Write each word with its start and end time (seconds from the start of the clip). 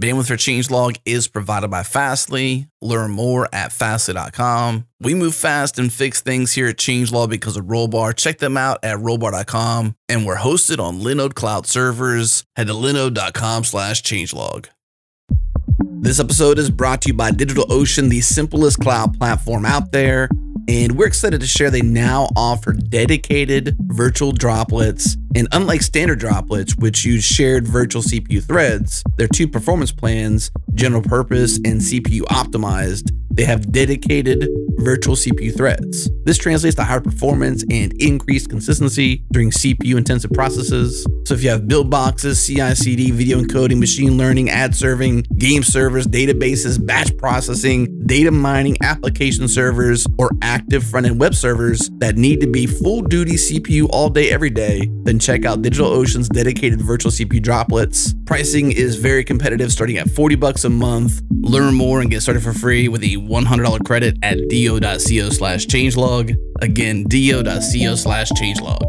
Bandwidth 0.00 0.28
for 0.28 0.36
Changelog 0.36 0.98
is 1.04 1.28
provided 1.28 1.68
by 1.68 1.82
Fastly. 1.82 2.68
Learn 2.80 3.10
more 3.10 3.46
at 3.52 3.70
fastly.com. 3.70 4.86
We 4.98 5.12
move 5.12 5.34
fast 5.34 5.78
and 5.78 5.92
fix 5.92 6.22
things 6.22 6.54
here 6.54 6.68
at 6.68 6.78
Changelog 6.78 7.28
because 7.28 7.58
of 7.58 7.66
Rollbar. 7.66 8.16
Check 8.16 8.38
them 8.38 8.56
out 8.56 8.78
at 8.82 8.96
rollbar.com. 8.96 9.94
And 10.08 10.24
we're 10.24 10.36
hosted 10.36 10.78
on 10.78 11.00
Linode 11.00 11.34
Cloud 11.34 11.66
servers. 11.66 12.44
Head 12.56 12.68
to 12.68 12.72
linode.com 12.72 13.64
slash 13.64 14.02
changelog. 14.02 14.68
This 15.78 16.18
episode 16.18 16.58
is 16.58 16.70
brought 16.70 17.02
to 17.02 17.08
you 17.08 17.14
by 17.14 17.30
DigitalOcean, 17.30 18.08
the 18.08 18.22
simplest 18.22 18.80
cloud 18.80 19.18
platform 19.18 19.66
out 19.66 19.92
there. 19.92 20.30
And 20.70 20.96
we're 20.96 21.08
excited 21.08 21.40
to 21.40 21.48
share 21.48 21.68
they 21.68 21.82
now 21.82 22.28
offer 22.36 22.72
dedicated 22.72 23.76
virtual 23.80 24.30
droplets. 24.30 25.16
And 25.34 25.48
unlike 25.50 25.82
standard 25.82 26.20
droplets, 26.20 26.76
which 26.76 27.04
use 27.04 27.24
shared 27.24 27.66
virtual 27.66 28.02
CPU 28.02 28.40
threads, 28.40 29.02
their 29.16 29.26
two 29.26 29.48
performance 29.48 29.90
plans, 29.90 30.52
general 30.74 31.02
purpose 31.02 31.56
and 31.56 31.80
CPU 31.80 32.20
optimized, 32.20 33.10
they 33.32 33.44
have 33.44 33.72
dedicated 33.72 34.48
virtual 34.78 35.14
CPU 35.14 35.56
threads. 35.56 36.10
This 36.24 36.38
translates 36.38 36.76
to 36.76 36.84
higher 36.84 37.00
performance 37.00 37.64
and 37.70 37.92
increased 38.02 38.48
consistency 38.48 39.24
during 39.32 39.50
CPU 39.50 39.96
intensive 39.96 40.30
processes. 40.32 41.06
So 41.26 41.34
if 41.34 41.42
you 41.42 41.50
have 41.50 41.68
build 41.68 41.90
boxes, 41.90 42.44
CI 42.44 42.74
CD, 42.74 43.10
video 43.10 43.40
encoding, 43.40 43.78
machine 43.78 44.18
learning, 44.18 44.50
ad 44.50 44.74
serving, 44.74 45.22
game 45.38 45.62
servers, 45.62 46.06
databases, 46.06 46.84
batch 46.84 47.16
processing, 47.16 48.06
data 48.06 48.30
mining, 48.30 48.76
application 48.82 49.46
servers, 49.48 50.06
or 50.18 50.30
active 50.42 50.59
front 50.80 51.06
end 51.06 51.20
web 51.20 51.34
servers 51.34 51.90
that 51.98 52.16
need 52.16 52.40
to 52.40 52.46
be 52.46 52.66
full 52.66 53.02
duty 53.02 53.32
CPU 53.32 53.88
all 53.90 54.08
day, 54.08 54.30
every 54.30 54.50
day, 54.50 54.90
then 55.04 55.18
check 55.18 55.44
out 55.44 55.62
DigitalOcean's 55.62 56.28
dedicated 56.28 56.80
virtual 56.80 57.12
CPU 57.12 57.42
droplets. 57.42 58.14
Pricing 58.26 58.72
is 58.72 58.96
very 58.96 59.24
competitive, 59.24 59.72
starting 59.72 59.98
at 59.98 60.10
40 60.10 60.36
bucks 60.36 60.64
a 60.64 60.70
month. 60.70 61.22
Learn 61.40 61.74
more 61.74 62.00
and 62.00 62.10
get 62.10 62.22
started 62.22 62.42
for 62.42 62.52
free 62.52 62.88
with 62.88 63.02
a 63.02 63.16
$100 63.16 63.84
credit 63.84 64.16
at 64.22 64.38
do.co 64.48 64.98
slash 65.30 65.66
changelog. 65.66 66.36
Again, 66.60 67.04
do.co 67.04 67.94
slash 67.94 68.30
changelog. 68.32 68.88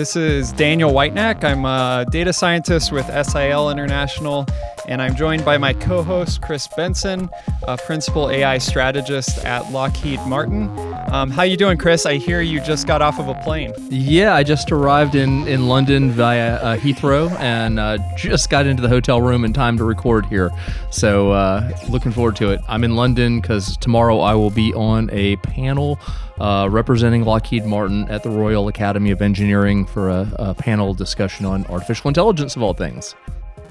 This 0.00 0.16
is 0.16 0.52
Daniel 0.52 0.94
Whitenack. 0.94 1.44
I'm 1.44 1.66
a 1.66 2.06
data 2.10 2.32
scientist 2.32 2.90
with 2.90 3.04
SIL 3.04 3.68
International, 3.68 4.46
and 4.88 5.02
I'm 5.02 5.14
joined 5.14 5.44
by 5.44 5.58
my 5.58 5.74
co 5.74 6.02
host, 6.02 6.40
Chris 6.40 6.66
Benson, 6.68 7.28
a 7.64 7.76
principal 7.76 8.30
AI 8.30 8.56
strategist 8.56 9.44
at 9.44 9.70
Lockheed 9.72 10.18
Martin. 10.26 10.70
Um, 11.08 11.30
how 11.30 11.42
you 11.42 11.56
doing, 11.56 11.76
Chris? 11.76 12.06
I 12.06 12.16
hear 12.16 12.40
you 12.40 12.60
just 12.60 12.86
got 12.86 13.02
off 13.02 13.18
of 13.18 13.28
a 13.28 13.34
plane. 13.42 13.72
Yeah, 13.88 14.34
I 14.34 14.42
just 14.42 14.70
arrived 14.70 15.14
in, 15.14 15.46
in 15.48 15.66
London 15.66 16.10
via 16.10 16.56
uh, 16.56 16.76
Heathrow 16.76 17.30
and 17.40 17.80
uh, 17.80 17.98
just 18.16 18.48
got 18.50 18.66
into 18.66 18.80
the 18.80 18.88
hotel 18.88 19.20
room 19.20 19.44
in 19.44 19.52
time 19.52 19.76
to 19.78 19.84
record 19.84 20.26
here. 20.26 20.50
So, 20.90 21.32
uh, 21.32 21.76
looking 21.88 22.12
forward 22.12 22.36
to 22.36 22.50
it. 22.50 22.60
I'm 22.68 22.84
in 22.84 22.94
London 22.94 23.40
because 23.40 23.76
tomorrow 23.78 24.20
I 24.20 24.34
will 24.34 24.50
be 24.50 24.72
on 24.74 25.10
a 25.12 25.36
panel 25.36 25.98
uh, 26.38 26.68
representing 26.70 27.24
Lockheed 27.24 27.64
Martin 27.64 28.08
at 28.08 28.22
the 28.22 28.30
Royal 28.30 28.68
Academy 28.68 29.10
of 29.10 29.20
Engineering 29.20 29.86
for 29.86 30.10
a, 30.10 30.32
a 30.38 30.54
panel 30.54 30.94
discussion 30.94 31.44
on 31.44 31.66
artificial 31.66 32.08
intelligence 32.08 32.56
of 32.56 32.62
all 32.62 32.74
things. 32.74 33.14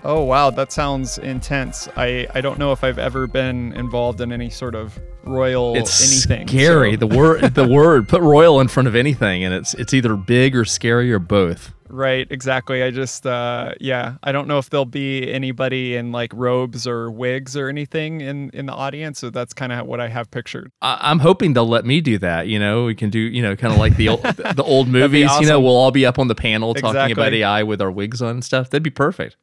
Oh 0.09 0.23
wow, 0.23 0.49
that 0.49 0.71
sounds 0.71 1.19
intense. 1.19 1.87
I, 1.95 2.25
I 2.33 2.41
don't 2.41 2.57
know 2.57 2.71
if 2.71 2.83
I've 2.83 2.97
ever 2.97 3.27
been 3.27 3.73
involved 3.73 4.21
in 4.21 4.31
any 4.31 4.49
sort 4.49 4.73
of 4.73 4.99
royal 5.23 5.75
it's 5.75 6.27
anything. 6.27 6.47
Scary. 6.47 6.93
so- 6.93 6.97
The 6.97 7.07
word 7.15 7.41
the 7.53 7.67
word 7.67 8.09
put 8.09 8.19
royal 8.23 8.59
in 8.59 8.69
front 8.69 8.87
of 8.87 8.95
anything, 8.95 9.43
and 9.43 9.53
it's 9.53 9.75
it's 9.75 9.93
either 9.93 10.15
big 10.15 10.55
or 10.55 10.65
scary 10.65 11.13
or 11.13 11.19
both. 11.19 11.73
Right, 11.91 12.27
exactly. 12.31 12.81
I 12.83 12.91
just, 12.91 13.25
uh, 13.25 13.71
yeah, 13.79 14.17
I 14.21 14.31
don't 14.31 14.47
know 14.47 14.59
if 14.59 14.69
there'll 14.69 14.85
be 14.85 15.31
anybody 15.31 15.95
in 15.95 16.11
like 16.11 16.31
robes 16.35 16.85
or 16.85 17.09
wigs 17.11 17.55
or 17.55 17.69
anything 17.69 18.21
in 18.21 18.49
in 18.49 18.65
the 18.65 18.73
audience. 18.73 19.19
So 19.19 19.29
that's 19.29 19.53
kind 19.53 19.71
of 19.71 19.85
what 19.85 19.99
I 19.99 20.07
have 20.07 20.31
pictured. 20.31 20.71
I, 20.81 20.97
I'm 21.01 21.19
hoping 21.19 21.53
they'll 21.53 21.67
let 21.69 21.85
me 21.85 22.01
do 22.01 22.17
that. 22.17 22.47
You 22.47 22.57
know, 22.57 22.85
we 22.85 22.95
can 22.95 23.11
do 23.11 23.19
you 23.19 23.43
know 23.43 23.55
kind 23.55 23.71
of 23.71 23.79
like 23.79 23.95
the 23.95 24.09
old, 24.09 24.23
the 24.23 24.63
old 24.63 24.87
movies. 24.87 25.29
You 25.39 25.45
know, 25.45 25.59
we'll 25.59 25.77
all 25.77 25.91
be 25.91 26.07
up 26.07 26.17
on 26.17 26.27
the 26.27 26.35
panel 26.35 26.73
talking 26.73 27.11
about 27.11 27.31
AI 27.31 27.61
with 27.61 27.79
our 27.79 27.91
wigs 27.91 28.23
on 28.23 28.31
and 28.31 28.43
stuff. 28.43 28.71
That'd 28.71 28.81
be 28.81 28.89
perfect. 28.89 29.37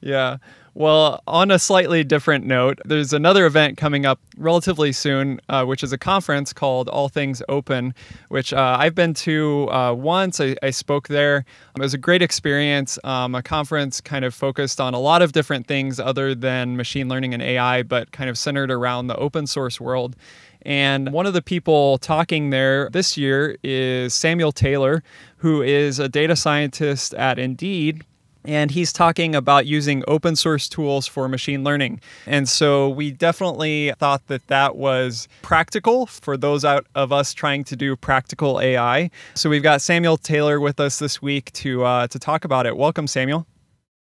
Yeah. 0.00 0.38
Well, 0.76 1.22
on 1.28 1.52
a 1.52 1.58
slightly 1.60 2.02
different 2.02 2.44
note, 2.46 2.80
there's 2.84 3.12
another 3.12 3.46
event 3.46 3.76
coming 3.76 4.04
up 4.04 4.18
relatively 4.36 4.90
soon, 4.90 5.40
uh, 5.48 5.64
which 5.64 5.84
is 5.84 5.92
a 5.92 5.98
conference 5.98 6.52
called 6.52 6.88
All 6.88 7.08
Things 7.08 7.40
Open, 7.48 7.94
which 8.28 8.52
uh, 8.52 8.76
I've 8.80 8.96
been 8.96 9.14
to 9.14 9.70
uh, 9.70 9.92
once. 9.92 10.40
I, 10.40 10.56
I 10.64 10.70
spoke 10.70 11.06
there. 11.06 11.44
It 11.76 11.80
was 11.80 11.94
a 11.94 11.98
great 11.98 12.22
experience. 12.22 12.98
Um, 13.04 13.36
a 13.36 13.42
conference 13.42 14.00
kind 14.00 14.24
of 14.24 14.34
focused 14.34 14.80
on 14.80 14.94
a 14.94 14.98
lot 14.98 15.22
of 15.22 15.30
different 15.30 15.68
things 15.68 16.00
other 16.00 16.34
than 16.34 16.76
machine 16.76 17.08
learning 17.08 17.34
and 17.34 17.42
AI, 17.42 17.84
but 17.84 18.10
kind 18.10 18.28
of 18.28 18.36
centered 18.36 18.72
around 18.72 19.06
the 19.06 19.16
open 19.16 19.46
source 19.46 19.80
world. 19.80 20.16
And 20.62 21.12
one 21.12 21.26
of 21.26 21.34
the 21.34 21.42
people 21.42 21.98
talking 21.98 22.50
there 22.50 22.90
this 22.90 23.16
year 23.16 23.56
is 23.62 24.12
Samuel 24.12 24.50
Taylor, 24.50 25.04
who 25.36 25.62
is 25.62 26.00
a 26.00 26.08
data 26.08 26.34
scientist 26.34 27.14
at 27.14 27.38
Indeed 27.38 28.04
and 28.44 28.70
he's 28.70 28.92
talking 28.92 29.34
about 29.34 29.66
using 29.66 30.02
open 30.06 30.36
source 30.36 30.68
tools 30.68 31.06
for 31.06 31.28
machine 31.28 31.64
learning. 31.64 32.00
And 32.26 32.48
so 32.48 32.88
we 32.88 33.10
definitely 33.10 33.92
thought 33.98 34.26
that 34.26 34.46
that 34.48 34.76
was 34.76 35.28
practical 35.42 36.06
for 36.06 36.36
those 36.36 36.64
out 36.64 36.86
of 36.94 37.12
us 37.12 37.32
trying 37.32 37.64
to 37.64 37.76
do 37.76 37.96
practical 37.96 38.60
AI. 38.60 39.10
So 39.34 39.48
we've 39.48 39.62
got 39.62 39.80
Samuel 39.82 40.16
Taylor 40.16 40.60
with 40.60 40.80
us 40.80 40.98
this 40.98 41.22
week 41.22 41.52
to 41.52 41.84
uh, 41.84 42.06
to 42.08 42.18
talk 42.18 42.44
about 42.44 42.66
it. 42.66 42.76
Welcome, 42.76 43.06
Samuel. 43.06 43.46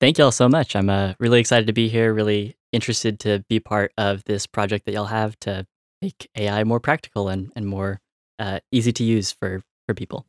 Thank 0.00 0.18
y'all 0.18 0.30
so 0.30 0.48
much. 0.48 0.76
I'm 0.76 0.88
uh, 0.88 1.14
really 1.18 1.40
excited 1.40 1.66
to 1.66 1.72
be 1.72 1.88
here, 1.88 2.14
really 2.14 2.56
interested 2.72 3.18
to 3.20 3.44
be 3.48 3.58
part 3.58 3.92
of 3.98 4.22
this 4.24 4.46
project 4.46 4.86
that 4.86 4.92
y'all 4.92 5.06
have 5.06 5.38
to 5.40 5.66
make 6.00 6.28
AI 6.36 6.62
more 6.64 6.78
practical 6.78 7.28
and, 7.28 7.50
and 7.56 7.66
more 7.66 8.00
uh, 8.38 8.60
easy 8.70 8.92
to 8.92 9.02
use 9.02 9.32
for, 9.32 9.62
for 9.86 9.94
people. 9.94 10.24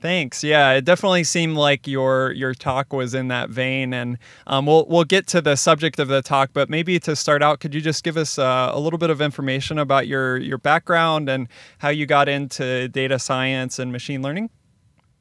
Thanks. 0.00 0.44
Yeah, 0.44 0.72
it 0.72 0.84
definitely 0.84 1.24
seemed 1.24 1.56
like 1.56 1.86
your 1.86 2.30
your 2.32 2.52
talk 2.52 2.92
was 2.92 3.14
in 3.14 3.28
that 3.28 3.48
vein, 3.48 3.94
and 3.94 4.18
um, 4.46 4.66
we'll 4.66 4.86
we'll 4.88 5.04
get 5.04 5.26
to 5.28 5.40
the 5.40 5.56
subject 5.56 5.98
of 5.98 6.08
the 6.08 6.20
talk. 6.20 6.50
But 6.52 6.68
maybe 6.68 6.98
to 7.00 7.16
start 7.16 7.42
out, 7.42 7.60
could 7.60 7.74
you 7.74 7.80
just 7.80 8.04
give 8.04 8.18
us 8.18 8.38
uh, 8.38 8.70
a 8.72 8.78
little 8.78 8.98
bit 8.98 9.08
of 9.08 9.22
information 9.22 9.78
about 9.78 10.06
your 10.06 10.36
your 10.36 10.58
background 10.58 11.30
and 11.30 11.48
how 11.78 11.88
you 11.88 12.04
got 12.04 12.28
into 12.28 12.88
data 12.88 13.18
science 13.18 13.78
and 13.78 13.90
machine 13.90 14.20
learning? 14.20 14.50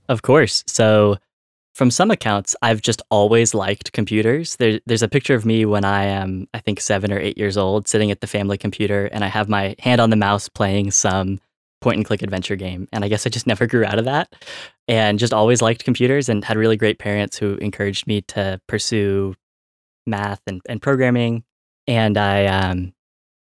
Of 0.09 0.23
course. 0.23 0.63
So, 0.67 1.17
from 1.73 1.89
some 1.89 2.11
accounts, 2.11 2.53
I've 2.61 2.81
just 2.81 3.01
always 3.09 3.53
liked 3.53 3.93
computers. 3.93 4.57
There, 4.57 4.81
there's 4.85 5.03
a 5.03 5.07
picture 5.07 5.35
of 5.35 5.45
me 5.45 5.65
when 5.65 5.85
I 5.85 6.03
am, 6.03 6.47
I 6.53 6.59
think, 6.59 6.79
seven 6.81 7.11
or 7.11 7.19
eight 7.19 7.37
years 7.37 7.57
old, 7.57 7.87
sitting 7.87 8.11
at 8.11 8.21
the 8.21 8.27
family 8.27 8.57
computer, 8.57 9.05
and 9.07 9.23
I 9.23 9.27
have 9.27 9.47
my 9.47 9.75
hand 9.79 10.01
on 10.01 10.09
the 10.09 10.15
mouse 10.15 10.49
playing 10.49 10.91
some 10.91 11.39
point 11.85 11.97
and 11.97 12.05
click 12.05 12.23
adventure 12.23 12.55
game. 12.55 12.87
And 12.91 13.05
I 13.05 13.07
guess 13.07 13.27
I 13.27 13.29
just 13.29 13.45
never 13.51 13.67
grew 13.67 13.85
out 13.85 13.99
of 13.99 14.05
that 14.05 14.33
and 14.87 15.19
just 15.19 15.33
always 15.33 15.61
liked 15.61 15.85
computers 15.85 16.27
and 16.27 16.43
had 16.43 16.57
really 16.57 16.77
great 16.77 16.97
parents 16.97 17.37
who 17.37 17.55
encouraged 17.57 18.07
me 18.07 18.21
to 18.23 18.59
pursue 18.67 19.35
math 20.07 20.41
and, 20.47 20.61
and 20.67 20.81
programming. 20.81 21.43
And 21.87 22.17
I 22.17 22.47
um, 22.47 22.93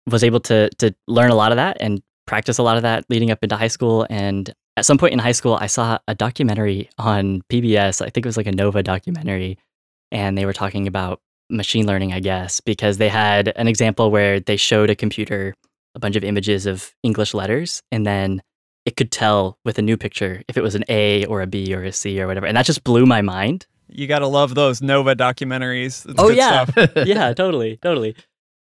was 0.07 0.23
able 0.23 0.41
to, 0.41 0.69
to 0.79 0.95
learn 1.09 1.31
a 1.31 1.35
lot 1.35 1.53
of 1.53 1.57
that 1.57 1.79
and 1.81 2.03
practice 2.27 2.59
a 2.59 2.63
lot 2.63 2.77
of 2.77 2.83
that 2.83 3.07
leading 3.09 3.31
up 3.31 3.43
into 3.43 3.57
high 3.57 3.69
school. 3.69 4.07
And 4.11 4.53
at 4.77 4.85
some 4.85 4.99
point 4.99 5.15
in 5.15 5.19
high 5.19 5.33
school, 5.33 5.57
I 5.59 5.67
saw 5.67 5.99
a 6.07 6.15
documentary 6.15 6.91
on 6.99 7.43
PBS. 7.49 8.03
I 8.03 8.11
think 8.11 8.27
it 8.27 8.29
was 8.29 8.37
like 8.37 8.47
a 8.47 8.53
Nova 8.53 8.83
documentary. 8.83 9.59
And 10.13 10.37
they 10.37 10.45
were 10.45 10.53
talking 10.53 10.87
about 10.87 11.21
machine 11.49 11.87
learning, 11.87 12.13
I 12.13 12.21
guess, 12.21 12.61
because 12.61 12.99
they 12.99 13.09
had 13.09 13.49
an 13.57 13.69
example 13.69 14.11
where 14.11 14.39
they 14.39 14.57
showed 14.57 14.91
a 14.91 14.95
computer 14.95 15.55
a 15.95 15.99
bunch 15.99 16.17
of 16.17 16.25
images 16.25 16.67
of 16.67 16.95
English 17.03 17.35
letters 17.35 17.83
and 17.93 18.07
then 18.07 18.43
it 18.85 18.97
could 18.97 19.11
tell 19.11 19.59
with 19.65 19.79
a 19.79 19.83
new 19.83 19.97
picture 19.97 20.43
if 20.49 20.57
it 20.57 20.63
was 20.63 20.75
an 20.75 20.85
A 20.89 21.25
or 21.27 21.41
a 21.41 21.47
B 21.47 21.75
or 21.75 21.83
a 21.85 21.93
C 21.93 22.21
or 22.21 22.27
whatever. 22.27 22.47
And 22.47 22.57
that 22.57 22.67
just 22.67 22.85
blew 22.85 23.07
my 23.07 23.23
mind. 23.23 23.67
You 23.89 24.07
got 24.07 24.19
to 24.19 24.27
love 24.27 24.55
those 24.55 24.83
Nova 24.83 25.15
documentaries. 25.17 26.09
It's 26.09 26.15
Oh, 26.19 26.29
yeah. 26.29 26.67
yeah, 27.05 27.33
totally, 27.37 27.79
totally. 27.79 28.15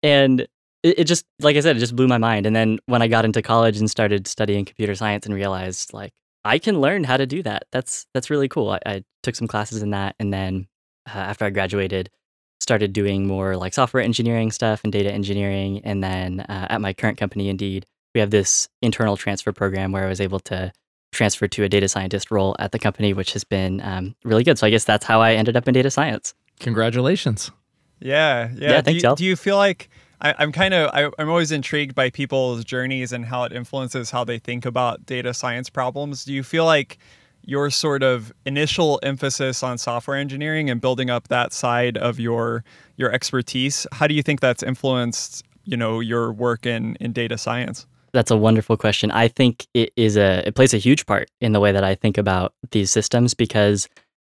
And 0.03 0.43
it, 0.83 1.01
it 1.01 1.05
just 1.05 1.25
like 1.41 1.57
I 1.57 1.61
said, 1.61 1.77
it 1.77 1.81
just 1.81 1.97
blew 1.97 2.09
my 2.09 2.19
mind. 2.19 2.47
And 2.47 2.55
then 2.55 2.79
when 2.87 3.01
I 3.03 3.09
got 3.09 3.25
into 3.25 3.41
college 3.41 3.79
and 3.79 3.91
started 3.91 4.27
studying 4.27 4.65
computer 4.65 4.95
science 4.95 5.25
and 5.25 5.35
realized 5.35 5.93
like 5.95 6.13
I 6.45 6.59
can 6.59 6.81
learn 6.81 7.05
how 7.05 7.17
to 7.17 7.27
do 7.27 7.43
that. 7.43 7.65
That's 7.71 8.07
that's 8.15 8.31
really 8.31 8.49
cool. 8.49 8.71
I, 8.71 8.79
I 8.87 9.05
took 9.23 9.37
some 9.37 9.47
classes 9.49 9.83
in 9.83 9.91
that, 9.91 10.17
and 10.19 10.33
then 10.33 10.69
uh, 11.07 11.19
after 11.19 11.45
I 11.45 11.51
graduated, 11.51 12.11
started 12.61 12.93
doing 12.93 13.27
more 13.27 13.57
like 13.57 13.75
software 13.75 14.03
engineering 14.03 14.51
stuff 14.51 14.83
and 14.85 14.93
data 14.93 15.11
engineering. 15.11 15.81
And 15.85 16.03
then 16.03 16.41
uh, 16.41 16.67
at 16.71 16.81
my 16.81 16.93
current 16.93 17.19
company, 17.19 17.49
Indeed, 17.49 17.87
we 18.15 18.21
have 18.21 18.31
this 18.31 18.69
internal 18.83 19.17
transfer 19.17 19.53
program 19.53 19.93
where 19.93 20.05
I 20.05 20.09
was 20.09 20.21
able 20.21 20.41
to 20.41 20.73
transfer 21.13 21.49
to 21.49 21.65
a 21.65 21.69
data 21.69 21.89
scientist 21.89 22.31
role 22.31 22.55
at 22.59 22.73
the 22.73 22.79
company, 22.79 23.13
which 23.13 23.33
has 23.33 23.45
been 23.45 23.81
um, 23.83 24.15
really 24.25 24.45
good. 24.45 24.59
So 24.59 24.67
I 24.67 24.71
guess 24.71 24.85
that's 24.85 25.05
how 25.05 25.21
I 25.21 25.35
ended 25.35 25.57
up 25.57 25.67
in 25.67 25.75
data 25.75 25.91
science. 25.91 26.35
Congratulations. 26.61 27.51
Yeah, 28.01 28.51
yeah. 28.55 28.71
Yeah, 28.71 28.81
do, 28.81 28.83
thanks, 28.83 29.03
you, 29.03 29.09
y'all. 29.09 29.17
do 29.17 29.25
you 29.25 29.37
feel 29.37 29.57
like 29.57 29.89
I, 30.21 30.35
I'm 30.39 30.53
kind 30.53 30.75
of 30.75 30.91
I, 30.93 31.11
I'm 31.19 31.29
always 31.29 31.53
intrigued 31.53 31.95
by 31.95 32.11
people's 32.11 32.65
journeys 32.65 33.13
and 33.13 33.25
how 33.25 33.45
it 33.45 33.53
influences 33.53 34.11
how 34.11 34.25
they 34.25 34.39
think 34.39 34.67
about 34.67 35.07
data 35.07 35.35
science 35.35 35.71
problems. 35.71 36.25
Do 36.25 36.33
you 36.33 36.43
feel 36.43 36.65
like 36.65 36.99
your 37.45 37.71
sort 37.71 38.03
of 38.03 38.33
initial 38.47 39.01
emphasis 39.03 39.63
on 39.63 39.79
software 39.79 40.17
engineering 40.17 40.71
and 40.71 40.81
building 40.81 41.11
up 41.11 41.29
that 41.29 41.53
side 41.53 41.97
of 41.97 42.21
your 42.21 42.65
your 42.97 43.13
expertise, 43.13 43.87
how 43.93 44.07
do 44.07 44.15
you 44.15 44.23
think 44.23 44.41
that's 44.41 44.63
influenced 44.63 45.45
you 45.65 45.77
know 45.77 46.01
your 46.01 46.33
work 46.33 46.67
in 46.67 46.97
in 46.97 47.13
data 47.13 47.39
science? 47.39 47.87
That's 48.13 48.31
a 48.31 48.37
wonderful 48.37 48.77
question. 48.77 49.11
I 49.11 49.29
think 49.29 49.67
it 49.75 49.93
is 49.97 50.17
a 50.17 50.47
it 50.47 50.55
plays 50.55 50.75
a 50.75 50.79
huge 50.79 51.07
part 51.07 51.31
in 51.41 51.53
the 51.53 51.61
way 51.61 51.73
that 51.73 51.85
I 51.85 51.95
think 51.95 52.19
about 52.19 52.55
these 52.71 52.91
systems 52.91 53.35
because 53.35 53.89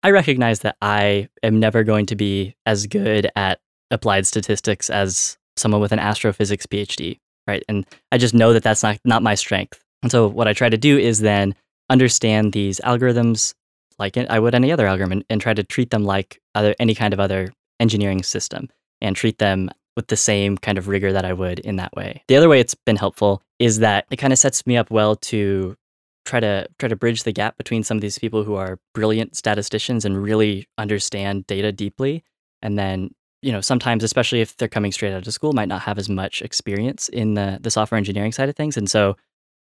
I 0.03 0.11
recognize 0.11 0.59
that 0.59 0.75
I 0.81 1.29
am 1.43 1.59
never 1.59 1.83
going 1.83 2.05
to 2.07 2.15
be 2.15 2.55
as 2.65 2.87
good 2.87 3.29
at 3.35 3.59
applied 3.89 4.27
statistics 4.27 4.89
as 4.89 5.37
someone 5.55 5.81
with 5.81 5.91
an 5.91 5.99
astrophysics 5.99 6.65
PhD, 6.65 7.19
right? 7.47 7.63
And 7.69 7.85
I 8.11 8.17
just 8.17 8.33
know 8.33 8.53
that 8.53 8.63
that's 8.63 8.83
not 8.83 8.99
not 9.05 9.23
my 9.23 9.35
strength. 9.35 9.83
And 10.01 10.11
so 10.11 10.27
what 10.27 10.47
I 10.47 10.53
try 10.53 10.69
to 10.69 10.77
do 10.77 10.97
is 10.97 11.19
then 11.19 11.55
understand 11.89 12.53
these 12.53 12.79
algorithms 12.81 13.53
like 13.99 14.17
I 14.17 14.39
would 14.39 14.55
any 14.55 14.71
other 14.71 14.87
algorithm 14.87 15.11
and, 15.11 15.25
and 15.29 15.41
try 15.41 15.53
to 15.53 15.63
treat 15.63 15.91
them 15.91 16.03
like 16.03 16.41
other 16.55 16.75
any 16.79 16.95
kind 16.95 17.13
of 17.13 17.19
other 17.19 17.53
engineering 17.79 18.23
system 18.23 18.69
and 19.01 19.15
treat 19.15 19.37
them 19.37 19.69
with 19.95 20.07
the 20.07 20.17
same 20.17 20.57
kind 20.57 20.77
of 20.77 20.87
rigor 20.87 21.13
that 21.13 21.25
I 21.25 21.33
would 21.33 21.59
in 21.59 21.75
that 21.75 21.93
way. 21.95 22.23
The 22.27 22.35
other 22.35 22.49
way 22.49 22.59
it's 22.59 22.75
been 22.75 22.95
helpful 22.95 23.43
is 23.59 23.79
that 23.79 24.05
it 24.09 24.17
kind 24.17 24.33
of 24.33 24.39
sets 24.39 24.65
me 24.65 24.77
up 24.77 24.89
well 24.89 25.15
to 25.17 25.75
try 26.25 26.39
to 26.39 26.67
try 26.79 26.89
to 26.89 26.95
bridge 26.95 27.23
the 27.23 27.31
gap 27.31 27.57
between 27.57 27.83
some 27.83 27.97
of 27.97 28.01
these 28.01 28.17
people 28.17 28.43
who 28.43 28.55
are 28.55 28.79
brilliant 28.93 29.35
statisticians 29.35 30.05
and 30.05 30.21
really 30.21 30.67
understand 30.77 31.45
data 31.47 31.71
deeply 31.71 32.23
and 32.61 32.79
then 32.79 33.13
you 33.41 33.51
know 33.51 33.59
sometimes 33.59 34.03
especially 34.03 34.39
if 34.39 34.55
they're 34.55 34.69
coming 34.69 34.91
straight 34.91 35.13
out 35.13 35.27
of 35.27 35.33
school 35.33 35.51
might 35.51 35.67
not 35.67 35.81
have 35.81 35.97
as 35.97 36.07
much 36.09 36.41
experience 36.41 37.09
in 37.09 37.33
the 37.33 37.59
the 37.61 37.69
software 37.69 37.97
engineering 37.97 38.31
side 38.31 38.47
of 38.47 38.55
things 38.55 38.77
and 38.77 38.89
so 38.89 39.15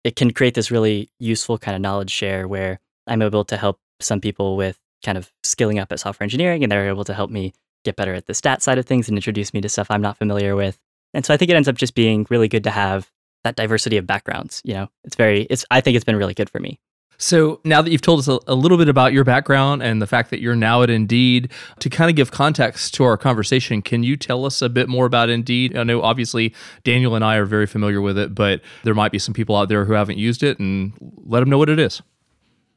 it 0.04 0.16
can 0.16 0.32
create 0.32 0.54
this 0.54 0.72
really 0.72 1.10
useful 1.20 1.58
kind 1.58 1.76
of 1.76 1.82
knowledge 1.82 2.12
share 2.12 2.48
where 2.48 2.80
I'm 3.08 3.22
able 3.22 3.46
to 3.46 3.58
help 3.58 3.80
some 4.00 4.22
people 4.22 4.56
with 4.56 4.80
kind 5.04 5.18
of 5.18 5.32
skilling 5.44 5.80
up 5.80 5.92
at 5.92 6.00
software 6.00 6.26
engineering 6.26 6.64
and 6.64 6.72
they're 6.72 6.88
able 6.88 7.06
to 7.06 7.14
help 7.14 7.30
me 7.30 7.54
get 7.84 7.96
better 7.96 8.14
at 8.14 8.28
the 8.28 8.34
stat 8.34 8.62
side 8.62 8.78
of 8.78 8.86
things 8.86 9.08
and 9.08 9.18
introduce 9.18 9.54
me 9.54 9.62
to 9.62 9.70
stuff 9.70 9.88
I'm 9.90 10.02
not 10.02 10.18
familiar 10.18 10.56
with. 10.56 10.78
And 11.14 11.26
so 11.26 11.34
I 11.34 11.38
think 11.38 11.50
it 11.50 11.56
ends 11.56 11.68
up 11.68 11.76
just 11.76 11.96
being 11.96 12.28
really 12.30 12.48
good 12.48 12.64
to 12.66 12.72
have 12.72 13.10
that 13.44 13.56
diversity 13.56 13.98
of 13.98 14.06
backgrounds, 14.06 14.62
you 14.66 14.74
know. 14.74 14.90
It's 15.04 15.16
very 15.16 15.44
it's 15.44 15.66
I 15.72 15.82
think 15.82 15.96
it's 15.96 16.06
been 16.06 16.18
really 16.18 16.34
good 16.34 16.50
for 16.50 16.60
me. 16.60 16.80
So 17.22 17.60
now 17.66 17.82
that 17.82 17.92
you've 17.92 18.02
told 18.02 18.20
us 18.20 18.30
a, 18.30 18.40
a, 18.48 18.56
little 18.56 18.78
bit 18.78 18.88
about 18.88 19.12
your 19.12 19.26
background 19.26 19.84
and 19.84 20.02
the 20.02 20.08
fact 20.08 20.30
that 20.30 20.40
you're 20.40 20.56
now 20.56 20.84
at 20.84 20.90
Indeed, 20.90 21.52
to 21.80 21.90
kind 21.90 22.10
of 22.10 22.16
give 22.16 22.32
context 22.32 22.94
to 22.94 23.04
our 23.04 23.18
conversation, 23.18 23.82
can 23.82 24.04
you 24.04 24.16
tell 24.16 24.46
us 24.46 24.62
a 24.62 24.70
bit 24.70 24.88
more 24.88 25.06
about 25.06 25.30
Indeed? 25.30 25.78
I 25.78 25.84
know 25.84 26.02
obviously 26.02 26.56
Daniel 26.86 27.16
and 27.16 27.26
I 27.26 27.36
are 27.36 27.46
very 27.46 27.68
familiar 27.68 28.00
with 28.00 28.18
it, 28.18 28.34
but 28.34 28.62
there 28.84 28.96
might 28.96 29.12
be 29.12 29.20
some 29.20 29.34
people 29.34 29.58
out 29.58 29.68
there 29.68 29.84
who 29.84 29.92
haven't 29.92 30.18
used 30.18 30.44
it, 30.44 30.60
and 30.60 30.94
let 31.26 31.42
them 31.42 31.50
know 31.50 31.58
what 31.58 31.70
it 31.70 31.78
is. 31.78 32.02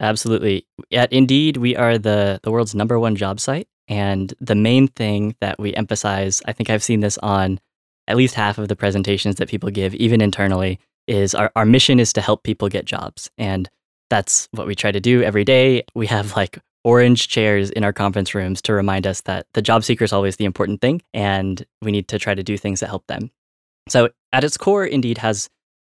Absolutely. 0.01 0.67
At 0.91 1.13
Indeed, 1.13 1.55
we 1.55 1.77
are 1.77 1.97
the 1.97 2.41
the 2.43 2.51
world's 2.51 2.75
number 2.75 2.99
one 2.99 3.15
job 3.15 3.39
site, 3.39 3.69
and 3.87 4.33
the 4.41 4.55
main 4.55 4.89
thing 4.89 5.37
that 5.39 5.57
we 5.57 5.73
emphasize, 5.73 6.41
I 6.45 6.51
think 6.51 6.69
I've 6.69 6.83
seen 6.83 6.99
this 6.99 7.17
on 7.19 7.61
at 8.09 8.17
least 8.17 8.35
half 8.35 8.57
of 8.57 8.67
the 8.67 8.75
presentations 8.75 9.37
that 9.37 9.47
people 9.47 9.69
give, 9.69 9.93
even 9.95 10.19
internally, 10.19 10.79
is 11.07 11.33
our, 11.33 11.49
our 11.55 11.65
mission 11.65 12.01
is 12.01 12.11
to 12.11 12.21
help 12.21 12.43
people 12.43 12.67
get 12.67 12.83
jobs. 12.83 13.31
And 13.37 13.69
that's 14.13 14.47
what 14.51 14.67
we 14.67 14.75
try 14.75 14.91
to 14.91 14.99
do 14.99 15.23
every 15.23 15.43
day. 15.43 15.83
We 15.95 16.05
have 16.05 16.35
like 16.35 16.59
orange 16.83 17.29
chairs 17.29 17.71
in 17.71 17.83
our 17.83 17.91
conference 17.91 18.35
rooms 18.35 18.61
to 18.61 18.71
remind 18.71 19.07
us 19.07 19.21
that 19.21 19.47
the 19.55 19.61
job 19.61 19.83
seeker 19.83 20.03
is 20.03 20.13
always 20.13 20.35
the 20.35 20.45
important 20.45 20.81
thing 20.81 21.01
and 21.15 21.65
we 21.81 21.91
need 21.91 22.07
to 22.09 22.19
try 22.19 22.35
to 22.35 22.43
do 22.43 22.55
things 22.55 22.79
that 22.79 22.89
help 22.89 23.07
them. 23.07 23.31
So, 23.89 24.09
at 24.31 24.43
its 24.43 24.55
core, 24.55 24.85
Indeed 24.85 25.17
has 25.17 25.49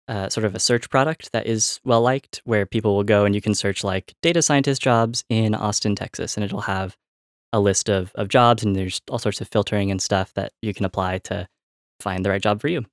uh, 0.08 0.30
sort 0.30 0.46
of 0.46 0.54
a 0.54 0.60
search 0.60 0.88
product 0.92 1.32
that 1.32 1.48
is 1.48 1.80
well 1.84 2.02
liked 2.02 2.44
where 2.46 2.68
people 2.68 2.96
will 2.96 3.04
go 3.04 3.26
and 3.26 3.34
you 3.34 3.42
can 3.42 3.56
search 3.56 3.84
like 3.84 4.14
data 4.22 4.44
scientist 4.44 4.84
jobs 4.84 5.24
in 5.28 5.56
Austin, 5.56 5.96
Texas, 5.96 6.38
and 6.38 6.44
it'll 6.44 6.62
have 6.62 6.96
a 7.52 7.60
list 7.60 7.90
of, 7.90 8.12
of 8.14 8.28
jobs 8.28 8.64
and 8.64 8.76
there's 8.76 9.02
all 9.10 9.18
sorts 9.18 9.42
of 9.42 9.48
filtering 9.48 9.90
and 9.90 10.00
stuff 10.00 10.32
that 10.36 10.54
you 10.62 10.76
can 10.76 10.86
apply 10.86 11.18
to 11.18 11.48
find 12.00 12.24
the 12.24 12.30
right 12.30 12.42
job 12.42 12.62
for 12.62 12.68
you. 12.68 12.86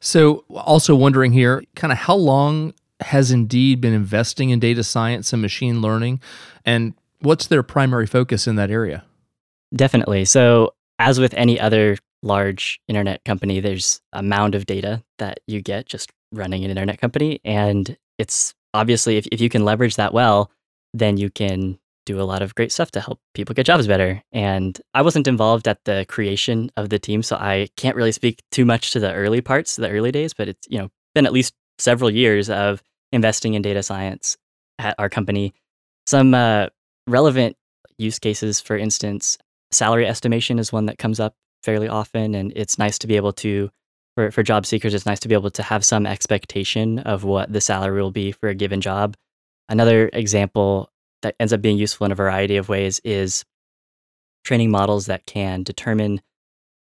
So, 0.00 0.44
also 0.50 0.94
wondering 0.94 1.32
here, 1.32 1.62
kind 1.76 1.92
of 1.92 1.98
how 1.98 2.14
long 2.14 2.72
has 3.00 3.30
Indeed 3.30 3.80
been 3.80 3.92
investing 3.92 4.50
in 4.50 4.60
data 4.60 4.84
science 4.84 5.32
and 5.32 5.42
machine 5.42 5.80
learning? 5.80 6.20
And 6.64 6.94
what's 7.20 7.46
their 7.46 7.62
primary 7.62 8.06
focus 8.06 8.46
in 8.46 8.56
that 8.56 8.70
area? 8.70 9.04
Definitely. 9.74 10.24
So, 10.24 10.74
as 10.98 11.18
with 11.18 11.32
any 11.34 11.58
other 11.58 11.96
large 12.22 12.80
internet 12.88 13.24
company, 13.24 13.60
there's 13.60 14.00
a 14.12 14.22
mound 14.22 14.54
of 14.54 14.66
data 14.66 15.02
that 15.18 15.40
you 15.46 15.62
get 15.62 15.86
just 15.86 16.12
running 16.32 16.64
an 16.64 16.70
internet 16.70 17.00
company. 17.00 17.40
And 17.44 17.96
it's 18.18 18.54
obviously, 18.74 19.16
if, 19.16 19.26
if 19.32 19.40
you 19.40 19.48
can 19.48 19.64
leverage 19.64 19.96
that 19.96 20.12
well, 20.12 20.50
then 20.92 21.16
you 21.16 21.30
can 21.30 21.78
do 22.06 22.20
a 22.20 22.24
lot 22.24 22.42
of 22.42 22.54
great 22.54 22.72
stuff 22.72 22.90
to 22.90 23.00
help 23.00 23.20
people 23.34 23.54
get 23.54 23.66
jobs 23.66 23.86
better. 23.86 24.22
And 24.32 24.80
I 24.94 25.02
wasn't 25.02 25.28
involved 25.28 25.68
at 25.68 25.84
the 25.84 26.04
creation 26.08 26.70
of 26.76 26.88
the 26.88 26.98
team, 26.98 27.22
so 27.22 27.36
I 27.36 27.68
can't 27.76 27.96
really 27.96 28.12
speak 28.12 28.42
too 28.50 28.64
much 28.64 28.90
to 28.92 29.00
the 29.00 29.12
early 29.12 29.40
parts, 29.40 29.76
the 29.76 29.90
early 29.90 30.10
days, 30.10 30.34
but 30.34 30.48
it's, 30.48 30.66
you 30.68 30.78
know, 30.78 30.90
been 31.14 31.26
at 31.26 31.32
least 31.32 31.54
several 31.78 32.10
years 32.10 32.50
of 32.50 32.82
investing 33.12 33.54
in 33.54 33.62
data 33.62 33.82
science 33.82 34.36
at 34.78 34.94
our 34.98 35.08
company. 35.08 35.54
Some 36.06 36.34
uh, 36.34 36.66
relevant 37.06 37.56
use 37.98 38.18
cases, 38.18 38.60
for 38.60 38.76
instance, 38.76 39.38
salary 39.70 40.06
estimation 40.06 40.58
is 40.58 40.72
one 40.72 40.86
that 40.86 40.98
comes 40.98 41.20
up 41.20 41.34
fairly 41.62 41.88
often, 41.88 42.34
and 42.34 42.52
it's 42.56 42.78
nice 42.78 42.98
to 43.00 43.06
be 43.06 43.16
able 43.16 43.32
to. 43.34 43.70
For, 44.16 44.32
for 44.32 44.42
job 44.42 44.66
seekers, 44.66 44.92
it's 44.92 45.06
nice 45.06 45.20
to 45.20 45.28
be 45.28 45.36
able 45.36 45.52
to 45.52 45.62
have 45.62 45.84
some 45.84 46.04
expectation 46.04 46.98
of 46.98 47.22
what 47.22 47.52
the 47.52 47.60
salary 47.60 48.02
will 48.02 48.10
be 48.10 48.32
for 48.32 48.48
a 48.48 48.56
given 48.56 48.80
job. 48.80 49.16
Another 49.68 50.10
example 50.12 50.90
that 51.22 51.36
ends 51.38 51.52
up 51.52 51.62
being 51.62 51.78
useful 51.78 52.06
in 52.06 52.12
a 52.12 52.16
variety 52.16 52.56
of 52.56 52.68
ways 52.68 53.00
is 53.04 53.44
training 54.44 54.70
models 54.70 55.06
that 55.06 55.26
can 55.26 55.62
determine 55.62 56.20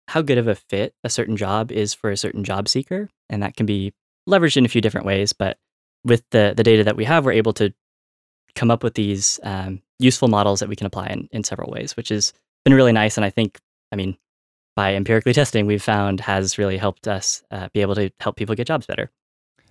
how 0.07 0.21
good 0.21 0.37
of 0.37 0.47
a 0.47 0.55
fit 0.55 0.93
a 1.03 1.09
certain 1.09 1.35
job 1.35 1.73
is 1.73 1.93
for 1.93 2.09
a 2.09 2.17
certain 2.17 2.45
job 2.45 2.69
seeker. 2.69 3.09
And 3.29 3.43
that 3.43 3.57
can 3.57 3.65
be 3.65 3.93
leveraged 4.27 4.57
in 4.57 4.65
a 4.65 4.69
few 4.69 4.81
different 4.81 5.05
ways. 5.05 5.33
But 5.33 5.57
with 6.03 6.23
the, 6.31 6.53
the 6.55 6.63
data 6.63 6.83
that 6.83 6.95
we 6.95 7.05
have, 7.05 7.25
we're 7.25 7.31
able 7.33 7.53
to 7.53 7.73
come 8.55 8.71
up 8.71 8.83
with 8.83 8.95
these 8.95 9.39
um, 9.43 9.81
useful 9.99 10.27
models 10.27 10.59
that 10.59 10.69
we 10.69 10.75
can 10.75 10.87
apply 10.87 11.07
in, 11.07 11.27
in 11.31 11.43
several 11.43 11.71
ways, 11.71 11.95
which 11.95 12.09
has 12.09 12.33
been 12.63 12.73
really 12.73 12.91
nice. 12.91 13.17
And 13.17 13.25
I 13.25 13.29
think, 13.29 13.59
I 13.91 13.95
mean, 13.95 14.17
by 14.75 14.95
empirically 14.95 15.33
testing, 15.33 15.65
we've 15.65 15.83
found 15.83 16.21
has 16.21 16.57
really 16.57 16.77
helped 16.77 17.07
us 17.07 17.43
uh, 17.51 17.69
be 17.73 17.81
able 17.81 17.95
to 17.95 18.11
help 18.19 18.37
people 18.37 18.55
get 18.55 18.67
jobs 18.67 18.85
better. 18.85 19.11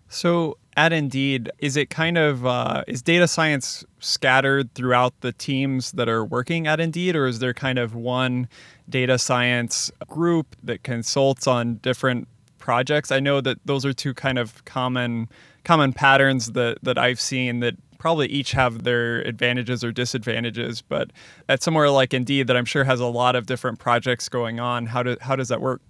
So 0.08 0.56
at 0.76 0.92
Indeed, 0.92 1.50
is 1.58 1.76
it 1.76 1.90
kind 1.90 2.16
of 2.16 2.47
uh, 2.47 2.85
is 2.87 3.02
data 3.02 3.28
science 3.28 3.85
scattered 4.00 4.73
throughout 4.75 5.20
the 5.20 5.32
teams 5.32 5.92
that 5.92 6.08
are 6.08 6.25
working 6.25 6.66
at 6.66 6.80
Indeed, 6.80 7.14
or 7.14 7.26
is 7.26 7.40
there 7.40 7.52
kind 7.52 7.78
of 7.78 7.94
one 7.94 8.49
data 8.88 9.18
science 9.18 9.90
group 10.06 10.56
that 10.62 10.82
consults 10.82 11.47
on 11.47 11.76
different 11.76 12.26
projects? 12.58 13.11
I 13.12 13.20
know 13.20 13.40
that 13.42 13.58
those 13.64 13.85
are 13.85 13.92
two 13.92 14.14
kind 14.14 14.38
of 14.38 14.64
common 14.64 15.28
common 15.69 15.93
patterns 15.93 16.53
that 16.53 16.79
that 16.83 16.97
I've 16.97 17.21
seen 17.21 17.61
that 17.61 17.75
probably 17.99 18.27
each 18.29 18.53
have 18.53 18.85
their 18.85 19.21
advantages 19.21 19.85
or 19.85 19.93
disadvantages. 19.93 20.81
But 20.81 21.13
at 21.47 21.63
somewhere 21.63 21.91
like 21.91 22.15
Indeed, 22.15 22.47
that 22.47 22.57
I'm 22.57 22.65
sure 22.65 22.85
has 22.85 23.01
a 23.01 23.07
lot 23.07 23.37
of 23.37 23.45
different 23.45 23.79
projects 23.79 24.31
going 24.31 24.59
on, 24.59 24.87
how 24.87 25.03
do 25.03 25.19
how 25.21 25.37
does 25.37 25.49
that 25.49 25.61
work? 25.61 25.83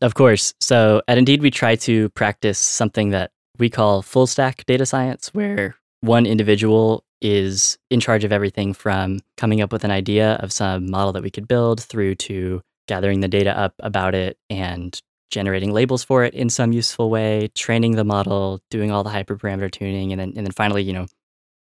Of 0.00 0.14
course. 0.14 0.54
So 0.60 1.02
at 1.08 1.18
Indeed, 1.18 1.42
we 1.42 1.50
try 1.50 1.74
to 1.76 2.08
practice 2.10 2.58
something 2.58 3.10
that 3.10 3.32
we 3.58 3.68
call 3.68 4.00
full 4.02 4.28
stack 4.28 4.64
data 4.66 4.86
science, 4.86 5.30
where 5.34 5.74
one 6.02 6.24
individual 6.24 7.02
is 7.20 7.78
in 7.90 7.98
charge 7.98 8.22
of 8.22 8.30
everything 8.30 8.74
from 8.74 9.18
coming 9.36 9.60
up 9.60 9.72
with 9.72 9.82
an 9.82 9.90
idea 9.90 10.34
of 10.34 10.52
some 10.52 10.88
model 10.88 11.12
that 11.12 11.22
we 11.24 11.30
could 11.30 11.48
build 11.48 11.82
through 11.82 12.14
to 12.14 12.62
gathering 12.86 13.20
the 13.20 13.28
data 13.28 13.58
up 13.58 13.74
about 13.80 14.14
it 14.14 14.38
and 14.48 15.00
generating 15.30 15.72
labels 15.72 16.02
for 16.02 16.24
it 16.24 16.34
in 16.34 16.48
some 16.48 16.72
useful 16.72 17.10
way, 17.10 17.48
training 17.54 17.92
the 17.92 18.04
model, 18.04 18.60
doing 18.70 18.90
all 18.90 19.04
the 19.04 19.10
hyperparameter 19.10 19.70
tuning, 19.70 20.12
and 20.12 20.20
then 20.20 20.32
and 20.36 20.46
then 20.46 20.52
finally, 20.52 20.82
you 20.82 20.92
know, 20.92 21.06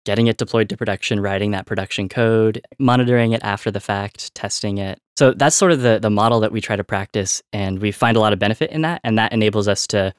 getting 0.06 0.28
it 0.28 0.38
deployed 0.38 0.70
to 0.70 0.78
production, 0.78 1.20
writing 1.20 1.52
that 1.52 1.66
production 1.66 2.08
code, 2.08 2.62
monitoring 2.80 3.34
it 3.34 3.44
after 3.44 3.70
the 3.72 3.80
fact, 3.80 4.34
testing 4.36 4.78
it. 4.78 5.00
So 5.18 5.34
that's 5.34 5.56
sort 5.56 5.72
of 5.72 5.82
the 5.82 6.00
the 6.00 6.10
model 6.10 6.40
that 6.42 6.52
we 6.52 6.62
try 6.62 6.76
to 6.76 6.84
practice 6.84 7.42
and 7.52 7.80
we 7.80 7.92
find 7.92 8.16
a 8.16 8.20
lot 8.20 8.34
of 8.34 8.40
benefit 8.40 8.72
in 8.72 8.84
that 8.84 9.02
and 9.04 9.18
that 9.18 9.34
enables 9.34 9.68
us 9.68 9.88
to 9.88 10.14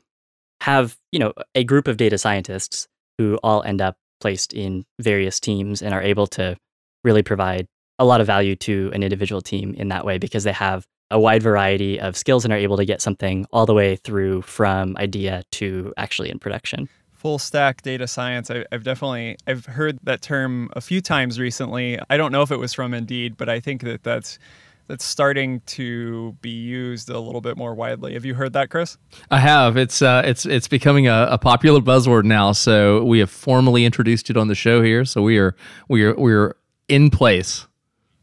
have, 0.61 0.99
you 1.12 1.18
know, 1.18 1.33
a 1.54 1.64
group 1.64 1.88
of 1.88 1.97
data 1.97 2.18
scientists 2.18 2.88
who 3.16 3.38
all 3.42 3.62
end 3.62 3.80
up 3.80 3.97
placed 4.21 4.52
in 4.52 4.85
various 5.00 5.40
teams 5.40 5.80
and 5.80 5.95
are 5.95 6.02
able 6.02 6.26
to 6.26 6.57
really 7.04 7.23
provide 7.23 7.66
a 7.99 8.04
lot 8.04 8.21
of 8.21 8.26
value 8.26 8.57
to 8.57 8.90
an 8.92 9.02
individual 9.02 9.40
team 9.40 9.75
in 9.75 9.88
that 9.88 10.04
way 10.04 10.18
because 10.18 10.45
they 10.45 10.52
have 10.52 10.87
a 11.10 11.18
wide 11.18 11.42
variety 11.42 11.98
of 12.00 12.16
skills 12.16 12.44
and 12.44 12.52
are 12.52 12.58
able 12.58 12.76
to 12.76 12.84
get 12.84 13.00
something 13.00 13.46
all 13.52 13.66
the 13.66 13.74
way 13.74 13.96
through 13.96 14.42
from 14.42 14.96
idea 14.98 15.42
to 15.52 15.92
actually 15.96 16.30
in 16.30 16.38
production. 16.38 16.88
Full 17.12 17.38
stack 17.38 17.82
data 17.82 18.06
science. 18.06 18.50
I, 18.50 18.64
have 18.70 18.84
definitely 18.84 19.36
i've 19.46 19.66
heard 19.66 19.98
that 20.04 20.22
term 20.22 20.70
a 20.74 20.80
few 20.80 21.00
times 21.00 21.40
recently. 21.40 21.98
I 22.10 22.16
don't 22.16 22.32
know 22.32 22.42
if 22.42 22.50
it 22.50 22.58
was 22.58 22.72
from 22.74 22.94
indeed 22.94 23.36
but 23.36 23.48
i 23.48 23.60
think 23.60 23.82
that 23.82 24.02
that's 24.02 24.38
that's 24.86 25.04
starting 25.04 25.60
to 25.66 26.34
be 26.40 26.50
used 26.50 27.10
a 27.10 27.20
little 27.20 27.42
bit 27.42 27.58
more 27.58 27.74
widely. 27.74 28.14
Have 28.14 28.24
you 28.24 28.34
heard 28.34 28.54
that 28.54 28.70
chris? 28.70 28.96
I 29.30 29.38
have. 29.38 29.76
It's 29.76 30.00
uh, 30.00 30.22
it's 30.24 30.46
it's 30.46 30.66
becoming 30.66 31.06
a, 31.06 31.28
a, 31.30 31.38
popular 31.38 31.80
buzzword 31.80 32.24
now 32.24 32.52
so 32.52 33.04
we 33.04 33.18
have 33.18 33.30
formally 33.30 33.84
introduced 33.84 34.30
it 34.30 34.36
on 34.36 34.48
the 34.48 34.54
show 34.54 34.82
here 34.82 35.04
so 35.04 35.22
we 35.22 35.38
are 35.38 35.54
we 35.88 36.04
are 36.04 36.14
we're 36.16 36.56
in 36.88 37.10
place. 37.10 37.66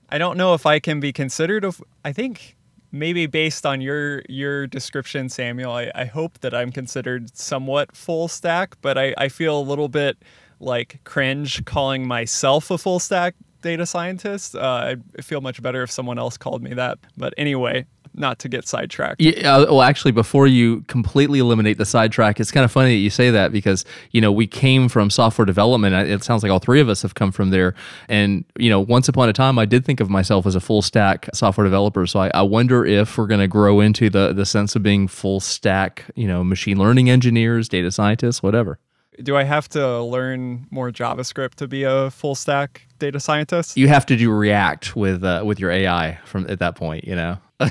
I 0.10 0.18
don't 0.18 0.38
know 0.38 0.54
if 0.54 0.66
i 0.66 0.80
can 0.80 1.00
be 1.00 1.12
considered 1.12 1.66
of 1.66 1.84
i 2.04 2.14
think 2.14 2.55
maybe 2.96 3.28
based 3.28 3.66
on 3.66 3.82
your 3.82 4.24
your 4.30 4.68
description, 4.68 5.30
Samuel, 5.30 5.72
I, 5.72 5.92
I 5.94 6.06
hope 6.06 6.40
that 6.40 6.54
I'm 6.54 6.72
considered 6.72 7.36
somewhat 7.38 7.96
full 7.96 8.28
stack, 8.28 8.76
but 8.82 8.98
I, 8.98 9.14
I 9.18 9.30
feel 9.30 9.60
a 9.60 9.62
little 9.62 9.90
bit 9.90 10.18
like 10.60 11.02
cringe 11.04 11.64
calling 11.66 12.08
myself 12.08 12.72
a 12.72 12.78
full 12.78 13.00
stack 13.00 13.36
data 13.62 13.86
scientist. 13.86 14.56
Uh, 14.56 14.96
I 15.18 15.22
feel 15.22 15.42
much 15.42 15.62
better 15.62 15.84
if 15.84 15.92
someone 15.92 16.18
else 16.18 16.38
called 16.38 16.64
me 16.64 16.74
that. 16.76 16.98
But 17.18 17.34
anyway, 17.38 17.86
not 18.18 18.40
to 18.40 18.50
get 18.50 18.68
sidetracked. 18.68 19.22
Yeah, 19.22 19.56
uh, 19.56 19.66
well, 19.66 19.82
actually, 19.82 20.12
before 20.12 20.48
you 20.48 20.82
completely 20.82 21.40
eliminate 21.40 21.78
the 21.78 21.86
sidetrack, 21.86 22.40
it's 22.40 22.52
kind 22.52 22.64
of 22.64 22.72
funny 22.72 22.92
that 22.92 23.02
you 23.02 23.10
say 23.10 23.32
that 23.32 23.52
because 23.52 23.86
you 24.12 24.22
know 24.22 24.32
we 24.32 24.48
came 24.48 24.90
from 24.90 25.10
software 25.10 25.46
development. 25.46 25.96
It 25.96 26.24
sounds 26.24 26.44
like 26.44 26.52
all 26.52 26.60
three 26.60 26.80
of 26.80 26.90
us 26.90 27.02
have 27.02 27.16
come 27.16 27.32
from 27.32 27.50
there. 27.50 27.76
And 28.08 28.46
you 28.58 28.70
know, 28.70 28.80
once 28.80 29.08
upon 29.08 29.30
a 29.30 29.34
time, 29.34 29.60
I 29.60 29.66
did 29.66 29.86
think 29.86 30.00
of 30.00 30.10
myself 30.10 30.46
as 30.46 30.56
a 30.56 30.62
full 30.62 30.82
stack 30.82 31.30
software 31.34 31.66
developer. 31.66 32.06
So 32.08 32.20
I, 32.20 32.32
I 32.34 32.42
wonder 32.42 32.86
if 32.86 33.18
we're 33.18 33.28
going 33.28 33.42
to 33.42 33.48
grow 33.48 33.80
into 33.80 34.10
the 34.10 34.34
the 34.34 34.46
sense 34.46 34.76
of 34.76 34.84
being 34.84 35.08
full 35.08 35.40
stack, 35.40 36.06
you 36.16 36.28
know, 36.28 36.44
machine 36.44 36.78
learning 36.78 37.10
engineers, 37.10 37.70
data 37.70 37.92
scientists, 37.92 38.42
whatever 38.42 38.80
do 39.22 39.36
I 39.36 39.44
have 39.44 39.70
to 39.70 40.02
learn 40.02 40.68
more 40.72 40.92
JavaScript 40.92 41.56
to 41.56 41.68
be 41.68 41.84
a 41.84 42.12
full 42.12 42.36
stack 42.36 42.88
data 43.00 43.20
scientist? 43.20 43.78
You 43.78 43.88
have 43.88 44.06
to 44.08 44.16
do 44.16 44.32
React 44.32 44.96
with 44.96 45.24
uh, 45.24 45.44
with 45.46 45.60
your 45.60 45.72
AI 45.72 46.20
from 46.26 46.46
at 46.50 46.60
that 46.60 46.76
point. 46.76 47.06
You 47.06 47.16
know. 47.16 47.38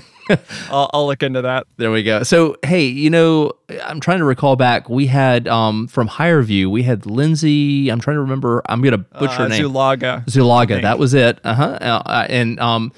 I'll, 0.71 0.89
I'll, 0.95 1.07
look 1.07 1.23
into 1.23 1.43
that. 1.43 1.67
There 1.77 1.91
we 1.91 2.03
go. 2.03 2.23
So, 2.23 2.57
hey, 2.65 2.87
you 2.87 3.11
know, 3.11 3.53
I'm 3.85 4.01
trying 4.01 4.19
to 4.19 4.25
recall 4.25 4.57
back. 4.57 4.89
We 4.89 5.07
had 5.07 5.47
um, 5.47 5.89
from 5.89 6.09
View. 6.45 6.71
we 6.71 6.83
had 6.83 7.05
Lindsay. 7.05 7.91
I'm 7.91 8.01
trying 8.01 8.17
to 8.17 8.23
remember. 8.23 8.63
I'm 8.67 8.81
gonna 8.81 8.99
butcher 8.99 9.33
uh, 9.33 9.37
her 9.43 9.49
name. 9.51 9.63
Zulaga. 9.63 10.25
Zulaga. 10.25 10.81
That 10.81 10.99
was 10.99 11.13
it. 11.13 11.39
Uh-huh. 11.45 11.79
Uh, 11.81 12.27
and 12.31 12.59
um, 12.59 12.93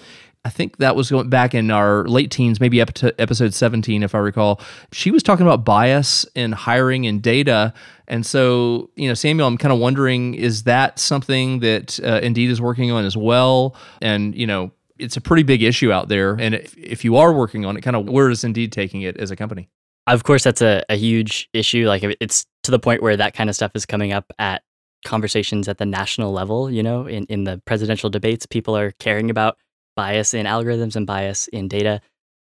I 0.47 0.49
think 0.49 0.77
that 0.77 0.95
was 0.95 1.11
going 1.11 1.29
back 1.29 1.55
in 1.55 1.73
our 1.73 2.05
late 2.05 2.31
teens, 2.31 2.61
maybe 2.61 2.81
episode 2.81 3.53
17, 3.53 4.05
if 4.05 4.15
I 4.15 4.19
recall. 4.19 4.61
She 4.93 5.11
was 5.11 5.25
talking 5.25 5.45
about 5.45 5.65
bias 5.65 6.25
in 6.37 6.53
hiring 6.53 7.05
and 7.05 7.21
data. 7.21 7.75
And 8.07 8.25
so, 8.25 8.89
you 8.95 9.09
know, 9.09 9.15
Samuel, 9.15 9.49
I'm 9.49 9.59
kind 9.59 9.73
of 9.73 9.81
wondering, 9.81 10.35
is 10.35 10.63
that 10.63 11.01
something 11.01 11.59
that 11.61 11.99
uh, 11.99 12.21
Indeed 12.23 12.51
is 12.51 12.61
working 12.61 12.93
on 12.93 13.05
as 13.05 13.17
well? 13.17 13.75
And, 14.01 14.37
you 14.37 14.47
know, 14.47 14.71
it's 15.01 15.17
a 15.17 15.21
pretty 15.21 15.43
big 15.43 15.65
issue 15.65 15.91
out 15.91 16.07
there. 16.07 16.35
And 16.35 16.55
if, 16.55 16.79
if 16.79 17.05
you 17.05 17.17
are 17.17 17.33
working 17.33 17.67
on 17.67 17.77
it, 17.77 17.81
kind 17.81 17.97
of 17.97 18.09
where 18.09 18.31
is 18.31 18.45
Indeed 18.45 18.71
taking 18.71 19.03
it 19.03 19.17
as 19.17 19.33
a 19.33 19.37
company? 19.37 19.69
Of 20.07 20.23
course, 20.23 20.45
that's 20.45 20.63
a, 20.63 20.85
a 20.89 20.95
huge 20.95 21.49
issue. 21.55 21.89
Like 21.89 22.05
it's 22.21 22.47
to 22.63 22.71
the 22.71 22.79
point 22.79 23.03
where 23.03 23.17
that 23.17 23.35
kind 23.35 23.51
of 23.51 23.57
stuff 23.57 23.73
is 23.75 23.85
coming 23.85 24.13
up 24.13 24.33
at 24.39 24.63
conversations 25.05 25.67
at 25.67 25.79
the 25.79 25.87
national 25.87 26.31
level, 26.31 26.71
you 26.71 26.85
know, 26.85 27.07
in, 27.09 27.25
in 27.25 27.43
the 27.43 27.61
presidential 27.65 28.11
debates, 28.11 28.47
people 28.47 28.77
are 28.77 28.93
caring 28.93 29.29
about 29.29 29.57
bias 29.97 30.35
in 30.35 30.47
algorithms 30.47 30.97
and 30.97 31.07
bias 31.07 31.49
in 31.49 31.69
data. 31.69 32.01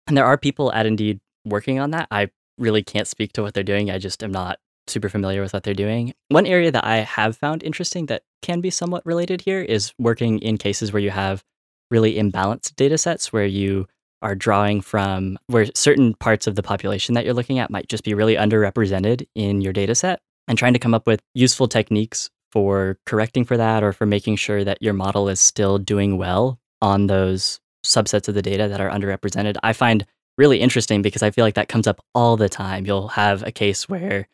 And 0.07 0.17
there 0.17 0.27
are 0.27 0.37
people 0.37 0.73
at 0.73 0.87
Indeed 0.87 1.21
working 1.45 1.79
on 1.79 1.91
that. 1.93 2.09
I 2.11 2.31
really 2.59 2.83
can't 2.83 3.07
speak 3.07 3.33
to 3.35 3.43
what 3.43 3.55
they're 3.55 3.63
doing. 3.63 3.91
I 3.91 3.99
just 3.99 4.23
am 4.23 4.33
not 4.33 4.59
super 4.89 5.09
familiar 5.09 5.43
with 5.43 5.53
what 5.53 5.63
they're 5.63 5.75
doing. 5.75 6.13
One 6.29 6.47
area 6.47 6.73
that 6.73 6.85
I 6.85 6.99
have 6.99 7.37
found 7.37 7.63
interesting 7.63 8.07
that 8.07 8.23
can 8.43 8.61
be 8.61 8.71
somewhat 8.71 9.07
related 9.07 9.43
here 9.43 9.61
is 9.61 9.93
working 9.99 10.39
in 10.41 10.59
cases 10.59 10.93
where 10.93 11.03
you 11.03 11.11
have 11.11 11.45
really 11.91 12.15
imbalanced 12.15 12.75
data 12.75 12.99
sets 12.99 13.33
where 13.33 13.47
you 13.47 13.87
are 14.23 14.35
drawing 14.35 14.81
from 14.81 15.39
where 15.49 15.67
certain 15.75 16.15
parts 16.15 16.47
of 16.47 16.55
the 16.55 16.63
population 16.63 17.15
that 17.15 17.25
you're 17.25 17.35
looking 17.35 17.59
at 17.59 17.71
might 17.71 17.89
just 17.89 18.05
be 18.05 18.15
really 18.15 18.37
underrepresented 18.37 19.27
in 19.35 19.61
your 19.61 19.73
data 19.73 19.95
set 19.95 20.21
and 20.49 20.57
trying 20.57 20.73
to 20.73 20.79
come 20.79 20.95
up 20.95 21.07
with 21.07 21.21
useful 21.35 21.69
techniques 21.69 22.31
for 22.51 22.99
correcting 23.07 23.45
for 23.45 23.57
that 23.57 23.83
or 23.83 23.93
for 23.93 24.07
making 24.07 24.37
sure 24.37 24.65
that 24.65 24.81
your 24.81 24.93
model 24.93 25.29
is 25.29 25.41
still 25.41 25.79
doing 25.79 26.19
well 26.19 26.59
on 26.83 27.07
those 27.07 27.61
subsets 27.85 28.29
of 28.29 28.35
the 28.35 28.43
data 28.43 28.69
that 28.69 28.81
are 28.81 28.91
underrepresented, 28.91 29.57
I 29.63 29.73
find 29.73 30.05
really 30.37 30.61
interesting 30.61 31.03
because 31.03 31.23
I 31.23 31.31
feel 31.31 31.45
like 31.45 31.55
that 31.55 31.69
comes 31.69 31.87
up 31.87 32.05
all 32.15 32.37
the 32.37 32.49
time. 32.49 32.85
You'll 32.85 33.09
have 33.09 33.43
a 33.43 33.53
case 33.53 33.89
where, 33.89 34.29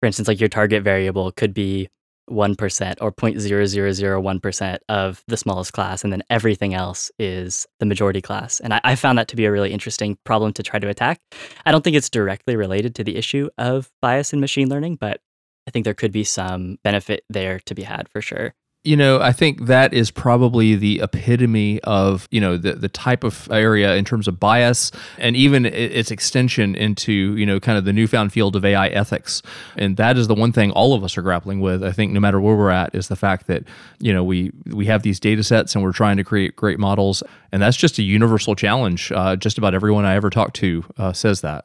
for 0.00 0.06
instance, 0.06 0.28
like 0.28 0.40
your 0.40 0.48
target 0.48 0.82
variable 0.82 1.32
could 1.32 1.54
be 1.54 1.88
1% 2.30 2.96
or 3.00 3.12
0.0001% 3.12 4.78
of 4.88 5.24
the 5.28 5.36
smallest 5.36 5.72
class, 5.72 6.02
and 6.02 6.12
then 6.12 6.24
everything 6.28 6.74
else 6.74 7.10
is 7.20 7.66
the 7.78 7.86
majority 7.86 8.20
class. 8.20 8.58
And 8.58 8.74
I, 8.74 8.80
I, 8.82 8.94
found 8.96 9.16
that 9.18 9.28
to 9.28 9.36
be 9.36 9.44
a 9.44 9.52
really 9.52 9.72
interesting 9.72 10.18
problem 10.24 10.52
to 10.54 10.62
try 10.64 10.80
to 10.80 10.88
attack. 10.88 11.20
I 11.64 11.70
don't 11.70 11.84
think 11.84 11.94
it's 11.94 12.10
directly 12.10 12.56
related 12.56 12.96
to 12.96 13.04
the 13.04 13.14
issue 13.14 13.48
of 13.58 13.92
bias 14.02 14.32
in 14.32 14.40
machine 14.40 14.68
learning, 14.68 14.96
but 14.96 15.20
I 15.68 15.70
think 15.70 15.84
there 15.84 15.94
could 15.94 16.10
be 16.10 16.24
some 16.24 16.78
benefit 16.82 17.22
there 17.30 17.60
to 17.60 17.74
be 17.76 17.82
had 17.82 18.08
for 18.08 18.20
sure 18.20 18.54
you 18.86 18.96
know, 18.96 19.20
I 19.20 19.32
think 19.32 19.66
that 19.66 19.92
is 19.92 20.12
probably 20.12 20.76
the 20.76 21.00
epitome 21.00 21.80
of, 21.82 22.28
you 22.30 22.40
know, 22.40 22.56
the, 22.56 22.74
the 22.74 22.88
type 22.88 23.24
of 23.24 23.48
area 23.50 23.96
in 23.96 24.04
terms 24.04 24.28
of 24.28 24.38
bias 24.38 24.92
and 25.18 25.34
even 25.34 25.66
its 25.66 26.12
extension 26.12 26.76
into, 26.76 27.12
you 27.36 27.44
know, 27.44 27.58
kind 27.58 27.76
of 27.76 27.84
the 27.84 27.92
newfound 27.92 28.32
field 28.32 28.54
of 28.54 28.64
AI 28.64 28.86
ethics. 28.88 29.42
And 29.76 29.96
that 29.96 30.16
is 30.16 30.28
the 30.28 30.36
one 30.36 30.52
thing 30.52 30.70
all 30.70 30.94
of 30.94 31.02
us 31.02 31.18
are 31.18 31.22
grappling 31.22 31.60
with, 31.60 31.82
I 31.82 31.90
think, 31.90 32.12
no 32.12 32.20
matter 32.20 32.40
where 32.40 32.54
we're 32.54 32.70
at, 32.70 32.94
is 32.94 33.08
the 33.08 33.16
fact 33.16 33.48
that, 33.48 33.64
you 33.98 34.12
know, 34.12 34.22
we, 34.22 34.52
we 34.66 34.86
have 34.86 35.02
these 35.02 35.18
data 35.18 35.42
sets 35.42 35.74
and 35.74 35.82
we're 35.82 35.92
trying 35.92 36.16
to 36.18 36.24
create 36.24 36.54
great 36.54 36.78
models. 36.78 37.24
And 37.50 37.60
that's 37.60 37.76
just 37.76 37.98
a 37.98 38.04
universal 38.04 38.54
challenge. 38.54 39.10
Uh, 39.10 39.34
just 39.34 39.58
about 39.58 39.74
everyone 39.74 40.04
I 40.04 40.14
ever 40.14 40.30
talk 40.30 40.52
to 40.54 40.84
uh, 40.96 41.12
says 41.12 41.40
that. 41.40 41.64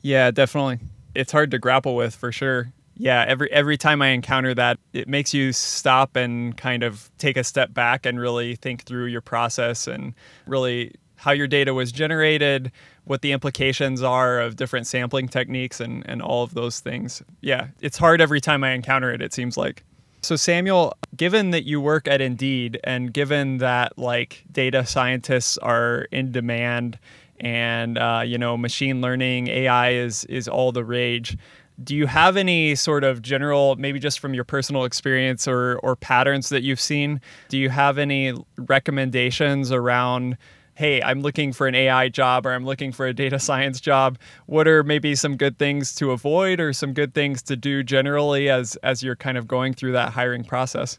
Yeah, 0.00 0.30
definitely. 0.30 0.78
It's 1.14 1.30
hard 1.30 1.50
to 1.50 1.58
grapple 1.58 1.94
with 1.94 2.14
for 2.14 2.32
sure 2.32 2.72
yeah 2.96 3.24
every 3.26 3.50
every 3.52 3.76
time 3.76 4.00
i 4.02 4.08
encounter 4.08 4.54
that 4.54 4.78
it 4.92 5.08
makes 5.08 5.34
you 5.34 5.52
stop 5.52 6.16
and 6.16 6.56
kind 6.56 6.82
of 6.82 7.10
take 7.18 7.36
a 7.36 7.44
step 7.44 7.74
back 7.74 8.06
and 8.06 8.20
really 8.20 8.56
think 8.56 8.84
through 8.84 9.06
your 9.06 9.20
process 9.20 9.86
and 9.86 10.14
really 10.46 10.92
how 11.16 11.30
your 11.30 11.46
data 11.46 11.72
was 11.72 11.90
generated 11.90 12.70
what 13.04 13.22
the 13.22 13.32
implications 13.32 14.02
are 14.02 14.40
of 14.40 14.56
different 14.56 14.86
sampling 14.86 15.28
techniques 15.28 15.80
and 15.80 16.08
and 16.08 16.22
all 16.22 16.42
of 16.42 16.54
those 16.54 16.80
things. 16.80 17.22
Yeah 17.40 17.68
it's 17.80 17.98
hard 17.98 18.20
every 18.20 18.40
time 18.40 18.64
i 18.64 18.70
encounter 18.70 19.12
it 19.12 19.20
it 19.22 19.32
seems 19.32 19.56
like. 19.56 19.84
So 20.22 20.36
Samuel, 20.36 20.94
given 21.14 21.50
that 21.50 21.64
you 21.64 21.82
work 21.82 22.08
at 22.08 22.22
Indeed 22.22 22.80
and 22.82 23.12
given 23.12 23.58
that 23.58 23.98
like 23.98 24.42
data 24.50 24.86
scientists 24.86 25.58
are 25.58 26.08
in 26.10 26.32
demand 26.32 26.98
and 27.40 27.98
uh, 27.98 28.22
you 28.24 28.38
know 28.38 28.56
machine 28.56 29.02
learning 29.02 29.48
AI 29.48 29.92
is 29.92 30.24
is 30.26 30.48
all 30.48 30.72
the 30.72 30.84
rage, 30.84 31.36
do 31.82 31.96
you 31.96 32.06
have 32.06 32.36
any 32.36 32.74
sort 32.74 33.04
of 33.04 33.22
general, 33.22 33.76
maybe 33.76 33.98
just 33.98 34.20
from 34.20 34.34
your 34.34 34.44
personal 34.44 34.84
experience 34.84 35.48
or, 35.48 35.78
or 35.78 35.96
patterns 35.96 36.48
that 36.50 36.62
you've 36.62 36.80
seen? 36.80 37.20
Do 37.48 37.58
you 37.58 37.70
have 37.70 37.98
any 37.98 38.34
recommendations 38.56 39.72
around, 39.72 40.36
hey, 40.74 41.02
I'm 41.02 41.20
looking 41.22 41.52
for 41.52 41.66
an 41.66 41.74
AI 41.74 42.08
job 42.08 42.46
or 42.46 42.52
I'm 42.52 42.64
looking 42.64 42.92
for 42.92 43.06
a 43.06 43.12
data 43.12 43.38
science 43.38 43.80
job? 43.80 44.18
What 44.46 44.68
are 44.68 44.84
maybe 44.84 45.16
some 45.16 45.36
good 45.36 45.58
things 45.58 45.94
to 45.96 46.12
avoid 46.12 46.60
or 46.60 46.72
some 46.72 46.92
good 46.92 47.12
things 47.12 47.42
to 47.44 47.56
do 47.56 47.82
generally 47.82 48.48
as 48.48 48.76
as 48.76 49.02
you're 49.02 49.16
kind 49.16 49.36
of 49.36 49.48
going 49.48 49.74
through 49.74 49.92
that 49.92 50.12
hiring 50.12 50.44
process? 50.44 50.98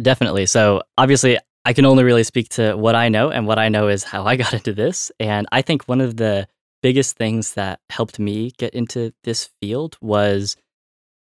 Definitely. 0.00 0.46
So 0.46 0.82
obviously 0.96 1.38
I 1.64 1.72
can 1.72 1.84
only 1.84 2.02
really 2.02 2.24
speak 2.24 2.48
to 2.50 2.74
what 2.74 2.94
I 2.94 3.08
know, 3.08 3.30
and 3.30 3.46
what 3.46 3.58
I 3.58 3.68
know 3.68 3.88
is 3.88 4.04
how 4.04 4.24
I 4.24 4.36
got 4.42 4.54
into 4.54 4.72
this. 4.72 5.12
And 5.20 5.46
I 5.52 5.62
think 5.62 5.84
one 5.84 6.00
of 6.00 6.16
the 6.16 6.48
biggest 6.82 7.16
things 7.16 7.54
that 7.54 7.80
helped 7.90 8.18
me 8.18 8.52
get 8.58 8.74
into 8.74 9.12
this 9.24 9.50
field 9.60 9.96
was 10.00 10.56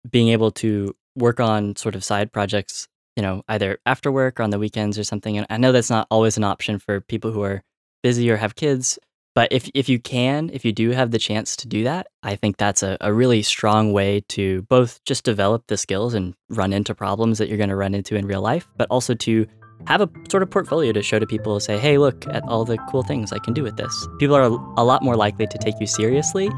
being 0.10 0.30
able 0.30 0.52
to 0.52 0.96
work 1.16 1.40
on 1.40 1.76
sort 1.76 1.96
of 1.96 2.04
side 2.04 2.32
projects, 2.32 2.88
you 3.16 3.24
know, 3.24 3.44
either 3.48 3.80
after 3.86 4.12
work 4.12 4.40
or 4.40 4.44
on 4.44 4.50
the 4.50 4.60
weekends 4.60 5.00
or 5.00 5.04
something. 5.04 5.38
And 5.38 5.48
I 5.50 5.58
know 5.58 5.72
that's 5.72 5.90
not 5.90 6.08
always 6.12 6.38
an 6.38 6.44
option 6.44 6.78
for 6.78 7.02
people 7.02 7.32
who 7.32 7.42
are 7.44 7.64
busy 8.04 8.30
or 8.30 8.38
have 8.38 8.56
kids. 8.56 9.00
But 9.34 9.52
if, 9.52 9.70
if 9.74 9.90
you 9.90 10.00
can, 10.00 10.50
if 10.54 10.64
you 10.64 10.72
do 10.72 10.92
have 10.92 11.12
the 11.12 11.20
chance 11.20 11.58
to 11.58 11.68
do 11.68 11.84
that, 11.84 12.08
I 12.24 12.38
think 12.38 12.56
that's 12.56 12.84
a, 12.84 12.96
a 13.02 13.12
really 13.12 13.42
strong 13.42 13.92
way 13.92 14.24
to 14.30 14.62
both 14.64 15.04
just 15.04 15.26
develop 15.26 15.68
the 15.68 15.76
skills 15.76 16.14
and 16.14 16.36
run 16.50 16.72
into 16.72 16.96
problems 16.96 17.38
that 17.40 17.50
you're 17.50 17.58
going 17.58 17.70
to 17.70 17.76
run 17.76 17.94
into 17.94 18.16
in 18.16 18.28
real 18.28 18.42
life, 18.42 18.66
but 18.78 18.88
also 18.90 19.14
to 19.14 19.46
have 19.88 20.02
a 20.02 20.10
sort 20.30 20.44
of 20.44 20.50
portfolio 20.50 20.92
to 20.92 21.04
show 21.04 21.20
to 21.20 21.28
people, 21.28 21.60
say, 21.60 21.78
hey, 21.78 21.98
look 21.98 22.26
at 22.30 22.44
all 22.44 22.66
the 22.66 22.78
cool 22.90 23.04
things 23.04 23.32
I 23.32 23.40
can 23.40 23.54
do 23.54 23.64
with 23.64 23.78
this. 23.78 24.08
People 24.20 24.36
are 24.36 24.44
a 24.44 24.84
lot 24.84 25.04
more 25.04 25.16
likely 25.16 25.48
to 25.48 25.58
take 25.58 25.76
you 25.80 25.88
seriously 25.88 26.50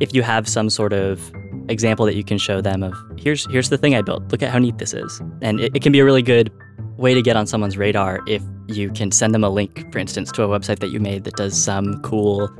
if 0.00 0.14
you 0.14 0.22
have 0.22 0.48
some 0.48 0.70
sort 0.70 0.92
of 0.92 1.32
example 1.68 2.06
that 2.06 2.16
you 2.16 2.24
can 2.24 2.38
show 2.38 2.60
them 2.60 2.82
of 2.82 2.94
here's 3.16 3.46
here's 3.50 3.68
the 3.68 3.78
thing 3.78 3.94
I 3.94 4.02
built. 4.02 4.30
Look 4.30 4.42
at 4.42 4.50
how 4.50 4.58
neat 4.58 4.78
this 4.78 4.94
is. 4.94 5.20
And 5.40 5.60
it, 5.60 5.76
it 5.76 5.82
can 5.82 5.92
be 5.92 6.00
a 6.00 6.04
really 6.04 6.22
good 6.22 6.52
way 6.96 7.14
to 7.14 7.22
get 7.22 7.36
on 7.36 7.46
someone's 7.46 7.76
radar 7.76 8.20
if 8.26 8.42
you 8.68 8.90
can 8.90 9.10
send 9.10 9.34
them 9.34 9.44
a 9.44 9.50
link, 9.50 9.90
for 9.92 9.98
instance, 9.98 10.30
to 10.32 10.42
a 10.42 10.48
website 10.48 10.78
that 10.80 10.90
you 10.90 11.00
made 11.00 11.24
that 11.24 11.36
does 11.36 11.60
some 11.60 12.00
cool 12.02 12.50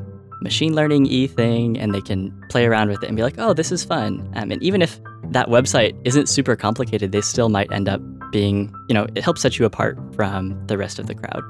machine 0.41 0.75
learning 0.75 1.07
e 1.07 1.27
thing 1.27 1.79
and 1.79 1.95
they 1.95 2.01
can 2.01 2.33
play 2.49 2.67
around 2.67 2.89
with 2.89 3.03
it 3.03 3.07
and 3.07 3.17
be 3.17 3.23
like, 3.23 3.35
oh, 3.39 3.53
this 3.53 3.71
is 3.71 3.85
fun. 3.85 4.29
Um, 4.35 4.51
and 4.51 4.63
even 4.63 4.83
if 4.83 5.01
that 5.31 5.49
website 5.49 5.99
isn't 6.05 6.29
super 6.29 6.57
complicated, 6.57 7.13
they 7.13 7.21
still 7.21 7.49
might 7.49 7.71
end 7.73 7.89
up 7.89 8.01
being, 8.33 8.75
you 8.89 8.95
know, 8.95 9.07
it 9.15 9.23
helps 9.23 9.43
set 9.43 9.59
you 9.59 9.67
apart 9.67 9.99
from 10.17 10.67
the 10.67 10.77
rest 10.77 10.99
of 10.99 11.07
the 11.07 11.15
crowd. 11.15 11.43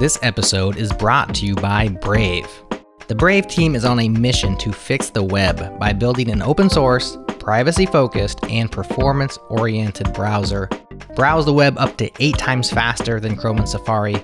This 0.00 0.16
episode 0.22 0.76
is 0.76 0.92
brought 0.92 1.34
to 1.34 1.44
you 1.44 1.56
by 1.56 1.88
Brave. 1.88 2.48
The 3.08 3.16
Brave 3.16 3.48
team 3.48 3.74
is 3.74 3.84
on 3.84 3.98
a 3.98 4.08
mission 4.08 4.56
to 4.58 4.72
fix 4.72 5.10
the 5.10 5.24
web 5.24 5.78
by 5.80 5.92
building 5.92 6.30
an 6.30 6.40
open 6.40 6.70
source, 6.70 7.18
privacy 7.40 7.84
focused, 7.84 8.38
and 8.44 8.70
performance 8.70 9.38
oriented 9.48 10.12
browser. 10.14 10.68
Browse 11.14 11.44
the 11.44 11.52
web 11.52 11.76
up 11.78 11.96
to 11.98 12.10
eight 12.20 12.38
times 12.38 12.70
faster 12.70 13.20
than 13.20 13.36
Chrome 13.36 13.58
and 13.58 13.68
Safari, 13.68 14.16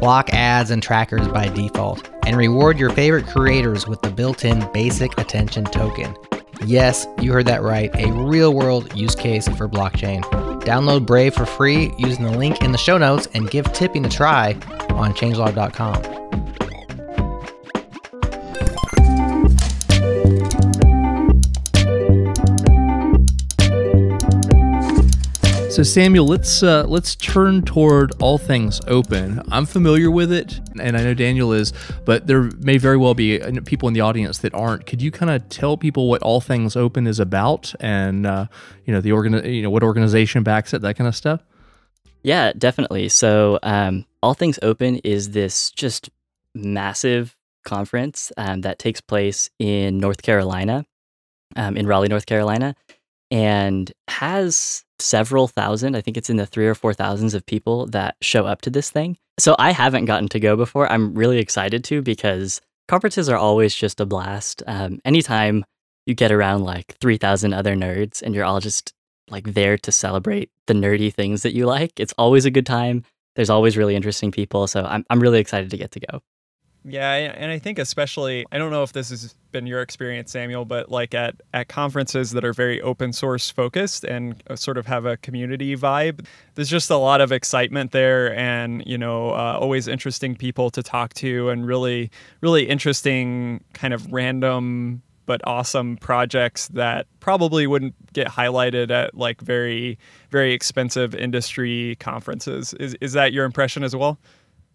block 0.00 0.30
ads 0.32 0.70
and 0.70 0.82
trackers 0.82 1.26
by 1.28 1.48
default, 1.48 2.08
and 2.26 2.36
reward 2.36 2.78
your 2.78 2.90
favorite 2.90 3.26
creators 3.26 3.86
with 3.86 4.00
the 4.02 4.10
built 4.10 4.44
in 4.44 4.70
basic 4.72 5.18
attention 5.18 5.64
token. 5.64 6.16
Yes, 6.64 7.06
you 7.20 7.32
heard 7.32 7.46
that 7.46 7.62
right, 7.62 7.90
a 7.94 8.12
real 8.12 8.52
world 8.52 8.94
use 8.94 9.14
case 9.14 9.48
for 9.48 9.68
blockchain. 9.68 10.22
Download 10.62 11.06
Brave 11.06 11.34
for 11.34 11.46
free 11.46 11.92
using 11.98 12.24
the 12.24 12.36
link 12.36 12.62
in 12.62 12.72
the 12.72 12.78
show 12.78 12.98
notes 12.98 13.28
and 13.32 13.50
give 13.50 13.72
tipping 13.72 14.04
a 14.04 14.08
try 14.10 14.52
on 14.90 15.14
changelog.com. 15.14 16.02
So 25.80 25.84
Samuel, 25.84 26.26
let's 26.26 26.62
uh, 26.62 26.84
let's 26.86 27.16
turn 27.16 27.62
toward 27.62 28.12
all 28.20 28.36
things 28.36 28.82
open. 28.86 29.40
I'm 29.50 29.64
familiar 29.64 30.10
with 30.10 30.30
it, 30.30 30.60
and 30.78 30.94
I 30.94 31.02
know 31.02 31.14
Daniel 31.14 31.54
is, 31.54 31.72
but 32.04 32.26
there 32.26 32.50
may 32.58 32.76
very 32.76 32.98
well 32.98 33.14
be 33.14 33.40
uh, 33.40 33.62
people 33.64 33.88
in 33.88 33.94
the 33.94 34.02
audience 34.02 34.36
that 34.40 34.52
aren't. 34.52 34.84
Could 34.84 35.00
you 35.00 35.10
kind 35.10 35.30
of 35.30 35.48
tell 35.48 35.78
people 35.78 36.10
what 36.10 36.20
all 36.20 36.42
things 36.42 36.76
open 36.76 37.06
is 37.06 37.18
about, 37.18 37.72
and 37.80 38.26
uh, 38.26 38.44
you 38.84 38.92
know 38.92 39.00
the 39.00 39.12
organ, 39.12 39.42
you 39.50 39.62
know 39.62 39.70
what 39.70 39.82
organization 39.82 40.42
backs 40.42 40.74
it, 40.74 40.82
that 40.82 40.96
kind 40.96 41.08
of 41.08 41.16
stuff? 41.16 41.40
Yeah, 42.22 42.52
definitely. 42.52 43.08
So, 43.08 43.58
um, 43.62 44.04
All 44.22 44.34
Things 44.34 44.58
Open 44.60 44.96
is 44.96 45.30
this 45.30 45.70
just 45.70 46.10
massive 46.54 47.34
conference 47.64 48.32
um, 48.36 48.60
that 48.60 48.78
takes 48.78 49.00
place 49.00 49.48
in 49.58 49.96
North 49.96 50.20
Carolina, 50.20 50.84
um, 51.56 51.78
in 51.78 51.86
Raleigh, 51.86 52.08
North 52.08 52.26
Carolina, 52.26 52.74
and 53.30 53.90
has 54.08 54.84
several 55.00 55.48
thousand, 55.48 55.96
I 55.96 56.00
think 56.00 56.16
it's 56.16 56.30
in 56.30 56.36
the 56.36 56.46
three 56.46 56.66
or 56.66 56.74
four 56.74 56.94
thousands 56.94 57.34
of 57.34 57.46
people 57.46 57.86
that 57.86 58.16
show 58.20 58.46
up 58.46 58.60
to 58.62 58.70
this 58.70 58.90
thing. 58.90 59.16
So 59.38 59.56
I 59.58 59.72
haven't 59.72 60.04
gotten 60.04 60.28
to 60.28 60.40
go 60.40 60.56
before. 60.56 60.90
I'm 60.90 61.14
really 61.14 61.38
excited 61.38 61.84
to 61.84 62.02
because 62.02 62.60
conferences 62.88 63.28
are 63.28 63.36
always 63.36 63.74
just 63.74 64.00
a 64.00 64.06
blast. 64.06 64.62
Um, 64.66 65.00
anytime 65.04 65.64
you 66.06 66.14
get 66.14 66.32
around 66.32 66.64
like 66.64 66.96
3,000 67.00 67.52
other 67.52 67.74
nerds 67.76 68.22
and 68.22 68.34
you're 68.34 68.44
all 68.44 68.60
just 68.60 68.92
like 69.28 69.54
there 69.54 69.78
to 69.78 69.92
celebrate 69.92 70.50
the 70.66 70.74
nerdy 70.74 71.12
things 71.12 71.42
that 71.42 71.54
you 71.54 71.66
like, 71.66 71.98
it's 71.98 72.14
always 72.18 72.44
a 72.44 72.50
good 72.50 72.66
time. 72.66 73.04
There's 73.36 73.50
always 73.50 73.76
really 73.76 73.94
interesting 73.94 74.32
people. 74.32 74.66
So 74.66 74.82
I'm, 74.82 75.04
I'm 75.08 75.20
really 75.20 75.38
excited 75.38 75.70
to 75.70 75.76
get 75.76 75.92
to 75.92 76.00
go. 76.00 76.20
Yeah, 76.84 77.12
and 77.12 77.50
I 77.50 77.58
think 77.58 77.78
especially 77.78 78.46
I 78.50 78.58
don't 78.58 78.70
know 78.70 78.82
if 78.82 78.94
this 78.94 79.10
has 79.10 79.34
been 79.52 79.66
your 79.66 79.82
experience, 79.82 80.32
Samuel, 80.32 80.64
but 80.64 80.90
like 80.90 81.14
at 81.14 81.34
at 81.52 81.68
conferences 81.68 82.30
that 82.30 82.44
are 82.44 82.54
very 82.54 82.80
open 82.80 83.12
source 83.12 83.50
focused 83.50 84.04
and 84.04 84.42
uh, 84.48 84.56
sort 84.56 84.78
of 84.78 84.86
have 84.86 85.04
a 85.04 85.18
community 85.18 85.76
vibe, 85.76 86.24
there's 86.54 86.70
just 86.70 86.88
a 86.88 86.96
lot 86.96 87.20
of 87.20 87.32
excitement 87.32 87.92
there, 87.92 88.34
and 88.34 88.82
you 88.86 88.96
know, 88.96 89.30
uh, 89.30 89.58
always 89.60 89.88
interesting 89.88 90.34
people 90.34 90.70
to 90.70 90.82
talk 90.82 91.12
to, 91.14 91.50
and 91.50 91.66
really, 91.66 92.10
really 92.40 92.66
interesting 92.66 93.62
kind 93.74 93.92
of 93.92 94.10
random 94.10 95.02
but 95.26 95.40
awesome 95.44 95.96
projects 95.98 96.66
that 96.68 97.06
probably 97.20 97.66
wouldn't 97.66 97.94
get 98.14 98.26
highlighted 98.26 98.90
at 98.90 99.14
like 99.14 99.40
very 99.42 99.98
very 100.30 100.54
expensive 100.54 101.14
industry 101.14 101.96
conferences. 102.00 102.72
Is 102.74 102.94
is 103.02 103.12
that 103.12 103.34
your 103.34 103.44
impression 103.44 103.84
as 103.84 103.94
well? 103.94 104.18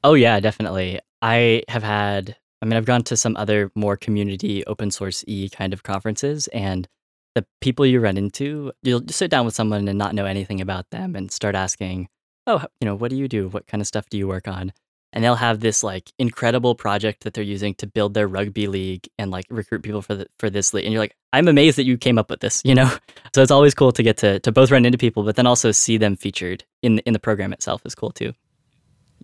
Oh 0.03 0.13
yeah, 0.13 0.39
definitely. 0.39 0.99
I 1.25 1.63
have 1.69 1.81
had 1.81 2.38
I 2.61 2.65
mean 2.65 2.77
I've 2.77 2.85
gone 2.85 3.01
to 3.05 3.17
some 3.17 3.35
other 3.35 3.71
more 3.73 3.97
community 3.97 4.63
open 4.65 4.91
source 4.91 5.23
e 5.25 5.49
kind 5.49 5.73
of 5.73 5.81
conferences 5.81 6.45
and 6.53 6.88
the 7.33 7.45
people 7.61 7.85
you 7.85 7.99
run 7.99 8.15
into, 8.15 8.71
you'll 8.83 9.01
just 9.01 9.19
sit 9.19 9.31
down 9.31 9.43
with 9.43 9.55
someone 9.55 9.88
and 9.88 9.97
not 9.97 10.13
know 10.15 10.25
anything 10.25 10.61
about 10.61 10.89
them 10.91 11.15
and 11.15 11.29
start 11.31 11.53
asking, 11.55 12.07
"Oh, 12.47 12.63
you 12.79 12.85
know, 12.85 12.95
what 12.95 13.09
do 13.09 13.17
you 13.17 13.27
do? 13.27 13.49
What 13.49 13.67
kind 13.67 13.81
of 13.81 13.88
stuff 13.88 14.07
do 14.09 14.17
you 14.19 14.27
work 14.27 14.47
on?" 14.47 14.71
And 15.11 15.23
they'll 15.23 15.35
have 15.35 15.61
this 15.61 15.83
like 15.83 16.11
incredible 16.19 16.75
project 16.75 17.23
that 17.23 17.33
they're 17.33 17.43
using 17.43 17.73
to 17.75 17.88
build 17.88 18.13
their 18.13 18.27
rugby 18.27 18.67
league 18.67 19.07
and 19.17 19.31
like 19.31 19.45
recruit 19.49 19.81
people 19.81 20.03
for 20.03 20.15
the, 20.15 20.27
for 20.39 20.49
this 20.51 20.73
league. 20.73 20.85
And 20.85 20.93
you're 20.93 21.01
like, 21.01 21.15
"I'm 21.33 21.47
amazed 21.47 21.77
that 21.79 21.85
you 21.85 21.97
came 21.97 22.19
up 22.19 22.29
with 22.29 22.41
this," 22.41 22.61
you 22.63 22.75
know? 22.75 22.91
So 23.35 23.41
it's 23.41 23.51
always 23.51 23.73
cool 23.73 23.91
to 23.91 24.03
get 24.03 24.17
to 24.17 24.39
to 24.41 24.51
both 24.51 24.71
run 24.71 24.85
into 24.85 24.97
people 24.97 25.23
but 25.23 25.35
then 25.35 25.47
also 25.47 25.71
see 25.71 25.97
them 25.97 26.15
featured 26.15 26.63
in 26.83 26.99
in 26.99 27.13
the 27.13 27.19
program 27.19 27.51
itself 27.51 27.81
is 27.85 27.95
cool 27.95 28.11
too. 28.11 28.33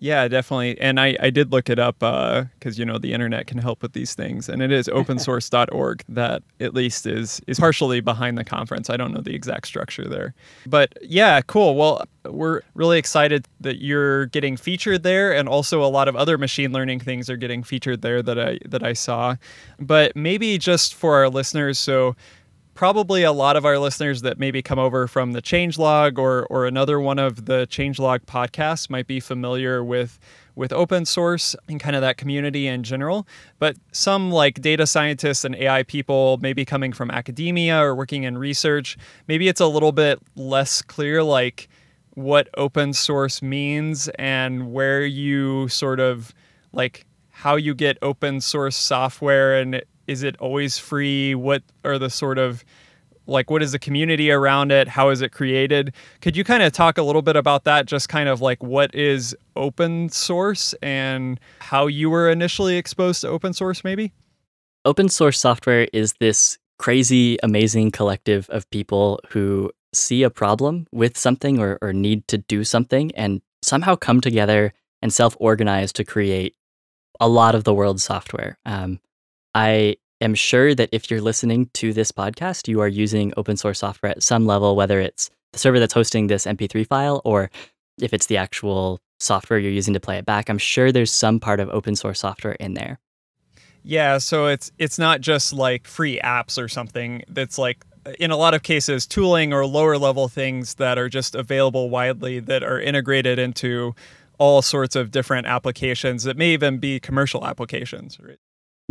Yeah, 0.02 0.26
definitely. 0.26 0.80
And 0.80 0.98
I, 0.98 1.16
I 1.20 1.30
did 1.30 1.52
look 1.52 1.70
it 1.70 1.78
up 1.78 2.00
because, 2.00 2.44
uh, 2.66 2.70
you 2.76 2.84
know, 2.84 2.98
the 2.98 3.12
internet 3.12 3.46
can 3.46 3.58
help 3.58 3.82
with 3.82 3.92
these 3.92 4.16
things. 4.16 4.48
And 4.48 4.60
it 4.60 4.72
is 4.72 4.88
opensource.org 4.88 6.02
that 6.08 6.42
at 6.58 6.74
least 6.74 7.06
is, 7.06 7.40
is 7.46 7.60
partially 7.60 8.00
behind 8.00 8.36
the 8.36 8.42
conference. 8.42 8.90
I 8.90 8.96
don't 8.96 9.12
know 9.14 9.20
the 9.20 9.32
exact 9.32 9.68
structure 9.68 10.08
there. 10.08 10.34
But 10.66 10.98
yeah, 11.02 11.40
cool. 11.42 11.76
Well, 11.76 12.04
we're 12.24 12.62
really 12.74 12.98
excited 12.98 13.46
that 13.60 13.80
you're 13.80 14.26
getting 14.26 14.56
featured 14.56 15.04
there. 15.04 15.32
And 15.32 15.48
also 15.48 15.84
a 15.84 15.86
lot 15.86 16.08
of 16.08 16.16
other 16.16 16.36
machine 16.36 16.72
learning 16.72 16.98
things 16.98 17.30
are 17.30 17.36
getting 17.36 17.62
featured 17.62 18.02
there 18.02 18.22
that 18.22 18.40
I, 18.40 18.58
that 18.64 18.82
I 18.82 18.94
saw. 18.94 19.36
But 19.78 20.16
maybe 20.16 20.58
just 20.58 20.96
for 20.96 21.14
our 21.14 21.28
listeners, 21.28 21.78
so 21.78 22.16
probably 22.74 23.22
a 23.22 23.32
lot 23.32 23.56
of 23.56 23.64
our 23.64 23.78
listeners 23.78 24.22
that 24.22 24.38
maybe 24.38 24.62
come 24.62 24.78
over 24.78 25.06
from 25.06 25.32
the 25.32 25.42
changelog 25.42 26.18
or 26.18 26.46
or 26.46 26.66
another 26.66 27.00
one 27.00 27.18
of 27.18 27.46
the 27.46 27.66
changelog 27.66 28.20
podcasts 28.20 28.88
might 28.88 29.06
be 29.06 29.20
familiar 29.20 29.84
with 29.84 30.18
with 30.54 30.72
open 30.72 31.04
source 31.04 31.56
and 31.68 31.80
kind 31.80 31.96
of 31.96 32.02
that 32.02 32.18
community 32.18 32.66
in 32.66 32.82
general. 32.82 33.26
But 33.58 33.76
some 33.92 34.30
like 34.30 34.60
data 34.60 34.86
scientists 34.86 35.44
and 35.44 35.54
ai 35.56 35.82
people 35.82 36.38
maybe 36.40 36.64
coming 36.64 36.92
from 36.92 37.10
academia 37.10 37.78
or 37.78 37.94
working 37.94 38.24
in 38.24 38.38
research 38.38 38.96
maybe 39.28 39.48
it's 39.48 39.60
a 39.60 39.66
little 39.66 39.92
bit 39.92 40.18
less 40.36 40.82
clear 40.82 41.22
like 41.22 41.68
what 42.14 42.48
open 42.56 42.92
source 42.92 43.40
means 43.40 44.08
and 44.18 44.72
where 44.72 45.04
you 45.04 45.68
sort 45.68 46.00
of 46.00 46.34
like 46.72 47.06
how 47.30 47.56
you 47.56 47.74
get 47.74 47.96
open 48.02 48.40
source 48.40 48.76
software 48.76 49.58
and 49.58 49.82
is 50.06 50.22
it 50.22 50.36
always 50.38 50.78
free? 50.78 51.34
What 51.34 51.62
are 51.84 51.98
the 51.98 52.10
sort 52.10 52.38
of 52.38 52.64
like 53.26 53.50
what 53.50 53.62
is 53.62 53.72
the 53.72 53.78
community 53.78 54.30
around 54.30 54.72
it? 54.72 54.88
How 54.88 55.10
is 55.10 55.22
it 55.22 55.30
created? 55.30 55.92
Could 56.20 56.36
you 56.36 56.44
kind 56.44 56.62
of 56.62 56.72
talk 56.72 56.98
a 56.98 57.02
little 57.02 57.22
bit 57.22 57.36
about 57.36 57.64
that? 57.64 57.86
Just 57.86 58.08
kind 58.08 58.28
of 58.28 58.40
like 58.40 58.62
what 58.62 58.94
is 58.94 59.36
open 59.56 60.08
source 60.08 60.74
and 60.82 61.38
how 61.60 61.86
you 61.86 62.10
were 62.10 62.30
initially 62.30 62.76
exposed 62.76 63.20
to 63.20 63.28
open 63.28 63.52
source, 63.52 63.84
maybe? 63.84 64.12
Open 64.84 65.08
source 65.08 65.38
software 65.40 65.88
is 65.92 66.14
this 66.14 66.58
crazy, 66.78 67.38
amazing 67.42 67.92
collective 67.92 68.50
of 68.50 68.68
people 68.70 69.20
who 69.28 69.70
see 69.94 70.22
a 70.22 70.30
problem 70.30 70.86
with 70.90 71.16
something 71.16 71.60
or, 71.60 71.78
or 71.80 71.92
need 71.92 72.26
to 72.26 72.38
do 72.38 72.64
something 72.64 73.12
and 73.14 73.40
somehow 73.62 73.94
come 73.94 74.20
together 74.20 74.72
and 75.00 75.12
self 75.12 75.36
organize 75.38 75.92
to 75.92 76.04
create 76.04 76.56
a 77.20 77.28
lot 77.28 77.54
of 77.54 77.64
the 77.64 77.74
world's 77.74 78.02
software. 78.02 78.58
Um, 78.64 78.98
I 79.54 79.96
am 80.20 80.34
sure 80.34 80.74
that 80.74 80.88
if 80.92 81.10
you're 81.10 81.20
listening 81.20 81.68
to 81.74 81.92
this 81.92 82.12
podcast, 82.12 82.68
you 82.68 82.80
are 82.80 82.88
using 82.88 83.32
open 83.36 83.56
source 83.56 83.80
software 83.80 84.12
at 84.12 84.22
some 84.22 84.46
level, 84.46 84.76
whether 84.76 85.00
it's 85.00 85.30
the 85.52 85.58
server 85.58 85.78
that's 85.78 85.94
hosting 85.94 86.26
this 86.26 86.46
MP3 86.46 86.86
file 86.86 87.20
or 87.24 87.50
if 88.00 88.14
it's 88.14 88.26
the 88.26 88.36
actual 88.36 89.00
software 89.20 89.58
you're 89.58 89.72
using 89.72 89.94
to 89.94 90.00
play 90.00 90.18
it 90.18 90.26
back. 90.26 90.48
I'm 90.48 90.58
sure 90.58 90.90
there's 90.92 91.12
some 91.12 91.38
part 91.38 91.60
of 91.60 91.68
open 91.70 91.96
source 91.96 92.20
software 92.20 92.54
in 92.54 92.74
there. 92.74 92.98
Yeah, 93.84 94.18
so 94.18 94.46
it's 94.46 94.70
it's 94.78 94.98
not 94.98 95.20
just 95.20 95.52
like 95.52 95.86
free 95.86 96.20
apps 96.22 96.56
or 96.62 96.68
something 96.68 97.24
that's 97.28 97.58
like 97.58 97.84
in 98.18 98.30
a 98.30 98.36
lot 98.36 98.54
of 98.54 98.62
cases 98.62 99.06
tooling 99.06 99.52
or 99.52 99.66
lower 99.66 99.98
level 99.98 100.28
things 100.28 100.74
that 100.74 100.98
are 100.98 101.08
just 101.08 101.34
available 101.34 101.90
widely 101.90 102.40
that 102.40 102.62
are 102.62 102.80
integrated 102.80 103.38
into 103.38 103.94
all 104.38 104.62
sorts 104.62 104.96
of 104.96 105.10
different 105.10 105.46
applications 105.46 106.24
that 106.24 106.36
may 106.36 106.52
even 106.52 106.78
be 106.78 106.98
commercial 106.98 107.46
applications. 107.46 108.18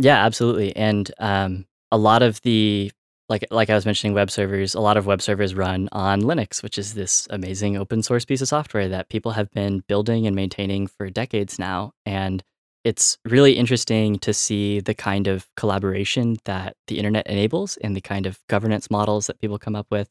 Yeah, 0.02 0.24
absolutely. 0.24 0.74
And 0.74 1.12
um, 1.20 1.64
a 1.92 1.96
lot 1.96 2.22
of 2.22 2.40
the 2.42 2.90
like 3.28 3.44
like 3.52 3.70
I 3.70 3.74
was 3.76 3.86
mentioning 3.86 4.14
web 4.14 4.32
servers, 4.32 4.74
a 4.74 4.80
lot 4.80 4.96
of 4.96 5.06
web 5.06 5.22
servers 5.22 5.54
run 5.54 5.88
on 5.92 6.22
Linux, 6.22 6.60
which 6.60 6.76
is 6.76 6.94
this 6.94 7.28
amazing 7.30 7.76
open 7.76 8.02
source 8.02 8.24
piece 8.24 8.40
of 8.40 8.48
software 8.48 8.88
that 8.88 9.10
people 9.10 9.30
have 9.30 9.48
been 9.52 9.84
building 9.86 10.26
and 10.26 10.34
maintaining 10.34 10.88
for 10.88 11.08
decades 11.08 11.56
now. 11.56 11.92
And 12.04 12.42
it's 12.82 13.16
really 13.24 13.52
interesting 13.52 14.18
to 14.18 14.34
see 14.34 14.80
the 14.80 14.92
kind 14.92 15.28
of 15.28 15.46
collaboration 15.56 16.36
that 16.46 16.74
the 16.88 16.98
internet 16.98 17.28
enables 17.28 17.76
and 17.76 17.94
the 17.94 18.00
kind 18.00 18.26
of 18.26 18.40
governance 18.48 18.90
models 18.90 19.28
that 19.28 19.38
people 19.40 19.56
come 19.56 19.76
up 19.76 19.86
with. 19.88 20.08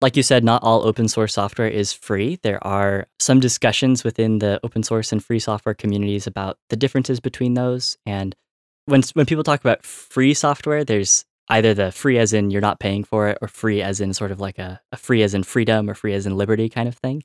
Like 0.00 0.16
you 0.16 0.22
said, 0.22 0.44
not 0.44 0.62
all 0.62 0.86
open 0.86 1.08
source 1.08 1.34
software 1.34 1.68
is 1.68 1.92
free. 1.92 2.38
There 2.44 2.64
are 2.64 3.08
some 3.18 3.40
discussions 3.40 4.04
within 4.04 4.38
the 4.38 4.60
open 4.62 4.84
source 4.84 5.10
and 5.10 5.24
free 5.24 5.40
software 5.40 5.74
communities 5.74 6.28
about 6.28 6.58
the 6.68 6.76
differences 6.76 7.18
between 7.18 7.54
those. 7.54 7.96
And 8.06 8.36
when 8.86 9.02
when 9.14 9.26
people 9.26 9.44
talk 9.44 9.60
about 9.60 9.84
free 9.84 10.34
software, 10.34 10.84
there's 10.84 11.24
either 11.48 11.74
the 11.74 11.92
free 11.92 12.18
as 12.18 12.32
in 12.32 12.50
you're 12.50 12.60
not 12.60 12.80
paying 12.80 13.04
for 13.04 13.28
it, 13.28 13.38
or 13.40 13.48
free 13.48 13.82
as 13.82 14.00
in 14.00 14.12
sort 14.12 14.32
of 14.32 14.40
like 14.40 14.58
a, 14.58 14.80
a 14.90 14.96
free 14.96 15.22
as 15.22 15.34
in 15.34 15.42
freedom 15.42 15.88
or 15.88 15.94
free 15.94 16.14
as 16.14 16.26
in 16.26 16.36
liberty 16.36 16.68
kind 16.68 16.88
of 16.88 16.96
thing. 16.96 17.22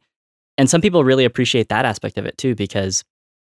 And 0.58 0.70
some 0.70 0.82
people 0.82 1.04
really 1.04 1.26
appreciate 1.26 1.70
that 1.70 1.86
aspect 1.86 2.18
of 2.18 2.26
it 2.26 2.38
too, 2.38 2.54
because 2.56 3.04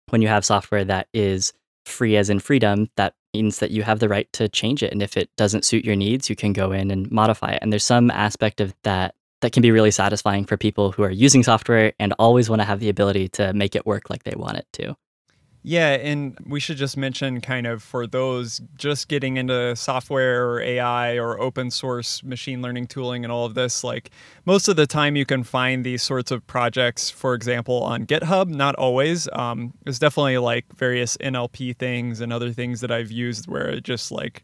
when 0.09 0.21
you 0.21 0.27
have 0.27 0.43
software 0.43 0.83
that 0.85 1.07
is 1.13 1.53
free 1.85 2.17
as 2.17 2.29
in 2.29 2.39
freedom, 2.39 2.89
that 2.97 3.13
means 3.33 3.59
that 3.59 3.71
you 3.71 3.83
have 3.83 3.99
the 3.99 4.09
right 4.09 4.31
to 4.33 4.49
change 4.49 4.83
it. 4.83 4.91
And 4.91 5.01
if 5.01 5.15
it 5.15 5.29
doesn't 5.37 5.63
suit 5.63 5.85
your 5.85 5.95
needs, 5.95 6.29
you 6.29 6.35
can 6.35 6.53
go 6.53 6.71
in 6.71 6.91
and 6.91 7.09
modify 7.11 7.51
it. 7.51 7.59
And 7.61 7.71
there's 7.71 7.85
some 7.85 8.11
aspect 8.11 8.59
of 8.59 8.73
that 8.83 9.15
that 9.41 9.51
can 9.51 9.61
be 9.61 9.71
really 9.71 9.91
satisfying 9.91 10.45
for 10.45 10.57
people 10.57 10.91
who 10.91 11.03
are 11.03 11.11
using 11.11 11.43
software 11.43 11.93
and 11.99 12.13
always 12.17 12.49
want 12.49 12.59
to 12.59 12.65
have 12.65 12.79
the 12.79 12.89
ability 12.89 13.29
to 13.29 13.53
make 13.53 13.75
it 13.75 13.85
work 13.85 14.09
like 14.09 14.23
they 14.23 14.35
want 14.35 14.57
it 14.57 14.65
to. 14.73 14.95
Yeah, 15.63 15.95
and 15.95 16.37
we 16.45 16.61
should 16.61 16.77
just 16.77 16.95
mention 16.95 17.41
kind 17.41 17.67
of 17.67 17.83
for 17.83 18.07
those 18.07 18.61
just 18.77 19.09
getting 19.09 19.35
into 19.35 19.75
software 19.75 20.49
or 20.49 20.61
AI 20.61 21.17
or 21.17 21.39
open 21.41 21.71
source 21.71 22.23
machine 22.23 22.61
learning 22.61 22.87
tooling 22.87 23.25
and 23.25 23.31
all 23.33 23.45
of 23.45 23.53
this, 23.53 23.83
like 23.83 24.11
most 24.45 24.69
of 24.69 24.77
the 24.77 24.87
time 24.87 25.17
you 25.17 25.25
can 25.25 25.43
find 25.43 25.83
these 25.85 26.01
sorts 26.01 26.31
of 26.31 26.45
projects, 26.47 27.09
for 27.09 27.33
example, 27.33 27.83
on 27.83 28.05
GitHub. 28.05 28.47
Not 28.47 28.75
always. 28.75 29.27
Um, 29.33 29.73
there's 29.83 29.99
definitely 29.99 30.37
like 30.37 30.65
various 30.75 31.17
NLP 31.17 31.75
things 31.75 32.21
and 32.21 32.31
other 32.31 32.53
things 32.53 32.79
that 32.79 32.91
I've 32.91 33.11
used 33.11 33.47
where 33.47 33.67
it 33.67 33.83
just 33.83 34.09
like 34.09 34.43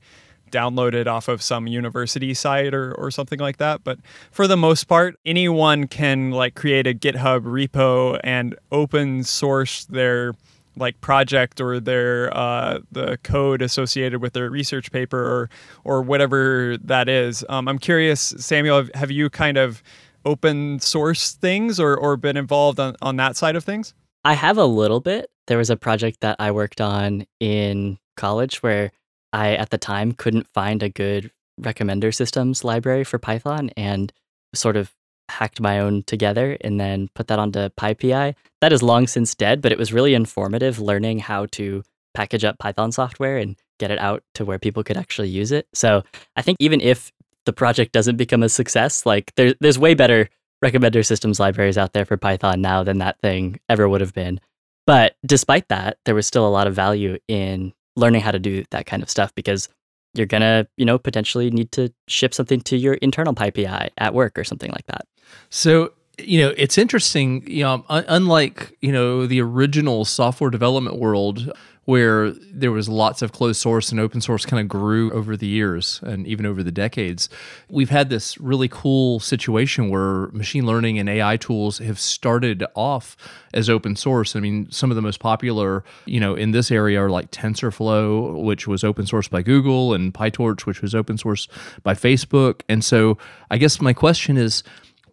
downloaded 0.51 1.07
off 1.07 1.27
of 1.29 1.41
some 1.41 1.67
university 1.67 2.33
site 2.33 2.73
or, 2.73 2.93
or 2.95 3.09
something 3.09 3.39
like 3.39 3.57
that. 3.57 3.83
But 3.83 3.99
for 4.31 4.45
the 4.45 4.57
most 4.57 4.85
part, 4.85 5.15
anyone 5.25 5.87
can 5.87 6.31
like 6.31 6.55
create 6.55 6.85
a 6.85 6.93
GitHub 6.93 7.41
repo 7.43 8.19
and 8.23 8.55
open 8.71 9.23
source 9.23 9.85
their 9.85 10.33
like 10.75 10.99
project 11.01 11.61
or 11.61 11.79
their 11.79 12.35
uh, 12.35 12.79
the 12.91 13.17
code 13.23 13.61
associated 13.61 14.21
with 14.21 14.33
their 14.33 14.49
research 14.49 14.91
paper 14.91 15.19
or 15.19 15.49
or 15.83 16.01
whatever 16.01 16.77
that 16.83 17.09
is. 17.09 17.45
Um, 17.49 17.67
I'm 17.67 17.79
curious, 17.79 18.21
Samuel, 18.21 18.77
have, 18.77 18.89
have, 18.95 19.11
you 19.11 19.29
kind 19.29 19.57
of 19.57 19.83
open 20.25 20.79
source 20.79 21.33
things 21.33 21.79
or 21.79 21.95
or 21.95 22.17
been 22.17 22.37
involved 22.37 22.79
on, 22.79 22.95
on 23.01 23.17
that 23.17 23.35
side 23.35 23.55
of 23.55 23.63
things? 23.63 23.93
I 24.23 24.33
have 24.33 24.57
a 24.57 24.65
little 24.65 24.99
bit. 24.99 25.29
There 25.47 25.57
was 25.57 25.69
a 25.69 25.75
project 25.75 26.21
that 26.21 26.37
I 26.39 26.51
worked 26.51 26.79
on 26.79 27.25
in 27.39 27.97
college 28.15 28.63
where 28.63 28.91
I 29.33 29.55
at 29.55 29.69
the 29.69 29.77
time 29.77 30.13
couldn't 30.13 30.47
find 30.53 30.81
a 30.81 30.89
good 30.89 31.31
recommender 31.59 32.13
systems 32.13 32.63
library 32.63 33.03
for 33.03 33.19
Python 33.19 33.69
and 33.75 34.11
sort 34.53 34.77
of 34.77 34.93
hacked 35.33 35.59
my 35.59 35.79
own 35.79 36.03
together 36.03 36.57
and 36.61 36.79
then 36.79 37.09
put 37.15 37.27
that 37.27 37.39
onto 37.39 37.69
PyPI. 37.69 38.35
That 38.61 38.73
is 38.73 38.83
long 38.83 39.07
since 39.07 39.35
dead, 39.35 39.61
but 39.61 39.71
it 39.71 39.77
was 39.77 39.91
really 39.91 40.13
informative 40.13 40.79
learning 40.79 41.19
how 41.19 41.47
to 41.51 41.83
package 42.13 42.43
up 42.43 42.59
Python 42.59 42.91
software 42.91 43.37
and 43.37 43.55
get 43.79 43.91
it 43.91 43.99
out 43.99 44.23
to 44.35 44.45
where 44.45 44.59
people 44.59 44.83
could 44.83 44.97
actually 44.97 45.29
use 45.29 45.51
it. 45.51 45.67
So 45.73 46.03
I 46.35 46.41
think 46.41 46.57
even 46.59 46.79
if 46.79 47.11
the 47.45 47.53
project 47.53 47.91
doesn't 47.91 48.17
become 48.17 48.43
a 48.43 48.49
success, 48.49 49.05
like 49.05 49.33
there, 49.35 49.53
there's 49.59 49.79
way 49.79 49.93
better 49.95 50.29
recommender 50.63 51.05
systems 51.05 51.39
libraries 51.39 51.77
out 51.77 51.93
there 51.93 52.05
for 52.05 52.15
Python 52.15 52.61
now 52.61 52.83
than 52.83 52.99
that 52.99 53.19
thing 53.21 53.59
ever 53.67 53.89
would 53.89 54.01
have 54.01 54.13
been. 54.13 54.39
But 54.85 55.15
despite 55.25 55.67
that, 55.69 55.97
there 56.05 56.15
was 56.15 56.27
still 56.27 56.47
a 56.47 56.49
lot 56.49 56.67
of 56.67 56.75
value 56.75 57.17
in 57.27 57.73
learning 57.95 58.21
how 58.21 58.31
to 58.31 58.39
do 58.39 58.63
that 58.71 58.85
kind 58.85 59.03
of 59.03 59.09
stuff 59.09 59.33
because 59.35 59.69
you're 60.13 60.27
gonna, 60.27 60.67
you 60.77 60.85
know, 60.85 60.97
potentially 60.97 61.49
need 61.49 61.71
to 61.73 61.91
ship 62.07 62.33
something 62.33 62.61
to 62.61 62.77
your 62.77 62.95
internal 62.95 63.33
PyPI 63.33 63.89
at 63.97 64.13
work 64.13 64.37
or 64.37 64.43
something 64.43 64.71
like 64.71 64.85
that. 64.87 65.07
So 65.49 65.93
you 66.19 66.39
know 66.39 66.53
it's 66.57 66.77
interesting 66.77 67.43
you 67.47 67.63
know 67.63 67.83
unlike 67.89 68.77
you 68.81 68.91
know 68.91 69.25
the 69.25 69.41
original 69.41 70.05
software 70.05 70.51
development 70.51 70.99
world 70.99 71.51
where 71.85 72.31
there 72.31 72.71
was 72.71 72.87
lots 72.87 73.21
of 73.21 73.33
closed 73.33 73.59
source 73.59 73.91
and 73.91 73.99
open 73.99 74.21
source 74.21 74.45
kind 74.45 74.61
of 74.61 74.69
grew 74.69 75.11
over 75.11 75.35
the 75.35 75.47
years 75.47 75.99
and 76.03 76.25
even 76.25 76.45
over 76.45 76.63
the 76.63 76.71
decades. 76.71 77.27
We've 77.69 77.89
had 77.89 78.09
this 78.09 78.37
really 78.37 78.69
cool 78.69 79.19
situation 79.19 79.89
where 79.89 80.27
machine 80.27 80.65
learning 80.65 80.97
and 80.97 81.09
AI 81.09 81.35
tools 81.35 81.79
have 81.79 81.99
started 81.99 82.63
off 82.73 83.17
as 83.53 83.69
open 83.69 83.97
source. 83.97 84.35
I 84.35 84.39
mean, 84.39 84.71
some 84.71 84.91
of 84.91 84.95
the 84.95 85.01
most 85.01 85.19
popular, 85.19 85.83
you 86.05 86.21
know, 86.21 86.35
in 86.35 86.51
this 86.51 86.71
area 86.71 87.01
are 87.01 87.09
like 87.09 87.31
TensorFlow, 87.31 88.41
which 88.41 88.65
was 88.65 88.85
open 88.85 89.05
source 89.05 89.27
by 89.27 89.41
Google, 89.41 89.93
and 89.93 90.13
PyTorch, 90.13 90.65
which 90.65 90.81
was 90.81 90.95
open 90.95 91.17
source 91.17 91.49
by 91.83 91.93
Facebook. 91.93 92.61
And 92.69 92.83
so 92.83 93.17
I 93.51 93.57
guess 93.57 93.81
my 93.81 93.93
question 93.93 94.37
is, 94.37 94.63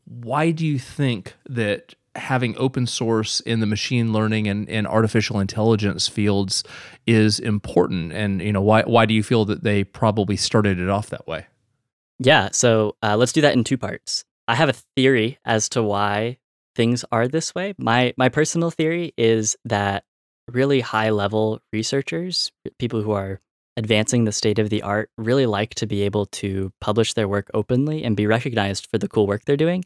why 0.04 0.50
do 0.50 0.66
you 0.66 0.78
think 0.78 1.35
that 1.48 1.94
having 2.16 2.56
open 2.58 2.86
source 2.86 3.40
in 3.40 3.60
the 3.60 3.66
machine 3.66 4.12
learning 4.12 4.48
and, 4.48 4.68
and 4.68 4.86
artificial 4.86 5.38
intelligence 5.38 6.08
fields 6.08 6.64
is 7.06 7.38
important. 7.38 8.12
And 8.12 8.42
you 8.42 8.52
know 8.52 8.62
why 8.62 8.82
why 8.82 9.06
do 9.06 9.14
you 9.14 9.22
feel 9.22 9.44
that 9.46 9.62
they 9.62 9.84
probably 9.84 10.36
started 10.36 10.78
it 10.78 10.88
off 10.88 11.10
that 11.10 11.26
way? 11.26 11.46
Yeah 12.18 12.50
so 12.52 12.96
uh, 13.02 13.16
let's 13.16 13.32
do 13.32 13.40
that 13.42 13.54
in 13.54 13.64
two 13.64 13.78
parts. 13.78 14.24
I 14.48 14.56
have 14.56 14.68
a 14.68 14.74
theory 14.96 15.38
as 15.44 15.68
to 15.70 15.82
why 15.82 16.38
things 16.74 17.04
are 17.12 17.28
this 17.28 17.54
way. 17.54 17.74
My 17.78 18.12
my 18.16 18.28
personal 18.28 18.70
theory 18.70 19.12
is 19.16 19.56
that 19.64 20.04
really 20.48 20.80
high 20.80 21.10
level 21.10 21.60
researchers 21.72 22.50
people 22.78 23.02
who 23.02 23.12
are 23.12 23.40
advancing 23.76 24.24
the 24.24 24.32
state 24.32 24.58
of 24.58 24.68
the 24.68 24.82
art 24.82 25.10
really 25.16 25.46
like 25.46 25.74
to 25.76 25.86
be 25.86 26.02
able 26.02 26.26
to 26.26 26.72
publish 26.80 27.14
their 27.14 27.28
work 27.28 27.48
openly 27.54 28.02
and 28.02 28.16
be 28.16 28.26
recognized 28.26 28.86
for 28.90 28.98
the 28.98 29.08
cool 29.08 29.28
work 29.28 29.44
they're 29.44 29.56
doing 29.56 29.84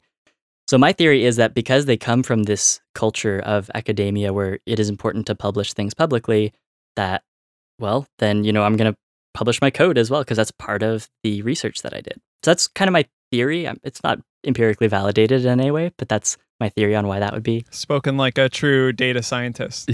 so, 0.75 0.79
my 0.79 0.93
theory 0.93 1.25
is 1.25 1.37
that 1.37 1.55
because 1.55 1.87
they 1.87 1.97
come 1.97 2.25
from 2.25 2.43
this 2.43 2.81
culture 2.97 3.39
of 3.39 3.71
academia 3.77 4.33
where 4.33 4.59
it 4.67 4.81
is 4.81 4.89
important 4.89 5.25
to 5.29 5.37
publish 5.37 5.73
things 5.73 5.95
publicly, 5.95 6.53
that, 6.97 7.23
well, 7.79 8.09
then, 8.19 8.43
you 8.43 8.53
know, 8.53 8.65
I'm 8.65 8.77
going 8.77 8.93
to 8.93 8.99
publish 9.35 9.61
my 9.61 9.71
code 9.71 9.99
as 9.99 10.11
well 10.11 10.23
because 10.23 10.37
that's 10.37 10.51
part 10.51 10.83
of 10.83 11.09
the 11.23 11.43
research 11.43 11.83
that 11.83 11.95
I 11.95 12.01
did. 12.01 12.21
So, 12.43 12.51
that's 12.51 12.67
kind 12.67 12.89
of 12.89 12.93
my 12.93 13.05
theory. 13.31 13.71
It's 13.85 14.03
not 14.03 14.19
empirically 14.45 14.89
validated 14.89 15.45
in 15.45 15.61
any 15.61 15.71
way, 15.71 15.93
but 15.97 16.09
that's 16.09 16.37
my 16.61 16.69
theory 16.69 16.95
on 16.95 17.07
why 17.07 17.19
that 17.19 17.33
would 17.33 17.43
be. 17.43 17.65
Spoken 17.71 18.17
like 18.17 18.39
a 18.39 18.49
true 18.49 18.93
data 18.93 19.23
scientist. 19.23 19.91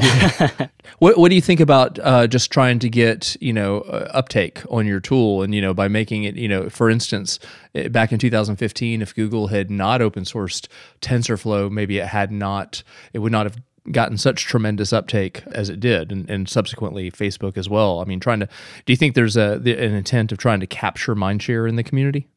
what 0.99 1.19
What 1.19 1.29
do 1.29 1.35
you 1.35 1.41
think 1.41 1.61
about 1.61 1.99
uh, 2.01 2.27
just 2.27 2.51
trying 2.51 2.79
to 2.81 2.89
get 2.89 3.37
you 3.41 3.53
know 3.53 3.81
uh, 3.83 4.11
uptake 4.13 4.63
on 4.71 4.87
your 4.87 5.01
tool, 5.01 5.43
and 5.43 5.55
you 5.55 5.61
know 5.61 5.75
by 5.75 5.89
making 5.89 6.25
it 6.25 6.37
you 6.37 6.49
know 6.49 6.69
for 6.69 6.91
instance, 6.91 7.39
eh, 7.75 7.89
back 7.89 8.13
in 8.13 8.19
2015, 8.19 9.03
if 9.03 9.15
Google 9.15 9.49
had 9.49 9.71
not 9.71 10.03
open 10.03 10.25
sourced 10.25 10.69
TensorFlow, 11.01 11.71
maybe 11.71 11.99
it 11.99 12.07
had 12.07 12.31
not, 12.31 12.83
it 13.13 13.21
would 13.21 13.33
not 13.33 13.47
have 13.47 13.57
gotten 13.91 14.19
such 14.19 14.45
tremendous 14.45 14.93
uptake 14.93 15.43
as 15.53 15.71
it 15.71 15.81
did 15.81 16.13
and, 16.13 16.29
and 16.29 16.51
subsequently 16.51 17.11
facebook 17.11 17.57
as 17.57 17.67
well 17.67 18.01
i 18.01 18.05
mean 18.05 18.21
trying 18.21 18.39
to 18.39 18.47
do 18.85 18.93
you 18.93 18.97
think 18.97 19.15
there's 19.15 19.39
a 19.39 19.55
an 19.55 19.95
intent 19.95 20.31
of 20.31 20.39
trying 20.39 20.61
to 20.61 20.67
capture 20.67 21.17
mindshare 21.17 21.67
in 21.67 21.77
the 21.77 21.83
community 21.83 22.29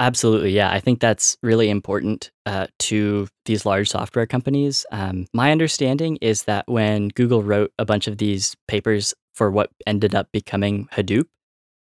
Absolutely. 0.00 0.52
Yeah. 0.52 0.70
I 0.70 0.80
think 0.80 0.98
that's 0.98 1.36
really 1.42 1.68
important 1.68 2.30
uh, 2.46 2.68
to 2.78 3.28
these 3.44 3.66
large 3.66 3.90
software 3.90 4.26
companies. 4.26 4.86
Um, 4.90 5.26
my 5.34 5.52
understanding 5.52 6.16
is 6.22 6.44
that 6.44 6.66
when 6.66 7.08
Google 7.08 7.42
wrote 7.42 7.70
a 7.78 7.84
bunch 7.84 8.08
of 8.08 8.16
these 8.16 8.56
papers 8.66 9.12
for 9.34 9.50
what 9.50 9.70
ended 9.86 10.14
up 10.14 10.32
becoming 10.32 10.88
Hadoop, 10.92 11.26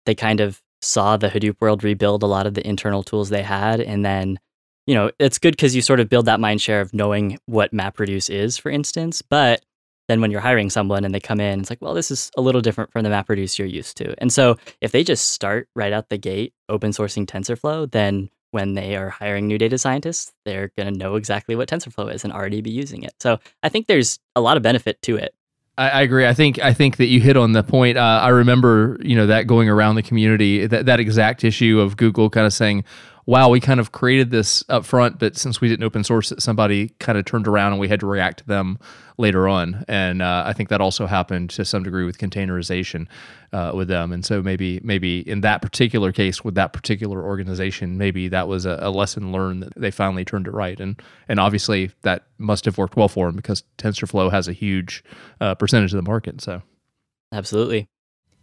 they 0.06 0.14
kind 0.14 0.40
of 0.40 0.62
saw 0.80 1.18
the 1.18 1.28
Hadoop 1.28 1.60
world 1.60 1.84
rebuild 1.84 2.22
a 2.22 2.26
lot 2.26 2.46
of 2.46 2.54
the 2.54 2.66
internal 2.66 3.02
tools 3.02 3.28
they 3.28 3.42
had. 3.42 3.80
And 3.82 4.02
then, 4.02 4.38
you 4.86 4.94
know, 4.94 5.10
it's 5.18 5.38
good 5.38 5.52
because 5.52 5.76
you 5.76 5.82
sort 5.82 6.00
of 6.00 6.08
build 6.08 6.24
that 6.24 6.40
mind 6.40 6.62
share 6.62 6.80
of 6.80 6.94
knowing 6.94 7.38
what 7.44 7.74
MapReduce 7.74 8.30
is, 8.30 8.56
for 8.56 8.70
instance. 8.70 9.20
But 9.20 9.62
then 10.08 10.20
when 10.20 10.30
you're 10.30 10.40
hiring 10.40 10.70
someone 10.70 11.04
and 11.04 11.14
they 11.14 11.20
come 11.20 11.40
in, 11.40 11.60
it's 11.60 11.70
like, 11.70 11.82
well, 11.82 11.94
this 11.94 12.10
is 12.10 12.30
a 12.36 12.40
little 12.40 12.60
different 12.60 12.92
from 12.92 13.02
the 13.02 13.10
MapReduce 13.10 13.58
you're 13.58 13.66
used 13.66 13.96
to. 13.98 14.14
And 14.18 14.32
so 14.32 14.56
if 14.80 14.92
they 14.92 15.02
just 15.02 15.32
start 15.32 15.68
right 15.74 15.92
out 15.92 16.08
the 16.08 16.18
gate 16.18 16.54
open 16.68 16.90
sourcing 16.92 17.26
TensorFlow, 17.26 17.90
then 17.90 18.30
when 18.52 18.74
they 18.74 18.96
are 18.96 19.10
hiring 19.10 19.46
new 19.46 19.58
data 19.58 19.76
scientists, 19.76 20.32
they're 20.44 20.70
going 20.76 20.92
to 20.92 20.98
know 20.98 21.16
exactly 21.16 21.56
what 21.56 21.68
TensorFlow 21.68 22.14
is 22.14 22.24
and 22.24 22.32
already 22.32 22.60
be 22.60 22.70
using 22.70 23.02
it. 23.02 23.14
So 23.20 23.38
I 23.62 23.68
think 23.68 23.86
there's 23.86 24.18
a 24.34 24.40
lot 24.40 24.56
of 24.56 24.62
benefit 24.62 25.02
to 25.02 25.16
it. 25.16 25.34
I, 25.76 25.90
I 25.90 26.02
agree. 26.02 26.26
I 26.26 26.32
think 26.32 26.58
I 26.60 26.72
think 26.72 26.96
that 26.96 27.06
you 27.06 27.20
hit 27.20 27.36
on 27.36 27.52
the 27.52 27.62
point. 27.62 27.98
Uh, 27.98 28.20
I 28.22 28.28
remember, 28.28 28.98
you 29.02 29.14
know, 29.14 29.26
that 29.26 29.46
going 29.46 29.68
around 29.68 29.96
the 29.96 30.02
community, 30.02 30.66
that 30.66 30.86
that 30.86 31.00
exact 31.00 31.44
issue 31.44 31.80
of 31.80 31.96
Google 31.96 32.30
kind 32.30 32.46
of 32.46 32.52
saying, 32.52 32.84
wow, 33.26 33.48
we 33.48 33.58
kind 33.60 33.80
of 33.80 33.90
created 33.90 34.30
this 34.30 34.64
up 34.68 34.84
front, 34.84 35.18
but 35.18 35.36
since 35.36 35.60
we 35.60 35.68
didn't 35.68 35.84
open 35.84 36.04
source 36.04 36.30
it, 36.30 36.40
somebody 36.40 36.90
kind 37.00 37.18
of 37.18 37.24
turned 37.24 37.48
around 37.48 37.72
and 37.72 37.80
we 37.80 37.88
had 37.88 37.98
to 38.00 38.06
react 38.06 38.38
to 38.38 38.46
them 38.46 38.78
later 39.18 39.48
on. 39.48 39.84
And 39.88 40.22
uh, 40.22 40.44
I 40.46 40.52
think 40.52 40.68
that 40.68 40.80
also 40.80 41.06
happened 41.06 41.50
to 41.50 41.64
some 41.64 41.82
degree 41.82 42.04
with 42.04 42.18
containerization 42.18 43.08
uh, 43.52 43.72
with 43.74 43.88
them. 43.88 44.12
And 44.12 44.24
so 44.24 44.42
maybe 44.42 44.80
maybe 44.84 45.28
in 45.28 45.40
that 45.40 45.60
particular 45.60 46.12
case 46.12 46.44
with 46.44 46.54
that 46.54 46.72
particular 46.72 47.22
organization, 47.22 47.98
maybe 47.98 48.28
that 48.28 48.46
was 48.46 48.64
a, 48.64 48.78
a 48.80 48.90
lesson 48.90 49.32
learned 49.32 49.64
that 49.64 49.74
they 49.76 49.90
finally 49.90 50.24
turned 50.24 50.46
it 50.46 50.52
right. 50.52 50.78
And 50.78 51.02
and 51.28 51.40
obviously 51.40 51.90
that 52.02 52.26
must 52.38 52.64
have 52.64 52.78
worked 52.78 52.96
well 52.96 53.08
for 53.08 53.26
them 53.26 53.36
because 53.36 53.64
TensorFlow 53.78 54.30
has 54.30 54.46
a 54.46 54.52
huge 54.52 55.02
uh, 55.40 55.54
percentage 55.56 55.92
of 55.92 55.96
the 55.96 56.08
market. 56.08 56.40
So 56.40 56.62
Absolutely. 57.32 57.88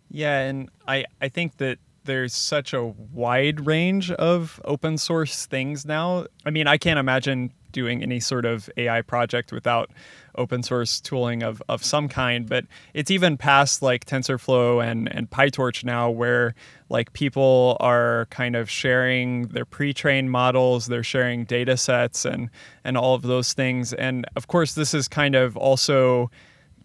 Yeah, 0.10 0.40
and 0.42 0.70
I, 0.88 1.06
I 1.22 1.30
think 1.30 1.58
that 1.58 1.80
there's 2.06 2.34
such 2.34 2.74
a 2.74 2.84
wide 2.84 3.66
range 3.66 4.12
of 4.12 4.62
open 4.66 4.98
source 4.98 5.46
things 5.46 5.86
now. 5.86 6.26
I 6.46 6.50
mean, 6.50 6.68
I 6.68 6.78
can't 6.78 7.00
imagine 7.00 7.52
doing 7.72 8.02
any 8.02 8.20
sort 8.20 8.46
of 8.46 8.70
AI 8.78 9.02
project 9.02 9.52
without 9.52 9.90
open 10.36 10.64
source 10.64 11.02
tooling 11.02 11.44
of, 11.44 11.62
of 11.68 11.84
some 11.84 12.08
kind, 12.08 12.48
but 12.48 12.66
it's 12.94 13.12
even 13.12 13.36
past 13.36 13.82
like 13.82 14.06
TensorFlow 14.06 14.84
and, 14.84 15.14
and 15.14 15.30
PyTorch 15.30 15.84
now 15.84 16.10
where 16.10 16.56
like 16.90 17.12
people 17.14 17.76
are 17.80 18.28
kind 18.30 18.56
of 18.56 18.70
sharing 18.70 19.48
their 19.48 19.66
pre-trained 19.66 20.32
models, 20.32 20.86
they're 20.86 21.04
sharing 21.04 21.44
data 21.46 21.76
sets 21.76 22.26
and 22.26 22.50
and 22.84 22.98
all 22.98 23.16
of 23.16 23.24
those 23.24 23.54
things. 23.54 23.94
And 23.94 24.26
of 24.36 24.48
course 24.48 24.76
this 24.76 24.94
is 24.94 25.08
kind 25.08 25.36
of 25.36 25.58
also 25.58 26.32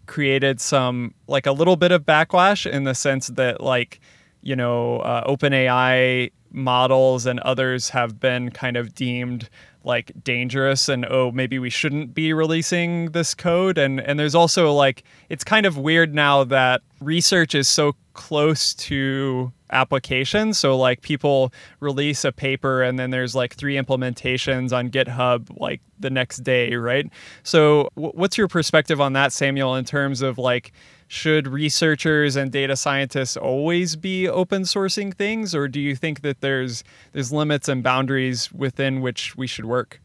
created 0.05 0.59
some 0.59 1.13
like 1.27 1.45
a 1.45 1.51
little 1.51 1.75
bit 1.75 1.91
of 1.91 2.03
backlash 2.03 2.69
in 2.69 2.83
the 2.83 2.95
sense 2.95 3.27
that 3.27 3.61
like 3.61 3.99
you 4.41 4.55
know 4.55 4.99
uh, 4.99 5.29
OpenAI 5.29 6.31
models 6.51 7.25
and 7.25 7.39
others 7.41 7.89
have 7.89 8.19
been 8.19 8.49
kind 8.51 8.77
of 8.77 8.95
deemed 8.95 9.49
like 9.83 10.11
dangerous 10.23 10.89
and 10.89 11.05
oh 11.09 11.31
maybe 11.31 11.57
we 11.57 11.69
shouldn't 11.69 12.13
be 12.13 12.33
releasing 12.33 13.11
this 13.11 13.33
code. 13.33 13.77
And 13.77 13.99
and 13.99 14.19
there's 14.19 14.35
also 14.35 14.73
like 14.73 15.03
it's 15.29 15.43
kind 15.43 15.65
of 15.65 15.77
weird 15.77 16.13
now 16.13 16.43
that 16.45 16.81
research 16.99 17.55
is 17.55 17.67
so 17.67 17.93
close 18.13 18.73
to 18.73 19.51
application 19.71 20.51
so 20.53 20.75
like 20.75 21.01
people 21.01 21.53
release 21.79 22.25
a 22.25 22.31
paper 22.31 22.81
and 22.81 22.99
then 22.99 23.11
there's 23.11 23.35
like 23.35 23.53
three 23.55 23.75
implementations 23.75 24.73
on 24.73 24.89
github 24.89 25.47
like 25.59 25.79
the 25.99 26.09
next 26.09 26.37
day 26.37 26.75
right? 26.75 27.09
So 27.43 27.89
w- 27.95 28.13
what's 28.15 28.37
your 28.37 28.47
perspective 28.47 28.99
on 28.99 29.13
that 29.13 29.31
samuel 29.31 29.75
in 29.75 29.85
terms 29.85 30.21
of 30.21 30.37
like 30.37 30.73
should 31.09 31.47
researchers 31.47 32.37
and 32.37 32.51
data 32.51 32.77
scientists 32.77 33.35
always 33.35 33.97
be 33.97 34.29
open 34.29 34.61
sourcing 34.61 35.13
things 35.13 35.53
or 35.53 35.67
do 35.67 35.81
you 35.81 35.95
think 35.95 36.21
that 36.21 36.39
there's 36.39 36.83
there's 37.11 37.33
limits 37.33 37.67
and 37.67 37.83
boundaries 37.83 38.51
within 38.53 39.01
which 39.01 39.35
we 39.35 39.47
should 39.47 39.65
work 39.65 39.99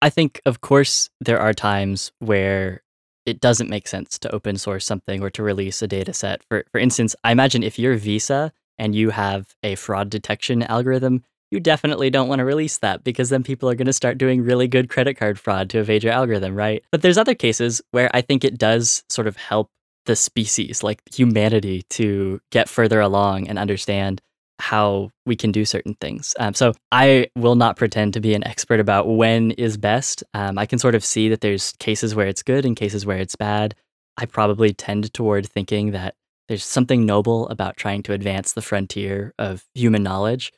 I 0.00 0.10
think, 0.10 0.40
of 0.46 0.60
course, 0.60 1.10
there 1.20 1.40
are 1.40 1.52
times 1.52 2.12
where 2.20 2.82
it 3.26 3.40
doesn't 3.40 3.68
make 3.68 3.88
sense 3.88 4.18
to 4.20 4.34
open 4.34 4.56
source 4.56 4.86
something 4.86 5.22
or 5.22 5.30
to 5.30 5.42
release 5.42 5.82
a 5.82 5.88
data 5.88 6.12
set. 6.12 6.42
For, 6.48 6.64
for 6.70 6.78
instance, 6.78 7.14
I 7.24 7.32
imagine 7.32 7.62
if 7.62 7.78
you're 7.78 7.96
Visa 7.96 8.52
and 8.78 8.94
you 8.94 9.10
have 9.10 9.54
a 9.62 9.74
fraud 9.74 10.08
detection 10.08 10.62
algorithm, 10.62 11.24
you 11.50 11.60
definitely 11.60 12.10
don't 12.10 12.28
want 12.28 12.38
to 12.38 12.44
release 12.44 12.78
that 12.78 13.02
because 13.04 13.30
then 13.30 13.42
people 13.42 13.68
are 13.68 13.74
going 13.74 13.86
to 13.86 13.92
start 13.92 14.18
doing 14.18 14.42
really 14.42 14.68
good 14.68 14.88
credit 14.88 15.14
card 15.14 15.38
fraud 15.38 15.68
to 15.70 15.78
evade 15.78 16.04
your 16.04 16.12
algorithm, 16.12 16.54
right? 16.54 16.84
But 16.92 17.02
there's 17.02 17.18
other 17.18 17.34
cases 17.34 17.82
where 17.90 18.10
I 18.14 18.20
think 18.20 18.44
it 18.44 18.56
does 18.56 19.02
sort 19.08 19.26
of 19.26 19.36
help 19.36 19.70
the 20.08 20.16
species, 20.16 20.82
like 20.82 21.02
humanity, 21.14 21.82
to 21.90 22.40
get 22.50 22.68
further 22.68 23.00
along 23.00 23.46
and 23.46 23.58
understand 23.58 24.20
how 24.58 25.10
we 25.26 25.36
can 25.36 25.52
do 25.52 25.64
certain 25.64 25.94
things. 26.00 26.34
Um, 26.40 26.54
so 26.54 26.72
I 26.90 27.28
will 27.36 27.54
not 27.54 27.76
pretend 27.76 28.14
to 28.14 28.20
be 28.20 28.34
an 28.34 28.44
expert 28.44 28.80
about 28.80 29.06
when 29.06 29.52
is 29.52 29.76
best. 29.76 30.24
Um, 30.34 30.58
I 30.58 30.66
can 30.66 30.78
sort 30.78 30.94
of 30.94 31.04
see 31.04 31.28
that 31.28 31.42
there's 31.42 31.72
cases 31.78 32.14
where 32.14 32.26
it's 32.26 32.42
good 32.42 32.64
and 32.64 32.74
cases 32.74 33.06
where 33.06 33.18
it's 33.18 33.36
bad. 33.36 33.76
I 34.16 34.24
probably 34.24 34.72
tend 34.72 35.12
toward 35.12 35.46
thinking 35.46 35.92
that 35.92 36.16
there's 36.48 36.64
something 36.64 37.04
noble 37.04 37.46
about 37.50 37.76
trying 37.76 38.02
to 38.04 38.14
advance 38.14 38.54
the 38.54 38.62
frontier 38.62 39.34
of 39.38 39.66
human 39.74 40.02
knowledge. 40.02 40.52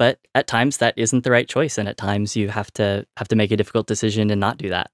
But 0.00 0.18
at 0.34 0.48
times 0.48 0.78
that 0.78 0.94
isn't 0.98 1.22
the 1.22 1.30
right 1.30 1.48
choice, 1.48 1.78
and 1.78 1.88
at 1.88 1.96
times 1.96 2.36
you 2.36 2.48
have 2.48 2.70
to 2.72 3.06
have 3.16 3.28
to 3.28 3.36
make 3.36 3.52
a 3.52 3.56
difficult 3.56 3.86
decision 3.86 4.30
and 4.30 4.40
not 4.40 4.58
do 4.58 4.68
that. 4.68 4.90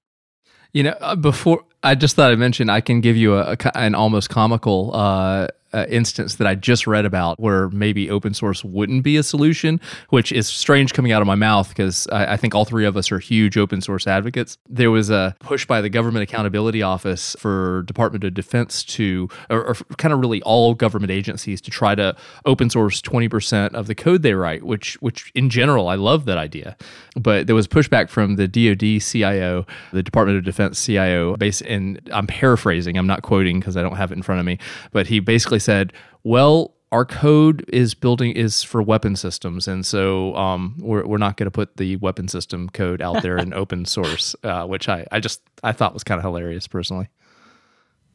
You 0.71 0.83
know, 0.83 0.95
uh, 1.01 1.15
before 1.15 1.65
I 1.83 1.95
just 1.95 2.15
thought 2.15 2.31
I'd 2.31 2.39
mention 2.39 2.69
I 2.69 2.81
can 2.81 3.01
give 3.01 3.17
you 3.17 3.35
a, 3.35 3.51
a 3.51 3.77
an 3.77 3.93
almost 3.93 4.29
comical 4.29 4.91
uh, 4.93 5.47
uh, 5.73 5.85
instance 5.89 6.35
that 6.35 6.47
I 6.47 6.55
just 6.55 6.85
read 6.87 7.05
about 7.05 7.39
where 7.39 7.69
maybe 7.69 8.09
open 8.09 8.33
source 8.33 8.63
wouldn't 8.63 9.03
be 9.03 9.17
a 9.17 9.23
solution, 9.23 9.81
which 10.09 10.31
is 10.31 10.47
strange 10.47 10.93
coming 10.93 11.11
out 11.11 11.21
of 11.21 11.27
my 11.27 11.35
mouth 11.35 11.69
because 11.69 12.07
I, 12.11 12.33
I 12.33 12.37
think 12.37 12.53
all 12.53 12.65
three 12.65 12.85
of 12.85 12.95
us 12.95 13.11
are 13.11 13.19
huge 13.19 13.57
open 13.57 13.81
source 13.81 14.05
advocates. 14.05 14.57
There 14.69 14.91
was 14.91 15.09
a 15.09 15.35
push 15.39 15.65
by 15.65 15.81
the 15.81 15.89
Government 15.89 16.23
Accountability 16.23 16.83
Office 16.83 17.35
for 17.39 17.83
Department 17.83 18.23
of 18.23 18.33
Defense 18.33 18.83
to, 18.83 19.29
or, 19.49 19.69
or 19.69 19.73
kind 19.97 20.13
of 20.13 20.19
really 20.19 20.41
all 20.43 20.75
government 20.75 21.11
agencies 21.11 21.59
to 21.61 21.71
try 21.71 21.95
to 21.95 22.15
open 22.45 22.69
source 22.69 23.01
20% 23.01 23.73
of 23.73 23.87
the 23.87 23.95
code 23.95 24.21
they 24.21 24.35
write, 24.35 24.63
which, 24.63 24.95
which 25.01 25.31
in 25.33 25.49
general, 25.49 25.87
I 25.87 25.95
love 25.95 26.25
that 26.25 26.37
idea. 26.37 26.77
But 27.15 27.47
there 27.47 27.55
was 27.55 27.67
pushback 27.67 28.09
from 28.09 28.35
the 28.35 28.47
DoD 28.47 29.01
CIO, 29.01 29.65
the 29.91 30.03
Department 30.03 30.37
of 30.37 30.43
Defense 30.43 30.83
CIO, 30.83 31.35
based, 31.37 31.63
and 31.73 32.09
I'm 32.13 32.27
paraphrasing, 32.27 32.97
I'm 32.97 33.07
not 33.07 33.21
quoting 33.23 33.59
because 33.59 33.75
I 33.75 33.81
don't 33.81 33.95
have 33.95 34.11
it 34.11 34.15
in 34.15 34.23
front 34.23 34.39
of 34.39 34.45
me, 34.45 34.59
but 34.91 35.07
he 35.07 35.19
basically 35.19 35.59
said, 35.59 35.93
well, 36.23 36.75
our 36.93 37.05
code 37.05 37.65
is 37.69 37.95
building 37.95 38.33
is 38.33 38.61
for 38.61 38.81
weapon 38.81 39.15
systems, 39.15 39.67
and 39.67 39.83
so 39.83 40.35
um, 40.35 40.75
we're, 40.79 41.05
we're 41.05 41.17
not 41.17 41.37
going 41.37 41.47
to 41.47 41.51
put 41.51 41.77
the 41.77 41.95
weapon 41.95 42.27
system 42.27 42.69
code 42.69 43.01
out 43.01 43.23
there 43.23 43.37
in 43.37 43.51
open 43.55 43.85
source, 43.85 44.35
uh, 44.43 44.65
which 44.67 44.87
I, 44.87 45.07
I 45.11 45.19
just 45.19 45.41
I 45.63 45.71
thought 45.71 45.95
was 45.95 46.03
kind 46.03 46.19
of 46.19 46.23
hilarious 46.23 46.67
personally. 46.67 47.09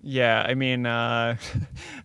Yeah, 0.01 0.47
I 0.47 0.55
mean, 0.55 0.87
uh, 0.87 1.37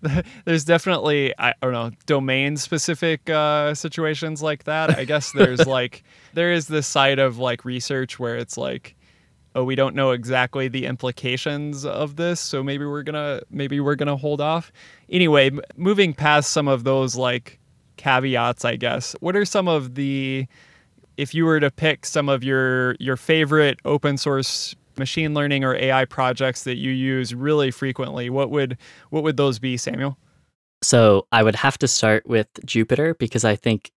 there's 0.46 0.66
definitely 0.66 1.34
I 1.38 1.54
don't 1.62 1.74
know 1.74 1.92
domain 2.08 2.58
specific 2.58 3.30
uh, 3.30 3.76
situations 3.76 4.42
like 4.42 4.64
that. 4.64 4.98
I 4.98 5.06
guess 5.06 5.32
there's 5.32 5.68
like 5.68 6.04
there 6.34 6.52
is 6.52 6.68
this 6.68 6.88
side 6.88 7.20
of 7.20 7.38
like 7.38 7.66
research 7.66 8.18
where 8.18 8.36
it's 8.36 8.58
like, 8.58 8.96
oh, 9.56 9.64
we 9.64 9.76
don't 9.76 9.96
know 9.96 10.12
exactly 10.12 10.68
the 10.68 10.86
implications 10.86 11.86
of 11.86 12.16
this, 12.16 12.40
so 12.40 12.64
maybe 12.64 12.86
we're 12.86 13.04
gonna 13.04 13.42
maybe 13.50 13.80
we're 13.80 13.96
gonna 13.96 14.18
hold 14.18 14.42
off. 14.42 14.72
Anyway, 15.10 15.52
moving 15.76 16.14
past 16.14 16.52
some 16.52 16.68
of 16.68 16.84
those 16.84 17.16
like 17.16 17.60
caveats, 17.98 18.66
I 18.66 18.76
guess. 18.76 19.16
What 19.20 19.36
are 19.36 19.46
some 19.46 19.68
of 19.68 19.96
the 19.96 20.48
if 21.18 21.34
you 21.34 21.46
were 21.46 21.60
to 21.60 21.72
pick 21.72 22.06
some 22.06 22.30
of 22.30 22.44
your 22.44 22.96
your 23.00 23.18
favorite 23.18 23.80
open 23.86 24.18
source 24.18 24.76
machine 24.98 25.34
learning 25.34 25.64
or 25.64 25.76
AI 25.76 26.06
projects 26.06 26.64
that 26.64 26.78
you 26.78 26.92
use 26.92 27.34
really 27.34 27.72
frequently, 27.72 28.30
what 28.30 28.50
would 28.50 28.78
what 29.10 29.24
would 29.24 29.38
those 29.38 29.60
be, 29.60 29.78
Samuel? 29.78 30.18
So 30.82 31.28
I 31.32 31.44
would 31.44 31.56
have 31.56 31.78
to 31.80 31.88
start 31.88 32.28
with 32.28 32.48
Jupyter 32.66 33.18
because 33.18 33.46
I 33.46 33.56
think 33.56 33.92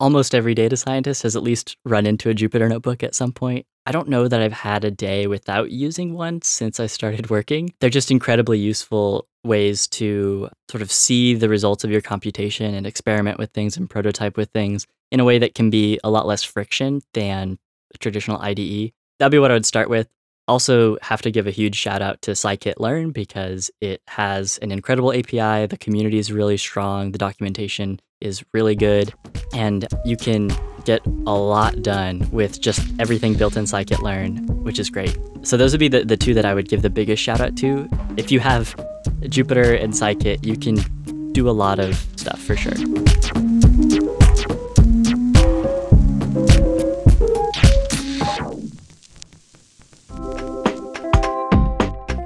almost 0.00 0.34
every 0.34 0.54
data 0.54 0.76
scientist 0.76 1.22
has 1.22 1.36
at 1.36 1.42
least 1.42 1.76
run 1.84 2.06
into 2.06 2.30
a 2.30 2.34
Jupyter 2.34 2.68
notebook 2.68 3.02
at 3.02 3.14
some 3.14 3.32
point. 3.32 3.66
I 3.88 3.90
don't 3.90 4.10
know 4.10 4.28
that 4.28 4.42
I've 4.42 4.52
had 4.52 4.84
a 4.84 4.90
day 4.90 5.26
without 5.26 5.70
using 5.70 6.12
one 6.12 6.42
since 6.42 6.78
I 6.78 6.84
started 6.84 7.30
working. 7.30 7.72
They're 7.80 7.88
just 7.88 8.10
incredibly 8.10 8.58
useful 8.58 9.26
ways 9.44 9.86
to 9.86 10.50
sort 10.70 10.82
of 10.82 10.92
see 10.92 11.32
the 11.32 11.48
results 11.48 11.84
of 11.84 11.90
your 11.90 12.02
computation 12.02 12.74
and 12.74 12.86
experiment 12.86 13.38
with 13.38 13.50
things 13.52 13.78
and 13.78 13.88
prototype 13.88 14.36
with 14.36 14.50
things 14.50 14.86
in 15.10 15.20
a 15.20 15.24
way 15.24 15.38
that 15.38 15.54
can 15.54 15.70
be 15.70 15.98
a 16.04 16.10
lot 16.10 16.26
less 16.26 16.42
friction 16.42 17.00
than 17.14 17.58
a 17.94 17.96
traditional 17.96 18.38
IDE. 18.42 18.92
That'd 19.18 19.32
be 19.32 19.38
what 19.38 19.50
I 19.50 19.54
would 19.54 19.64
start 19.64 19.88
with. 19.88 20.06
Also, 20.48 20.96
have 21.02 21.20
to 21.22 21.30
give 21.30 21.46
a 21.46 21.50
huge 21.50 21.76
shout 21.76 22.00
out 22.00 22.22
to 22.22 22.30
Scikit 22.30 22.80
Learn 22.80 23.10
because 23.10 23.70
it 23.82 24.00
has 24.08 24.58
an 24.58 24.72
incredible 24.72 25.12
API. 25.12 25.66
The 25.66 25.76
community 25.78 26.18
is 26.18 26.32
really 26.32 26.56
strong. 26.56 27.12
The 27.12 27.18
documentation 27.18 28.00
is 28.22 28.42
really 28.54 28.74
good. 28.74 29.12
And 29.52 29.86
you 30.06 30.16
can 30.16 30.50
get 30.84 31.06
a 31.06 31.34
lot 31.34 31.82
done 31.82 32.26
with 32.30 32.60
just 32.60 32.80
everything 32.98 33.34
built 33.34 33.56
in 33.56 33.64
Scikit 33.64 34.00
Learn, 34.00 34.38
which 34.64 34.78
is 34.78 34.88
great. 34.88 35.16
So, 35.42 35.58
those 35.58 35.72
would 35.72 35.80
be 35.80 35.88
the, 35.88 36.04
the 36.04 36.16
two 36.16 36.32
that 36.32 36.46
I 36.46 36.54
would 36.54 36.68
give 36.68 36.80
the 36.80 36.90
biggest 36.90 37.22
shout 37.22 37.42
out 37.42 37.54
to. 37.58 37.86
If 38.16 38.32
you 38.32 38.40
have 38.40 38.74
Jupyter 39.24 39.80
and 39.80 39.92
Scikit, 39.92 40.44
you 40.46 40.56
can 40.56 41.32
do 41.32 41.48
a 41.48 41.52
lot 41.52 41.78
of 41.78 41.94
stuff 42.16 42.40
for 42.40 42.56
sure. 42.56 42.74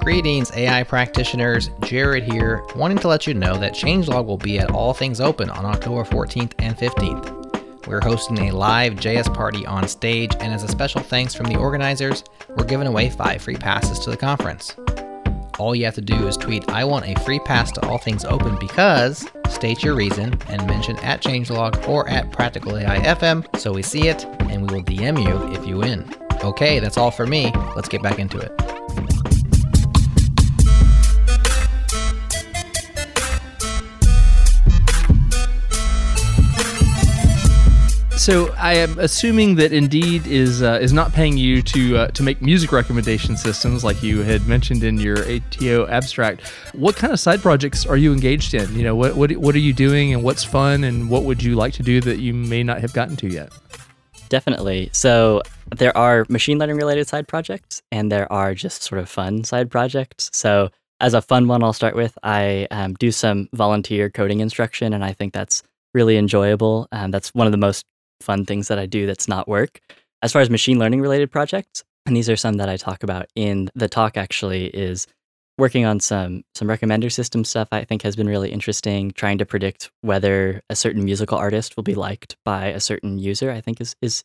Greetings, 0.02 0.50
AI 0.56 0.82
practitioners. 0.82 1.70
Jared 1.84 2.24
here, 2.24 2.64
wanting 2.74 2.98
to 2.98 3.06
let 3.06 3.28
you 3.28 3.34
know 3.34 3.56
that 3.56 3.72
Changelog 3.72 4.26
will 4.26 4.36
be 4.36 4.58
at 4.58 4.72
All 4.72 4.92
Things 4.92 5.20
Open 5.20 5.48
on 5.48 5.64
October 5.64 6.02
14th 6.02 6.54
and 6.58 6.76
15th. 6.76 7.86
We're 7.86 8.00
hosting 8.00 8.48
a 8.48 8.50
live 8.50 8.94
JS 8.94 9.32
party 9.32 9.64
on 9.64 9.86
stage, 9.86 10.32
and 10.40 10.52
as 10.52 10.64
a 10.64 10.68
special 10.68 11.00
thanks 11.00 11.34
from 11.34 11.46
the 11.46 11.56
organizers, 11.56 12.24
we're 12.48 12.64
giving 12.64 12.88
away 12.88 13.10
five 13.10 13.42
free 13.42 13.54
passes 13.54 14.00
to 14.00 14.10
the 14.10 14.16
conference. 14.16 14.74
All 15.60 15.72
you 15.72 15.84
have 15.84 15.94
to 15.94 16.00
do 16.00 16.26
is 16.26 16.36
tweet, 16.36 16.68
I 16.68 16.82
want 16.82 17.06
a 17.06 17.20
free 17.22 17.38
pass 17.38 17.70
to 17.70 17.86
all 17.86 17.98
things 17.98 18.24
open 18.24 18.58
because, 18.58 19.24
state 19.50 19.84
your 19.84 19.94
reason, 19.94 20.36
and 20.48 20.66
mention 20.66 20.96
at 20.98 21.22
changelog 21.22 21.86
or 21.86 22.08
at 22.08 22.32
Practical 22.32 22.76
AI 22.76 22.98
FM 22.98 23.46
so 23.56 23.72
we 23.72 23.82
see 23.82 24.08
it 24.08 24.24
and 24.50 24.68
we 24.68 24.74
will 24.74 24.84
DM 24.84 25.22
you 25.22 25.52
if 25.52 25.64
you 25.64 25.76
win. 25.76 26.12
Okay, 26.42 26.80
that's 26.80 26.98
all 26.98 27.12
for 27.12 27.24
me. 27.24 27.52
Let's 27.76 27.88
get 27.88 28.02
back 28.02 28.18
into 28.18 28.38
it. 28.38 29.41
So 38.22 38.54
I 38.56 38.74
am 38.74 39.00
assuming 39.00 39.56
that 39.56 39.72
Indeed 39.72 40.28
is 40.28 40.62
uh, 40.62 40.78
is 40.80 40.92
not 40.92 41.12
paying 41.12 41.36
you 41.36 41.60
to 41.62 41.96
uh, 41.96 42.06
to 42.12 42.22
make 42.22 42.40
music 42.40 42.70
recommendation 42.70 43.36
systems 43.36 43.82
like 43.82 44.00
you 44.00 44.22
had 44.22 44.46
mentioned 44.46 44.84
in 44.84 44.96
your 45.00 45.28
ATO 45.28 45.88
abstract. 45.88 46.42
What 46.72 46.94
kind 46.94 47.12
of 47.12 47.18
side 47.18 47.42
projects 47.42 47.84
are 47.84 47.96
you 47.96 48.12
engaged 48.12 48.54
in? 48.54 48.72
You 48.76 48.84
know, 48.84 48.94
what 48.94 49.16
what 49.16 49.32
what 49.38 49.56
are 49.56 49.58
you 49.58 49.72
doing 49.72 50.14
and 50.14 50.22
what's 50.22 50.44
fun 50.44 50.84
and 50.84 51.10
what 51.10 51.24
would 51.24 51.42
you 51.42 51.56
like 51.56 51.72
to 51.72 51.82
do 51.82 52.00
that 52.02 52.20
you 52.20 52.32
may 52.32 52.62
not 52.62 52.80
have 52.80 52.92
gotten 52.92 53.16
to 53.16 53.26
yet? 53.26 53.52
Definitely. 54.28 54.90
So 54.92 55.42
there 55.74 55.94
are 55.98 56.24
machine 56.28 56.60
learning 56.60 56.76
related 56.76 57.08
side 57.08 57.26
projects 57.26 57.82
and 57.90 58.12
there 58.12 58.32
are 58.32 58.54
just 58.54 58.84
sort 58.84 59.00
of 59.00 59.08
fun 59.08 59.42
side 59.42 59.68
projects. 59.68 60.30
So 60.32 60.70
as 61.00 61.14
a 61.14 61.22
fun 61.22 61.48
one, 61.48 61.64
I'll 61.64 61.72
start 61.72 61.96
with 61.96 62.16
I 62.22 62.68
um, 62.70 62.94
do 62.94 63.10
some 63.10 63.48
volunteer 63.52 64.10
coding 64.10 64.38
instruction, 64.38 64.92
and 64.92 65.04
I 65.04 65.12
think 65.12 65.32
that's 65.32 65.64
really 65.92 66.16
enjoyable. 66.16 66.86
Um, 66.92 67.10
that's 67.10 67.34
one 67.34 67.48
of 67.48 67.50
the 67.50 67.58
most 67.58 67.84
fun 68.22 68.44
things 68.44 68.68
that 68.68 68.78
I 68.78 68.86
do 68.86 69.06
that's 69.06 69.28
not 69.28 69.48
work. 69.48 69.80
As 70.22 70.32
far 70.32 70.40
as 70.40 70.50
machine 70.50 70.78
learning 70.78 71.00
related 71.00 71.30
projects, 71.30 71.82
and 72.06 72.16
these 72.16 72.30
are 72.30 72.36
some 72.36 72.56
that 72.56 72.68
I 72.68 72.76
talk 72.76 73.02
about 73.02 73.26
in 73.34 73.70
the 73.74 73.88
talk 73.88 74.16
actually 74.16 74.66
is 74.66 75.06
working 75.58 75.84
on 75.84 76.00
some 76.00 76.42
some 76.54 76.68
recommender 76.68 77.12
system 77.12 77.44
stuff 77.44 77.68
I 77.72 77.84
think 77.84 78.02
has 78.02 78.16
been 78.16 78.28
really 78.28 78.50
interesting. 78.50 79.10
Trying 79.12 79.38
to 79.38 79.46
predict 79.46 79.90
whether 80.00 80.62
a 80.70 80.76
certain 80.76 81.04
musical 81.04 81.38
artist 81.38 81.76
will 81.76 81.82
be 81.82 81.94
liked 81.94 82.36
by 82.44 82.66
a 82.66 82.80
certain 82.80 83.18
user, 83.18 83.50
I 83.50 83.60
think 83.60 83.80
is 83.80 83.94
is 84.00 84.24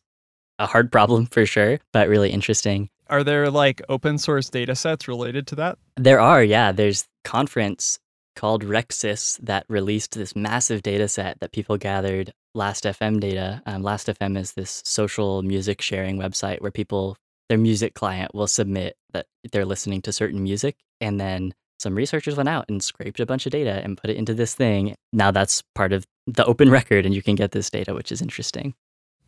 a 0.58 0.66
hard 0.66 0.90
problem 0.90 1.26
for 1.26 1.46
sure, 1.46 1.78
but 1.92 2.08
really 2.08 2.30
interesting. 2.30 2.90
Are 3.08 3.24
there 3.24 3.50
like 3.50 3.80
open 3.88 4.18
source 4.18 4.50
data 4.50 4.74
sets 4.74 5.08
related 5.08 5.46
to 5.48 5.54
that? 5.56 5.78
There 5.96 6.20
are, 6.20 6.42
yeah. 6.42 6.72
There's 6.72 7.06
conference 7.24 7.98
called 8.38 8.64
RecSys 8.64 9.36
that 9.42 9.66
released 9.68 10.14
this 10.14 10.36
massive 10.36 10.80
data 10.82 11.08
set 11.08 11.40
that 11.40 11.52
people 11.52 11.76
gathered 11.76 12.32
Last.fm 12.54 13.18
data. 13.18 13.60
Um, 13.66 13.82
Last.fm 13.82 14.38
is 14.38 14.52
this 14.52 14.80
social 14.84 15.42
music 15.42 15.82
sharing 15.82 16.18
website 16.18 16.60
where 16.60 16.70
people, 16.70 17.16
their 17.48 17.58
music 17.58 17.94
client 17.94 18.32
will 18.34 18.46
submit 18.46 18.96
that 19.12 19.26
they're 19.50 19.64
listening 19.64 20.02
to 20.02 20.12
certain 20.12 20.42
music. 20.42 20.76
And 21.00 21.20
then 21.20 21.52
some 21.80 21.96
researchers 21.96 22.36
went 22.36 22.48
out 22.48 22.66
and 22.68 22.80
scraped 22.80 23.18
a 23.18 23.26
bunch 23.26 23.44
of 23.44 23.50
data 23.52 23.80
and 23.82 23.98
put 23.98 24.08
it 24.08 24.16
into 24.16 24.34
this 24.34 24.54
thing. 24.54 24.94
Now 25.12 25.32
that's 25.32 25.62
part 25.74 25.92
of 25.92 26.06
the 26.28 26.44
open 26.44 26.70
record 26.70 27.06
and 27.06 27.14
you 27.14 27.22
can 27.22 27.34
get 27.34 27.50
this 27.50 27.70
data, 27.70 27.92
which 27.92 28.12
is 28.12 28.22
interesting. 28.22 28.74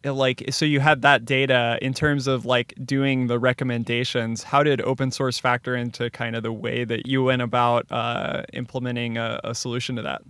Like 0.05 0.45
so 0.51 0.65
you 0.65 0.81
had 0.81 1.03
that 1.03 1.25
data 1.25 1.79
in 1.83 1.95
terms 1.95 2.27
of 2.27 2.47
like 2.47 2.75
doing 2.85 3.27
the 3.27 3.39
recommendations 3.39 4.43
how 4.43 4.63
did 4.63 4.81
open 4.81 5.11
source 5.11 5.39
factor 5.39 5.77
into 5.77 6.11
kind 6.11 6.37
of 6.37 6.43
the 6.43 6.53
way 6.53 6.85
that 6.85 7.07
you 7.07 7.25
went 7.25 7.43
about 7.43 7.87
uh, 7.91 8.43
implementing 8.53 9.19
a, 9.19 9.41
a 9.45 9.55
solution 9.55 9.97
to 9.97 10.03
that 10.03 10.23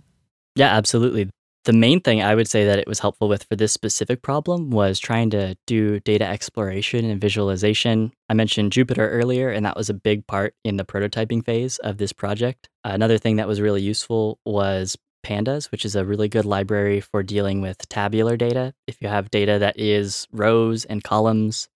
Yeah, 0.55 0.75
absolutely. 0.75 1.29
The 1.65 1.73
main 1.73 2.01
thing 2.01 2.23
I 2.23 2.33
would 2.33 2.47
say 2.47 2.65
that 2.65 2.79
it 2.79 2.87
was 2.87 2.99
helpful 2.99 3.29
with 3.29 3.43
for 3.43 3.55
this 3.55 3.71
specific 3.71 4.23
problem 4.23 4.71
was 4.71 4.97
trying 4.97 5.29
to 5.29 5.55
do 5.67 5.99
data 5.99 6.25
exploration 6.25 7.05
and 7.05 7.21
visualization. 7.21 8.11
I 8.29 8.33
mentioned 8.33 8.71
Jupyter 8.71 9.07
earlier, 9.07 9.51
and 9.51 9.63
that 9.63 9.77
was 9.77 9.87
a 9.87 9.93
big 9.93 10.25
part 10.25 10.55
in 10.63 10.77
the 10.77 10.83
prototyping 10.83 11.45
phase 11.45 11.77
of 11.79 11.97
this 11.99 12.13
project. 12.13 12.67
Another 12.83 13.19
thing 13.19 13.35
that 13.35 13.47
was 13.47 13.61
really 13.61 13.83
useful 13.83 14.39
was 14.43 14.97
Pandas, 15.23 15.71
which 15.71 15.85
is 15.85 15.95
a 15.95 16.05
really 16.05 16.27
good 16.27 16.45
library 16.45 16.99
for 16.99 17.23
dealing 17.23 17.61
with 17.61 17.87
tabular 17.89 18.37
data. 18.37 18.73
If 18.87 19.01
you 19.01 19.07
have 19.07 19.31
data 19.31 19.59
that 19.59 19.79
is 19.79 20.27
rows 20.31 20.85
and 20.85 21.03
columns, 21.03 21.69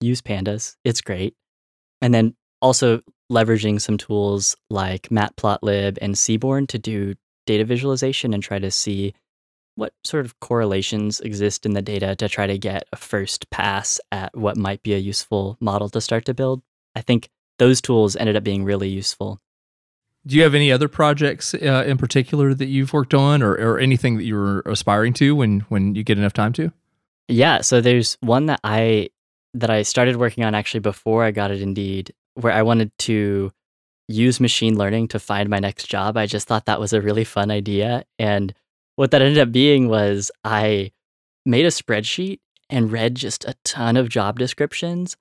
use 0.00 0.22
Pandas. 0.22 0.76
It's 0.84 1.00
great. 1.00 1.34
And 2.00 2.12
then 2.12 2.34
also 2.60 3.02
leveraging 3.30 3.80
some 3.80 3.96
tools 3.98 4.56
like 4.70 5.08
Matplotlib 5.08 5.98
and 6.00 6.16
Seaborn 6.16 6.66
to 6.68 6.78
do 6.78 7.14
data 7.46 7.64
visualization 7.64 8.34
and 8.34 8.42
try 8.42 8.58
to 8.58 8.70
see 8.70 9.14
what 9.74 9.94
sort 10.04 10.24
of 10.26 10.38
correlations 10.40 11.20
exist 11.20 11.64
in 11.64 11.72
the 11.72 11.82
data 11.82 12.14
to 12.16 12.28
try 12.28 12.46
to 12.46 12.58
get 12.58 12.84
a 12.92 12.96
first 12.96 13.48
pass 13.50 13.98
at 14.10 14.36
what 14.36 14.56
might 14.56 14.82
be 14.82 14.94
a 14.94 14.98
useful 14.98 15.56
model 15.60 15.88
to 15.88 16.00
start 16.00 16.26
to 16.26 16.34
build. 16.34 16.62
I 16.94 17.00
think 17.00 17.30
those 17.58 17.80
tools 17.80 18.16
ended 18.16 18.36
up 18.36 18.44
being 18.44 18.64
really 18.64 18.88
useful. 18.88 19.40
Do 20.26 20.36
you 20.36 20.42
have 20.42 20.54
any 20.54 20.70
other 20.70 20.88
projects 20.88 21.52
uh, 21.54 21.84
in 21.86 21.98
particular 21.98 22.54
that 22.54 22.66
you've 22.66 22.92
worked 22.92 23.14
on, 23.14 23.42
or, 23.42 23.54
or 23.54 23.78
anything 23.78 24.16
that 24.18 24.24
you're 24.24 24.60
aspiring 24.60 25.12
to 25.14 25.34
when 25.34 25.60
when 25.68 25.94
you 25.94 26.04
get 26.04 26.18
enough 26.18 26.32
time 26.32 26.52
to? 26.54 26.72
Yeah, 27.28 27.60
so 27.60 27.80
there's 27.80 28.16
one 28.20 28.46
that 28.46 28.60
I 28.62 29.10
that 29.54 29.70
I 29.70 29.82
started 29.82 30.16
working 30.16 30.44
on 30.44 30.54
actually 30.54 30.80
before 30.80 31.24
I 31.24 31.30
got 31.30 31.50
it 31.50 31.60
Indeed, 31.60 32.14
where 32.34 32.52
I 32.52 32.62
wanted 32.62 32.96
to 33.00 33.52
use 34.08 34.40
machine 34.40 34.78
learning 34.78 35.08
to 35.08 35.18
find 35.18 35.48
my 35.48 35.58
next 35.58 35.86
job. 35.86 36.16
I 36.16 36.26
just 36.26 36.46
thought 36.46 36.66
that 36.66 36.80
was 36.80 36.92
a 36.92 37.00
really 37.00 37.24
fun 37.24 37.50
idea, 37.50 38.04
and 38.18 38.54
what 38.96 39.10
that 39.10 39.22
ended 39.22 39.38
up 39.38 39.50
being 39.50 39.88
was 39.88 40.30
I 40.44 40.92
made 41.44 41.64
a 41.64 41.70
spreadsheet 41.70 42.38
and 42.70 42.92
read 42.92 43.16
just 43.16 43.44
a 43.44 43.54
ton 43.64 43.96
of 43.96 44.08
job 44.08 44.38
descriptions 44.38 45.16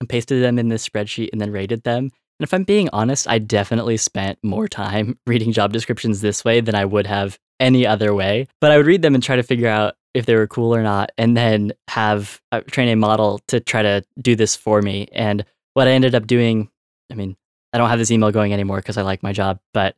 and 0.00 0.08
pasted 0.08 0.42
them 0.42 0.58
in 0.58 0.68
this 0.68 0.88
spreadsheet 0.88 1.30
and 1.32 1.40
then 1.40 1.50
rated 1.50 1.82
them. 1.82 2.10
And 2.38 2.46
if 2.46 2.54
I'm 2.54 2.64
being 2.64 2.88
honest, 2.92 3.28
I 3.28 3.38
definitely 3.38 3.96
spent 3.96 4.38
more 4.42 4.68
time 4.68 5.18
reading 5.26 5.52
job 5.52 5.72
descriptions 5.72 6.20
this 6.20 6.44
way 6.44 6.60
than 6.60 6.74
I 6.74 6.84
would 6.84 7.06
have 7.06 7.38
any 7.60 7.86
other 7.86 8.14
way. 8.14 8.46
But 8.60 8.70
I 8.70 8.76
would 8.76 8.86
read 8.86 9.02
them 9.02 9.14
and 9.14 9.22
try 9.22 9.36
to 9.36 9.42
figure 9.42 9.68
out 9.68 9.94
if 10.14 10.26
they 10.26 10.34
were 10.34 10.46
cool 10.46 10.74
or 10.74 10.82
not, 10.82 11.10
and 11.18 11.36
then 11.36 11.72
have 11.88 12.40
uh, 12.50 12.60
train 12.62 12.88
a 12.88 12.96
model 12.96 13.40
to 13.48 13.60
try 13.60 13.82
to 13.82 14.02
do 14.20 14.34
this 14.34 14.56
for 14.56 14.80
me. 14.80 15.06
And 15.12 15.44
what 15.74 15.86
I 15.86 15.92
ended 15.92 16.14
up 16.14 16.26
doing, 16.26 16.70
I 17.12 17.14
mean, 17.14 17.36
I 17.72 17.78
don't 17.78 17.90
have 17.90 17.98
this 17.98 18.10
email 18.10 18.32
going 18.32 18.52
anymore 18.52 18.78
because 18.78 18.96
I 18.96 19.02
like 19.02 19.22
my 19.22 19.32
job, 19.32 19.60
but 19.74 19.96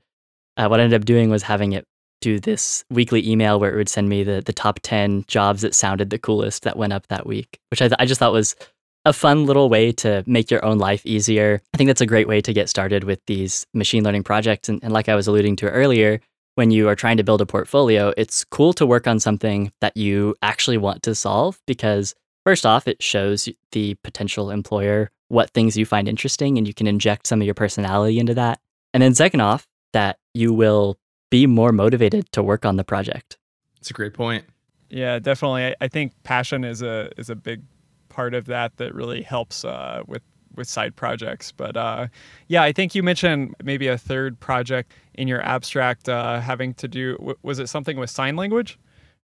uh, 0.57 0.66
what 0.66 0.81
I 0.81 0.83
ended 0.83 1.00
up 1.00 1.07
doing 1.07 1.31
was 1.31 1.42
having 1.42 1.72
it 1.72 1.87
do 2.20 2.38
this 2.38 2.85
weekly 2.90 3.26
email 3.26 3.59
where 3.59 3.72
it 3.72 3.76
would 3.76 3.88
send 3.88 4.09
me 4.09 4.22
the 4.22 4.42
the 4.44 4.53
top 4.53 4.79
10 4.83 5.24
jobs 5.26 5.62
that 5.62 5.74
sounded 5.74 6.11
the 6.11 6.18
coolest 6.18 6.64
that 6.64 6.76
went 6.76 6.92
up 6.92 7.07
that 7.07 7.26
week, 7.26 7.59
which 7.70 7.81
I, 7.81 7.88
th- 7.88 7.96
I 7.98 8.05
just 8.05 8.18
thought 8.18 8.33
was 8.33 8.57
a 9.04 9.12
fun 9.12 9.46
little 9.46 9.68
way 9.68 9.92
to 9.92 10.22
make 10.26 10.50
your 10.50 10.64
own 10.64 10.78
life 10.78 11.04
easier. 11.06 11.60
I 11.72 11.76
think 11.76 11.88
that's 11.88 12.00
a 12.00 12.06
great 12.06 12.28
way 12.28 12.40
to 12.42 12.52
get 12.52 12.68
started 12.68 13.04
with 13.04 13.20
these 13.26 13.66
machine 13.72 14.04
learning 14.04 14.24
projects. 14.24 14.68
And, 14.68 14.82
and 14.82 14.92
like 14.92 15.08
I 15.08 15.14
was 15.14 15.26
alluding 15.26 15.56
to 15.56 15.70
earlier, 15.70 16.20
when 16.56 16.70
you 16.70 16.88
are 16.88 16.96
trying 16.96 17.16
to 17.16 17.22
build 17.22 17.40
a 17.40 17.46
portfolio, 17.46 18.12
it's 18.16 18.44
cool 18.44 18.72
to 18.74 18.84
work 18.84 19.06
on 19.06 19.20
something 19.20 19.72
that 19.80 19.96
you 19.96 20.34
actually 20.42 20.76
want 20.76 21.02
to 21.04 21.14
solve 21.14 21.60
because, 21.66 22.14
first 22.44 22.66
off, 22.66 22.86
it 22.86 23.02
shows 23.02 23.48
the 23.72 23.94
potential 24.04 24.50
employer 24.50 25.10
what 25.28 25.50
things 25.50 25.76
you 25.76 25.86
find 25.86 26.08
interesting 26.08 26.58
and 26.58 26.66
you 26.66 26.74
can 26.74 26.86
inject 26.86 27.26
some 27.26 27.40
of 27.40 27.46
your 27.46 27.54
personality 27.54 28.18
into 28.18 28.34
that. 28.34 28.60
And 28.92 29.02
then, 29.02 29.14
second 29.14 29.40
off, 29.40 29.66
that 29.92 30.18
you 30.34 30.52
will 30.52 30.98
be 31.30 31.46
more 31.46 31.72
motivated 31.72 32.30
to 32.32 32.42
work 32.42 32.66
on 32.66 32.76
the 32.76 32.84
project. 32.84 33.38
It's 33.78 33.90
a 33.90 33.94
great 33.94 34.12
point. 34.12 34.44
Yeah, 34.90 35.20
definitely. 35.20 35.66
I, 35.66 35.74
I 35.80 35.88
think 35.88 36.12
passion 36.24 36.64
is 36.64 36.82
a 36.82 37.10
is 37.16 37.30
a 37.30 37.36
big 37.36 37.62
part 38.10 38.34
of 38.34 38.44
that 38.46 38.76
that 38.76 38.94
really 38.94 39.22
helps 39.22 39.64
uh, 39.64 40.02
with 40.06 40.22
with 40.56 40.68
side 40.68 40.94
projects. 40.96 41.52
But 41.52 41.76
uh, 41.76 42.08
yeah, 42.48 42.62
I 42.62 42.72
think 42.72 42.94
you 42.94 43.02
mentioned 43.02 43.54
maybe 43.62 43.86
a 43.86 43.96
third 43.96 44.38
project 44.40 44.92
in 45.14 45.28
your 45.28 45.42
abstract 45.42 46.08
uh, 46.08 46.40
having 46.40 46.74
to 46.74 46.88
do. 46.88 47.34
Was 47.42 47.58
it 47.58 47.68
something 47.68 47.96
with 47.96 48.10
sign 48.10 48.36
language? 48.36 48.78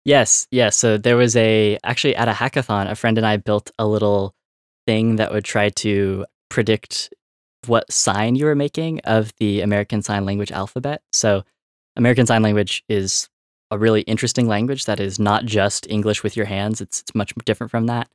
Yes, 0.03 0.47
yes. 0.51 0.75
So 0.75 0.97
there 0.97 1.17
was 1.17 1.35
a 1.35 1.79
actually 1.83 2.15
at 2.15 2.27
a 2.27 2.31
hackathon, 2.31 2.89
a 2.89 2.95
friend 2.95 3.17
and 3.17 3.25
I 3.25 3.37
built 3.37 3.71
a 3.79 3.87
little 3.87 4.35
thing 4.85 5.15
that 5.15 5.31
would 5.31 5.43
try 5.43 5.69
to 5.69 6.25
predict 6.49 7.11
what 7.65 7.91
sign 7.91 8.35
you 8.35 8.45
were 8.45 8.55
making 8.55 8.99
of 9.05 9.33
the 9.37 9.61
American 9.61 10.03
Sign 10.03 10.25
Language 10.25 10.51
alphabet. 10.51 11.01
So 11.11 11.43
American 11.95 12.27
Sign 12.27 12.43
Language 12.43 12.83
is 12.87 13.27
a 13.71 13.79
really 13.79 14.01
interesting 14.01 14.47
language 14.47 14.85
that 14.85 14.99
is 14.99 15.17
not 15.17 15.45
just 15.45 15.89
English 15.89 16.21
with 16.21 16.37
your 16.37 16.45
hands. 16.45 16.81
It's, 16.81 17.01
it's 17.01 17.15
much 17.15 17.33
different 17.45 17.71
from 17.71 17.87
that. 17.87 18.07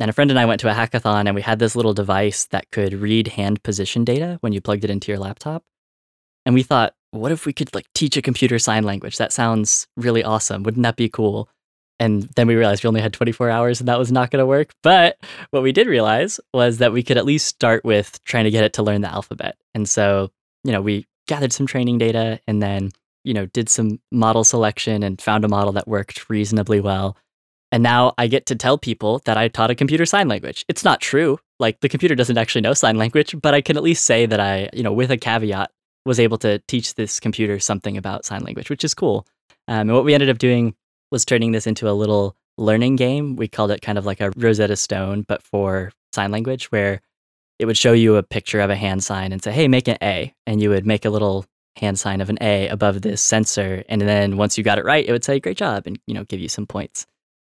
And 0.00 0.08
a 0.08 0.12
friend 0.12 0.30
and 0.30 0.38
I 0.38 0.46
went 0.46 0.60
to 0.60 0.70
a 0.70 0.74
hackathon 0.74 1.26
and 1.26 1.34
we 1.34 1.42
had 1.42 1.58
this 1.58 1.76
little 1.76 1.92
device 1.92 2.46
that 2.46 2.70
could 2.70 2.94
read 2.94 3.28
hand 3.28 3.62
position 3.62 4.04
data 4.04 4.38
when 4.40 4.52
you 4.52 4.60
plugged 4.60 4.84
it 4.84 4.90
into 4.90 5.12
your 5.12 5.18
laptop. 5.18 5.62
And 6.46 6.54
we 6.54 6.62
thought, 6.62 6.94
what 7.10 7.32
if 7.32 7.44
we 7.44 7.52
could 7.52 7.74
like 7.74 7.86
teach 7.94 8.16
a 8.16 8.22
computer 8.22 8.58
sign 8.58 8.84
language? 8.84 9.18
That 9.18 9.32
sounds 9.32 9.86
really 9.96 10.24
awesome. 10.24 10.62
Wouldn't 10.62 10.82
that 10.84 10.96
be 10.96 11.08
cool? 11.08 11.48
And 11.98 12.22
then 12.34 12.46
we 12.46 12.54
realized 12.54 12.82
we 12.82 12.88
only 12.88 13.02
had 13.02 13.12
24 13.12 13.50
hours 13.50 13.80
and 13.80 13.88
that 13.88 13.98
was 13.98 14.10
not 14.10 14.30
going 14.30 14.40
to 14.40 14.46
work. 14.46 14.72
But 14.82 15.18
what 15.50 15.62
we 15.62 15.72
did 15.72 15.86
realize 15.86 16.40
was 16.54 16.78
that 16.78 16.92
we 16.92 17.02
could 17.02 17.18
at 17.18 17.26
least 17.26 17.46
start 17.46 17.84
with 17.84 18.22
trying 18.24 18.44
to 18.44 18.50
get 18.50 18.64
it 18.64 18.72
to 18.74 18.82
learn 18.82 19.02
the 19.02 19.12
alphabet. 19.12 19.56
And 19.74 19.86
so, 19.86 20.30
you 20.64 20.72
know, 20.72 20.80
we 20.80 21.06
gathered 21.28 21.52
some 21.52 21.66
training 21.66 21.98
data 21.98 22.40
and 22.46 22.62
then 22.62 22.90
you 23.24 23.34
know, 23.34 23.46
did 23.46 23.68
some 23.68 24.00
model 24.10 24.44
selection 24.44 25.02
and 25.02 25.20
found 25.20 25.44
a 25.44 25.48
model 25.48 25.72
that 25.72 25.88
worked 25.88 26.28
reasonably 26.30 26.80
well. 26.80 27.16
And 27.72 27.82
now 27.82 28.14
I 28.18 28.26
get 28.26 28.46
to 28.46 28.56
tell 28.56 28.78
people 28.78 29.20
that 29.26 29.36
I 29.36 29.48
taught 29.48 29.70
a 29.70 29.74
computer 29.74 30.04
sign 30.04 30.28
language. 30.28 30.64
It's 30.68 30.84
not 30.84 31.00
true. 31.00 31.38
Like 31.58 31.80
the 31.80 31.88
computer 31.88 32.14
doesn't 32.14 32.38
actually 32.38 32.62
know 32.62 32.74
sign 32.74 32.96
language, 32.96 33.34
but 33.40 33.54
I 33.54 33.60
can 33.60 33.76
at 33.76 33.82
least 33.82 34.04
say 34.04 34.26
that 34.26 34.40
I, 34.40 34.70
you 34.72 34.82
know, 34.82 34.92
with 34.92 35.10
a 35.10 35.16
caveat, 35.16 35.70
was 36.04 36.18
able 36.18 36.38
to 36.38 36.58
teach 36.66 36.94
this 36.94 37.20
computer 37.20 37.60
something 37.60 37.96
about 37.96 38.24
sign 38.24 38.42
language, 38.42 38.70
which 38.70 38.84
is 38.84 38.94
cool. 38.94 39.26
Um, 39.68 39.88
and 39.88 39.92
what 39.92 40.04
we 40.04 40.14
ended 40.14 40.30
up 40.30 40.38
doing 40.38 40.74
was 41.10 41.24
turning 41.24 41.52
this 41.52 41.66
into 41.66 41.88
a 41.88 41.92
little 41.92 42.36
learning 42.56 42.96
game. 42.96 43.36
We 43.36 43.48
called 43.48 43.70
it 43.70 43.82
kind 43.82 43.98
of 43.98 44.06
like 44.06 44.20
a 44.20 44.32
Rosetta 44.36 44.76
Stone, 44.76 45.26
but 45.28 45.42
for 45.42 45.92
sign 46.14 46.30
language, 46.30 46.72
where 46.72 47.02
it 47.58 47.66
would 47.66 47.76
show 47.76 47.92
you 47.92 48.16
a 48.16 48.22
picture 48.22 48.60
of 48.60 48.70
a 48.70 48.76
hand 48.76 49.04
sign 49.04 49.32
and 49.32 49.42
say, 49.42 49.52
hey, 49.52 49.68
make 49.68 49.86
an 49.86 49.98
A. 50.02 50.34
And 50.46 50.62
you 50.62 50.70
would 50.70 50.86
make 50.86 51.04
a 51.04 51.10
little 51.10 51.44
hand 51.76 51.98
sign 51.98 52.20
of 52.20 52.30
an 52.30 52.38
A 52.40 52.68
above 52.68 53.02
this 53.02 53.20
sensor. 53.20 53.84
And 53.88 54.00
then 54.00 54.38
once 54.38 54.56
you 54.56 54.64
got 54.64 54.78
it 54.78 54.84
right, 54.84 55.06
it 55.06 55.12
would 55.12 55.24
say, 55.24 55.38
great 55.38 55.58
job, 55.58 55.86
and, 55.86 56.00
you 56.06 56.14
know, 56.14 56.24
give 56.24 56.40
you 56.40 56.48
some 56.48 56.66
points. 56.66 57.06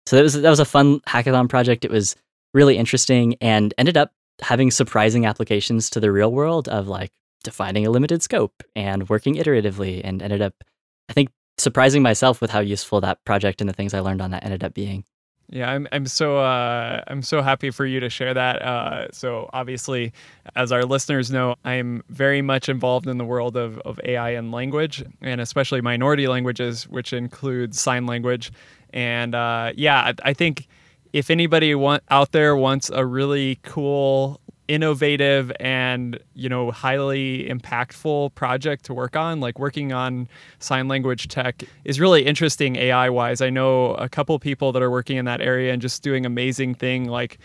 So 0.09 0.15
that 0.15 0.23
was, 0.23 0.33
that 0.33 0.49
was 0.49 0.59
a 0.59 0.65
fun 0.65 1.01
hackathon 1.01 1.47
project. 1.47 1.85
It 1.85 1.91
was 1.91 2.15
really 2.55 2.77
interesting 2.79 3.35
and 3.41 3.75
ended 3.77 3.95
up 3.95 4.11
having 4.41 4.71
surprising 4.71 5.27
applications 5.27 5.87
to 5.91 5.99
the 5.99 6.11
real 6.11 6.31
world 6.31 6.67
of 6.67 6.87
like 6.87 7.11
defining 7.43 7.85
a 7.85 7.91
limited 7.91 8.23
scope 8.23 8.63
and 8.75 9.07
working 9.07 9.35
iteratively 9.35 10.01
and 10.03 10.23
ended 10.23 10.41
up, 10.41 10.63
I 11.09 11.13
think, 11.13 11.29
surprising 11.59 12.01
myself 12.01 12.41
with 12.41 12.49
how 12.49 12.59
useful 12.59 13.01
that 13.01 13.23
project 13.23 13.61
and 13.61 13.69
the 13.69 13.73
things 13.73 13.93
I 13.93 13.99
learned 13.99 14.19
on 14.19 14.31
that 14.31 14.43
ended 14.43 14.63
up 14.63 14.73
being. 14.73 15.03
Yeah, 15.51 15.71
I'm 15.71 15.87
I'm 15.91 16.05
so 16.05 16.37
uh, 16.37 17.03
I'm 17.07 17.23
so 17.23 17.41
happy 17.41 17.71
for 17.71 17.83
you 17.83 17.99
to 17.99 18.09
share 18.09 18.35
that. 18.35 18.61
Uh, 18.61 19.11
so 19.11 19.49
obviously, 19.51 20.13
as 20.55 20.71
our 20.71 20.85
listeners 20.85 21.31
know, 21.31 21.55
I'm 21.65 22.03
very 22.09 22.43
much 22.43 22.69
involved 22.69 23.07
in 23.07 23.17
the 23.17 23.25
world 23.25 23.57
of, 23.57 23.79
of 23.79 23.99
AI 24.03 24.31
and 24.31 24.51
language, 24.51 25.03
and 25.21 25.41
especially 25.41 25.81
minority 25.81 26.27
languages, 26.27 26.87
which 26.87 27.13
includes 27.13 27.79
sign 27.79 28.05
language. 28.05 28.51
And 28.93 29.35
uh, 29.35 29.73
yeah, 29.75 29.99
I, 29.99 30.29
I 30.29 30.33
think 30.33 30.67
if 31.13 31.29
anybody 31.29 31.73
want, 31.75 32.03
out 32.09 32.31
there 32.31 32.55
wants 32.55 32.89
a 32.89 33.05
really 33.05 33.59
cool 33.63 34.39
innovative 34.69 35.51
and 35.59 36.19
you 36.35 36.47
know 36.47 36.69
highly 36.69 37.49
impactful 37.49 38.33
project 38.35 38.85
to 38.85 38.93
work 38.93 39.15
on 39.15 39.39
like 39.39 39.57
working 39.57 39.91
on 39.91 40.29
sign 40.59 40.87
language 40.87 41.27
tech 41.27 41.63
is 41.85 41.99
really 41.99 42.23
interesting 42.23 42.75
ai 42.75 43.09
wise 43.09 43.41
i 43.41 43.49
know 43.49 43.95
a 43.95 44.07
couple 44.07 44.37
people 44.37 44.71
that 44.71 44.83
are 44.83 44.91
working 44.91 45.17
in 45.17 45.25
that 45.25 45.41
area 45.41 45.73
and 45.73 45.81
just 45.81 46.03
doing 46.03 46.23
amazing 46.23 46.75
thing 46.75 47.05
like 47.05 47.39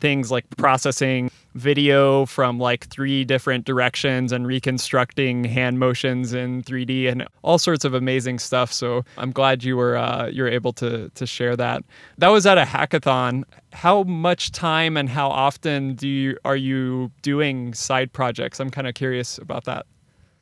things 0.00 0.32
like 0.32 0.44
processing 0.56 1.30
video 1.56 2.26
from 2.26 2.58
like 2.58 2.86
three 2.88 3.24
different 3.24 3.64
directions 3.64 4.30
and 4.30 4.46
reconstructing 4.46 5.44
hand 5.44 5.78
motions 5.78 6.32
in 6.32 6.62
3D 6.62 7.10
and 7.10 7.26
all 7.42 7.58
sorts 7.58 7.84
of 7.84 7.94
amazing 7.94 8.38
stuff. 8.38 8.72
So 8.72 9.04
I'm 9.16 9.32
glad 9.32 9.64
you 9.64 9.76
were 9.76 9.96
uh, 9.96 10.26
you're 10.26 10.48
able 10.48 10.72
to 10.74 11.10
to 11.10 11.26
share 11.26 11.56
that. 11.56 11.82
That 12.18 12.28
was 12.28 12.46
at 12.46 12.58
a 12.58 12.64
hackathon. 12.64 13.44
How 13.72 14.02
much 14.04 14.52
time 14.52 14.96
and 14.96 15.08
how 15.08 15.28
often 15.28 15.94
do 15.94 16.08
you 16.08 16.36
are 16.44 16.56
you 16.56 17.10
doing 17.22 17.74
side 17.74 18.12
projects? 18.12 18.60
I'm 18.60 18.70
kind 18.70 18.86
of 18.86 18.94
curious 18.94 19.38
about 19.38 19.64
that. 19.64 19.86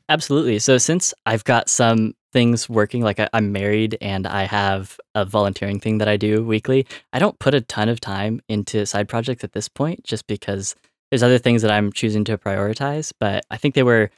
Absolutely. 0.09 0.59
So 0.59 0.77
since 0.77 1.15
I've 1.25 1.45
got 1.45 1.69
some 1.71 2.15
things 2.33 2.69
working, 2.69 3.03
like 3.03 3.19
I, 3.21 3.29
am 3.33 3.53
married 3.53 3.97
and 4.03 4.27
I 4.27 4.45
have 4.45 4.99
a 5.15 5.25
volunteering 5.25 5.81
thing 5.81 5.99
that 5.99 6.09
I 6.09 6.17
do 6.19 6.45
weekly, 6.45 6.87
I 7.13 7.19
don't 7.19 7.39
put 7.39 7.55
a 7.55 7.63
ton 7.63 7.89
of 7.89 8.01
time 8.01 8.43
into 8.49 8.85
side 8.85 9.09
projects 9.09 9.45
at 9.45 9.53
this 9.53 9.69
point 9.69 10.05
just 10.05 10.27
because 10.27 10.75
there's 11.15 11.23
other 11.23 11.39
things 11.39 11.63
that 11.63 11.71
I'm 11.71 11.93
choosing 11.93 12.25
to 12.25 12.37
prioritize. 12.37 13.13
But 13.21 13.47
I 13.49 13.57
think 13.57 13.77
they 13.77 13.85
were 13.85 14.11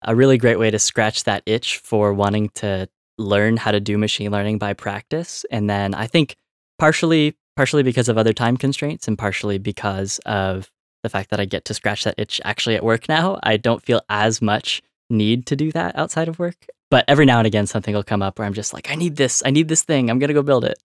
a 0.00 0.16
really 0.16 0.38
great 0.38 0.58
way 0.58 0.70
to 0.70 0.78
scratch 0.78 1.24
that 1.24 1.42
itch 1.44 1.76
for 1.76 2.14
wanting 2.14 2.48
to 2.54 2.88
learn 3.18 3.58
how 3.58 3.70
to 3.70 3.80
do 3.80 3.98
machine 3.98 4.30
learning 4.30 4.56
by 4.56 4.72
practice. 4.72 5.44
And 5.50 5.68
then 5.68 5.92
I 5.92 6.06
think 6.06 6.36
partially 6.78 7.36
partially 7.54 7.82
because 7.82 8.08
of 8.08 8.16
other 8.16 8.32
time 8.32 8.56
constraints 8.56 9.06
and 9.06 9.18
partially 9.18 9.58
because 9.58 10.20
of 10.24 10.70
the 11.02 11.10
fact 11.10 11.28
that 11.28 11.38
I 11.38 11.44
get 11.44 11.66
to 11.66 11.74
scratch 11.74 12.04
that 12.04 12.14
itch 12.16 12.40
actually 12.46 12.76
at 12.76 12.84
work 12.84 13.10
now. 13.10 13.38
I 13.42 13.58
don't 13.58 13.84
feel 13.84 14.00
as 14.08 14.40
much 14.40 14.80
need 15.10 15.44
to 15.46 15.56
do 15.56 15.70
that 15.72 15.98
outside 15.98 16.28
of 16.28 16.38
work. 16.38 16.66
But 16.90 17.04
every 17.08 17.26
now 17.26 17.36
and 17.36 17.46
again, 17.46 17.66
something 17.66 17.94
will 17.94 18.02
come 18.02 18.22
up 18.22 18.38
where 18.38 18.46
I'm 18.46 18.54
just 18.54 18.72
like, 18.72 18.90
I 18.90 18.94
need 18.94 19.16
this. 19.16 19.42
I 19.44 19.50
need 19.50 19.68
this 19.68 19.82
thing. 19.82 20.08
I'm 20.08 20.18
going 20.18 20.28
to 20.28 20.34
go 20.34 20.42
build 20.42 20.64
it. 20.64 20.78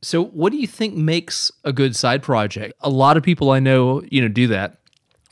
So, 0.00 0.24
what 0.24 0.52
do 0.52 0.58
you 0.58 0.66
think 0.66 0.94
makes 0.94 1.50
a 1.64 1.72
good 1.72 1.96
side 1.96 2.22
project? 2.22 2.74
A 2.80 2.88
lot 2.88 3.16
of 3.16 3.22
people 3.22 3.50
I 3.50 3.58
know, 3.58 4.02
you 4.10 4.22
know, 4.22 4.28
do 4.28 4.46
that. 4.48 4.77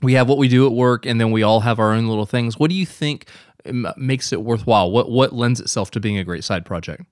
We 0.07 0.13
have 0.13 0.29
what 0.29 0.39
we 0.39 0.47
do 0.47 0.67
at 0.67 0.73
work, 0.73 1.05
and 1.05 1.21
then 1.21 1.33
we 1.33 1.43
all 1.43 1.59
have 1.59 1.81
our 1.81 1.93
own 1.93 2.07
little 2.07 2.27
things. 2.27 2.61
What 2.61 2.71
do 2.71 2.77
you 2.77 2.87
think 2.87 3.27
um, 3.69 3.89
makes 3.97 4.33
it 4.33 4.41
worthwhile? 4.41 4.93
What 4.93 5.11
what 5.11 5.33
lends 5.33 5.59
itself 5.59 5.91
to 5.91 5.99
being 5.99 6.17
a 6.17 6.23
great 6.23 6.45
side 6.45 6.65
project? 6.65 7.03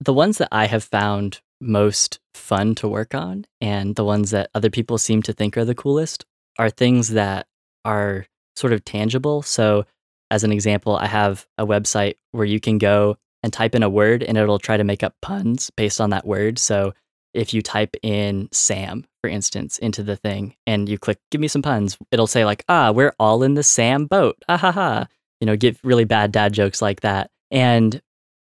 The 0.00 0.14
ones 0.14 0.38
that 0.38 0.48
I 0.50 0.64
have 0.64 0.82
found 0.82 1.42
most 1.60 2.18
fun 2.32 2.74
to 2.76 2.88
work 2.88 3.14
on, 3.14 3.44
and 3.60 3.96
the 3.96 4.04
ones 4.06 4.30
that 4.30 4.48
other 4.54 4.70
people 4.70 4.96
seem 4.96 5.20
to 5.24 5.34
think 5.34 5.58
are 5.58 5.64
the 5.66 5.74
coolest, 5.74 6.24
are 6.58 6.70
things 6.70 7.10
that 7.10 7.46
are 7.84 8.24
sort 8.56 8.72
of 8.72 8.82
tangible. 8.82 9.42
So, 9.42 9.84
as 10.30 10.42
an 10.42 10.52
example, 10.52 10.96
I 10.96 11.06
have 11.06 11.46
a 11.58 11.66
website 11.66 12.14
where 12.30 12.46
you 12.46 12.60
can 12.60 12.78
go 12.78 13.18
and 13.42 13.52
type 13.52 13.74
in 13.74 13.82
a 13.82 13.90
word 13.90 14.22
and 14.22 14.38
it'll 14.38 14.58
try 14.58 14.78
to 14.78 14.84
make 14.84 15.02
up 15.02 15.16
puns 15.20 15.68
based 15.76 16.00
on 16.00 16.08
that 16.10 16.26
word. 16.26 16.58
So, 16.58 16.94
if 17.34 17.54
you 17.54 17.62
type 17.62 17.96
in 18.02 18.48
Sam, 18.52 19.06
for 19.22 19.28
instance, 19.28 19.78
into 19.78 20.02
the 20.02 20.16
thing 20.16 20.56
and 20.66 20.88
you 20.88 20.98
click 20.98 21.18
give 21.30 21.40
me 21.40 21.48
some 21.48 21.62
puns, 21.62 21.96
it'll 22.10 22.26
say 22.26 22.44
like, 22.44 22.64
ah, 22.68 22.90
we're 22.90 23.14
all 23.18 23.42
in 23.42 23.54
the 23.54 23.62
Sam 23.62 24.06
boat. 24.06 24.36
Ah 24.48 24.56
ha 24.56 24.72
ha. 24.72 25.06
You 25.40 25.46
know, 25.46 25.56
give 25.56 25.80
really 25.82 26.04
bad 26.04 26.32
dad 26.32 26.52
jokes 26.52 26.82
like 26.82 27.00
that. 27.00 27.30
And 27.50 28.00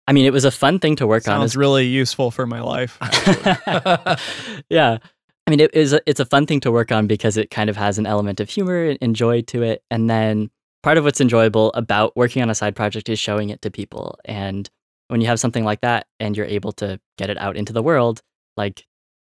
I 0.07 0.13
mean, 0.13 0.25
it 0.25 0.33
was 0.33 0.45
a 0.45 0.51
fun 0.51 0.79
thing 0.79 0.95
to 0.97 1.07
work 1.07 1.23
Sounds 1.23 1.35
on. 1.35 1.41
Sounds 1.41 1.57
really 1.57 1.85
useful 1.85 2.31
for 2.31 2.45
my 2.45 2.61
life. 2.61 2.97
yeah. 4.69 4.99
I 5.47 5.51
mean, 5.51 5.59
it 5.59 5.73
is 5.73 5.93
a, 5.93 6.01
it's 6.05 6.19
a 6.19 6.25
fun 6.25 6.45
thing 6.45 6.59
to 6.61 6.71
work 6.71 6.91
on 6.91 7.07
because 7.07 7.37
it 7.37 7.51
kind 7.51 7.69
of 7.69 7.77
has 7.77 7.97
an 7.97 8.05
element 8.05 8.39
of 8.39 8.49
humor 8.49 8.95
and 9.01 9.15
joy 9.15 9.41
to 9.43 9.63
it. 9.63 9.83
And 9.91 10.09
then 10.09 10.49
part 10.83 10.97
of 10.97 11.03
what's 11.03 11.21
enjoyable 11.21 11.71
about 11.73 12.15
working 12.15 12.41
on 12.41 12.49
a 12.49 12.55
side 12.55 12.75
project 12.75 13.09
is 13.09 13.19
showing 13.19 13.49
it 13.49 13.61
to 13.63 13.71
people. 13.71 14.19
And 14.25 14.69
when 15.07 15.21
you 15.21 15.27
have 15.27 15.39
something 15.39 15.63
like 15.63 15.81
that 15.81 16.07
and 16.19 16.35
you're 16.35 16.45
able 16.45 16.71
to 16.73 16.99
get 17.17 17.29
it 17.29 17.37
out 17.37 17.57
into 17.57 17.73
the 17.73 17.83
world, 17.83 18.21
like 18.57 18.85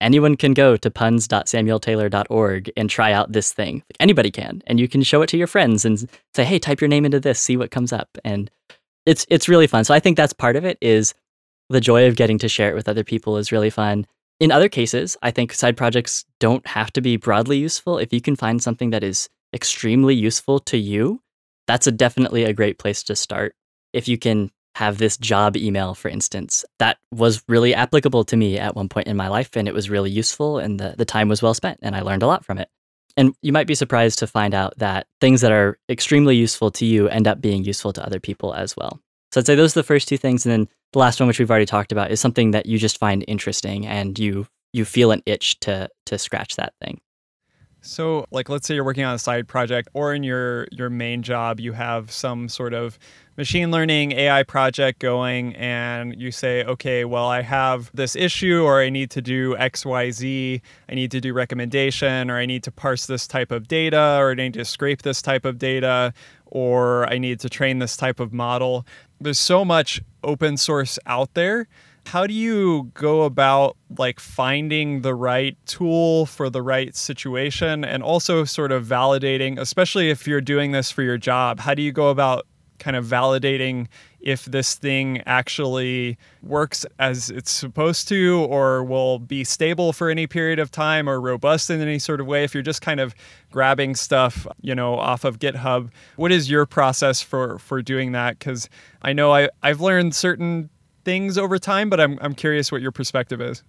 anyone 0.01 0.35
can 0.35 0.53
go 0.53 0.77
to 0.77 0.91
puns.samueltaylor.org 0.91 2.71
and 2.77 2.89
try 2.89 3.11
out 3.11 3.31
this 3.31 3.51
thing. 3.51 3.75
Like 3.75 3.97
anybody 3.99 4.31
can, 4.31 4.61
and 4.67 4.79
you 4.79 4.87
can 4.87 5.03
show 5.03 5.21
it 5.21 5.27
to 5.27 5.37
your 5.37 5.47
friends 5.47 5.85
and 5.85 6.09
say, 6.33 6.43
"Hey, 6.43 6.59
type 6.59 6.81
your 6.81 6.87
name 6.87 7.05
into 7.05 7.19
this, 7.19 7.39
see 7.39 7.57
what 7.57 7.71
comes 7.71 7.93
up." 7.93 8.09
And 8.23 8.49
it's 9.05 9.25
it's 9.29 9.49
really 9.49 9.67
fun. 9.67 9.83
So 9.83 9.93
I 9.93 9.99
think 9.99 10.17
that's 10.17 10.33
part 10.33 10.55
of 10.55 10.65
it 10.65 10.77
is 10.81 11.13
the 11.69 11.81
joy 11.81 12.07
of 12.07 12.15
getting 12.15 12.37
to 12.39 12.49
share 12.49 12.71
it 12.71 12.75
with 12.75 12.89
other 12.89 13.03
people 13.03 13.37
is 13.37 13.51
really 13.51 13.69
fun. 13.69 14.05
In 14.39 14.51
other 14.51 14.69
cases, 14.69 15.17
I 15.21 15.31
think 15.31 15.53
side 15.53 15.77
projects 15.77 16.25
don't 16.39 16.65
have 16.67 16.91
to 16.93 17.01
be 17.01 17.17
broadly 17.17 17.57
useful. 17.57 17.97
If 17.97 18.13
you 18.13 18.21
can 18.21 18.35
find 18.35 18.61
something 18.63 18.89
that 18.91 19.03
is 19.03 19.29
extremely 19.53 20.15
useful 20.15 20.59
to 20.59 20.77
you, 20.77 21.21
that's 21.67 21.87
a 21.87 21.91
definitely 21.91 22.45
a 22.45 22.53
great 22.53 22.79
place 22.79 23.03
to 23.03 23.15
start. 23.15 23.55
If 23.93 24.07
you 24.07 24.17
can 24.17 24.51
have 24.79 24.97
this 24.97 25.17
job 25.17 25.57
email, 25.57 25.93
for 25.93 26.07
instance, 26.07 26.63
that 26.79 26.99
was 27.11 27.43
really 27.49 27.75
applicable 27.75 28.23
to 28.23 28.37
me 28.37 28.57
at 28.57 28.77
one 28.77 28.87
point 28.87 29.07
in 29.07 29.17
my 29.17 29.27
life 29.27 29.57
and 29.57 29.67
it 29.67 29.73
was 29.73 29.89
really 29.89 30.09
useful 30.09 30.57
and 30.57 30.79
the, 30.79 30.95
the 30.97 31.03
time 31.03 31.27
was 31.27 31.41
well 31.41 31.53
spent 31.53 31.79
and 31.81 31.97
I 31.97 32.01
learned 32.01 32.23
a 32.23 32.27
lot 32.27 32.45
from 32.45 32.57
it. 32.57 32.69
And 33.17 33.35
you 33.41 33.51
might 33.51 33.67
be 33.67 33.75
surprised 33.75 34.19
to 34.19 34.27
find 34.27 34.53
out 34.53 34.77
that 34.77 35.07
things 35.19 35.41
that 35.41 35.51
are 35.51 35.77
extremely 35.89 36.37
useful 36.37 36.71
to 36.71 36.85
you 36.85 37.09
end 37.09 37.27
up 37.27 37.41
being 37.41 37.65
useful 37.65 37.91
to 37.91 38.05
other 38.05 38.21
people 38.21 38.53
as 38.53 38.77
well. 38.77 39.01
So 39.33 39.41
I'd 39.41 39.47
say 39.47 39.55
those 39.55 39.75
are 39.75 39.81
the 39.81 39.83
first 39.83 40.07
two 40.07 40.15
things. 40.15 40.45
And 40.45 40.53
then 40.53 40.69
the 40.93 40.99
last 40.99 41.19
one, 41.19 41.27
which 41.27 41.39
we've 41.39 41.51
already 41.51 41.65
talked 41.65 41.91
about, 41.91 42.09
is 42.09 42.21
something 42.21 42.51
that 42.51 42.65
you 42.65 42.77
just 42.77 42.97
find 42.97 43.25
interesting 43.27 43.85
and 43.85 44.17
you 44.17 44.47
you 44.71 44.85
feel 44.85 45.11
an 45.11 45.23
itch 45.25 45.59
to 45.61 45.89
to 46.05 46.17
scratch 46.17 46.55
that 46.55 46.73
thing. 46.81 47.01
So, 47.81 48.25
like, 48.29 48.49
let's 48.49 48.67
say 48.67 48.75
you're 48.75 48.83
working 48.83 49.05
on 49.05 49.15
a 49.15 49.19
side 49.19 49.47
project, 49.47 49.87
or 49.93 50.13
in 50.13 50.23
your 50.23 50.67
your 50.71 50.89
main 50.89 51.23
job, 51.23 51.59
you 51.59 51.71
have 51.73 52.11
some 52.11 52.49
sort 52.49 52.73
of 52.73 52.99
machine 53.37 53.71
learning 53.71 54.11
AI 54.11 54.43
project 54.43 54.99
going, 54.99 55.55
and 55.55 56.19
you 56.19 56.29
say, 56.29 56.63
okay, 56.65 57.05
well, 57.05 57.27
I 57.27 57.41
have 57.41 57.89
this 57.93 58.17
issue, 58.17 58.63
or 58.63 58.81
I 58.81 58.89
need 58.89 59.09
to 59.11 59.21
do 59.21 59.55
X, 59.57 59.85
Y, 59.85 60.11
Z. 60.11 60.61
I 60.89 60.93
need 60.93 61.09
to 61.11 61.21
do 61.21 61.33
recommendation, 61.33 62.29
or 62.29 62.37
I 62.37 62.45
need 62.45 62.63
to 62.63 62.71
parse 62.71 63.05
this 63.05 63.27
type 63.27 63.51
of 63.51 63.69
data, 63.69 64.17
or 64.19 64.31
I 64.31 64.35
need 64.35 64.55
to 64.55 64.65
scrape 64.65 65.03
this 65.03 65.21
type 65.21 65.45
of 65.45 65.57
data, 65.57 66.13
or 66.47 67.07
I 67.07 67.17
need 67.17 67.39
to 67.39 67.49
train 67.49 67.79
this 67.79 67.95
type 67.95 68.19
of 68.19 68.33
model. 68.33 68.85
There's 69.21 69.39
so 69.39 69.63
much 69.63 70.01
open 70.21 70.57
source 70.57 70.99
out 71.05 71.33
there 71.33 71.67
how 72.09 72.25
do 72.25 72.33
you 72.33 72.89
go 72.95 73.21
about 73.21 73.77
like 73.99 74.19
finding 74.19 75.01
the 75.01 75.13
right 75.13 75.55
tool 75.67 76.25
for 76.25 76.49
the 76.49 76.59
right 76.61 76.95
situation 76.95 77.85
and 77.85 78.01
also 78.01 78.43
sort 78.43 78.71
of 78.71 78.83
validating 78.83 79.59
especially 79.59 80.09
if 80.09 80.25
you're 80.25 80.41
doing 80.41 80.71
this 80.71 80.89
for 80.89 81.03
your 81.03 81.19
job 81.19 81.59
how 81.59 81.75
do 81.75 81.83
you 81.83 81.91
go 81.91 82.09
about 82.09 82.47
kind 82.79 82.95
of 82.95 83.05
validating 83.05 83.87
if 84.21 84.45
this 84.45 84.73
thing 84.73 85.21
actually 85.27 86.17
works 86.41 86.83
as 86.97 87.29
it's 87.29 87.51
supposed 87.51 88.07
to 88.07 88.45
or 88.49 88.83
will 88.83 89.19
be 89.19 89.43
stable 89.43 89.93
for 89.93 90.09
any 90.09 90.25
period 90.25 90.57
of 90.57 90.71
time 90.71 91.07
or 91.07 91.21
robust 91.21 91.69
in 91.69 91.79
any 91.79 91.99
sort 91.99 92.19
of 92.19 92.27
way? 92.27 92.43
If 92.43 92.53
you're 92.53 92.63
just 92.63 92.81
kind 92.81 92.99
of 92.99 93.13
grabbing 93.51 93.95
stuff 93.95 94.47
you 94.61 94.73
know 94.73 94.95
off 94.95 95.25
of 95.25 95.39
github 95.39 95.89
what 96.15 96.31
is 96.31 96.49
your 96.49 96.65
process 96.65 97.21
for 97.21 97.59
for 97.59 97.81
doing 97.81 98.13
that? 98.13 98.39
Because 98.39 98.67
i 99.01 99.13
know 99.13 99.31
I, 99.33 99.49
i've 99.61 99.81
learned 99.81 100.15
certain 100.15 100.69
things 101.03 101.37
over 101.37 101.57
time, 101.59 101.89
but 101.89 101.99
I'm 101.99 102.17
I'm 102.21 102.33
curious 102.33 102.71
what 102.71 102.81
your 102.81 102.91
perspective 102.91 103.41
is. 103.41 103.63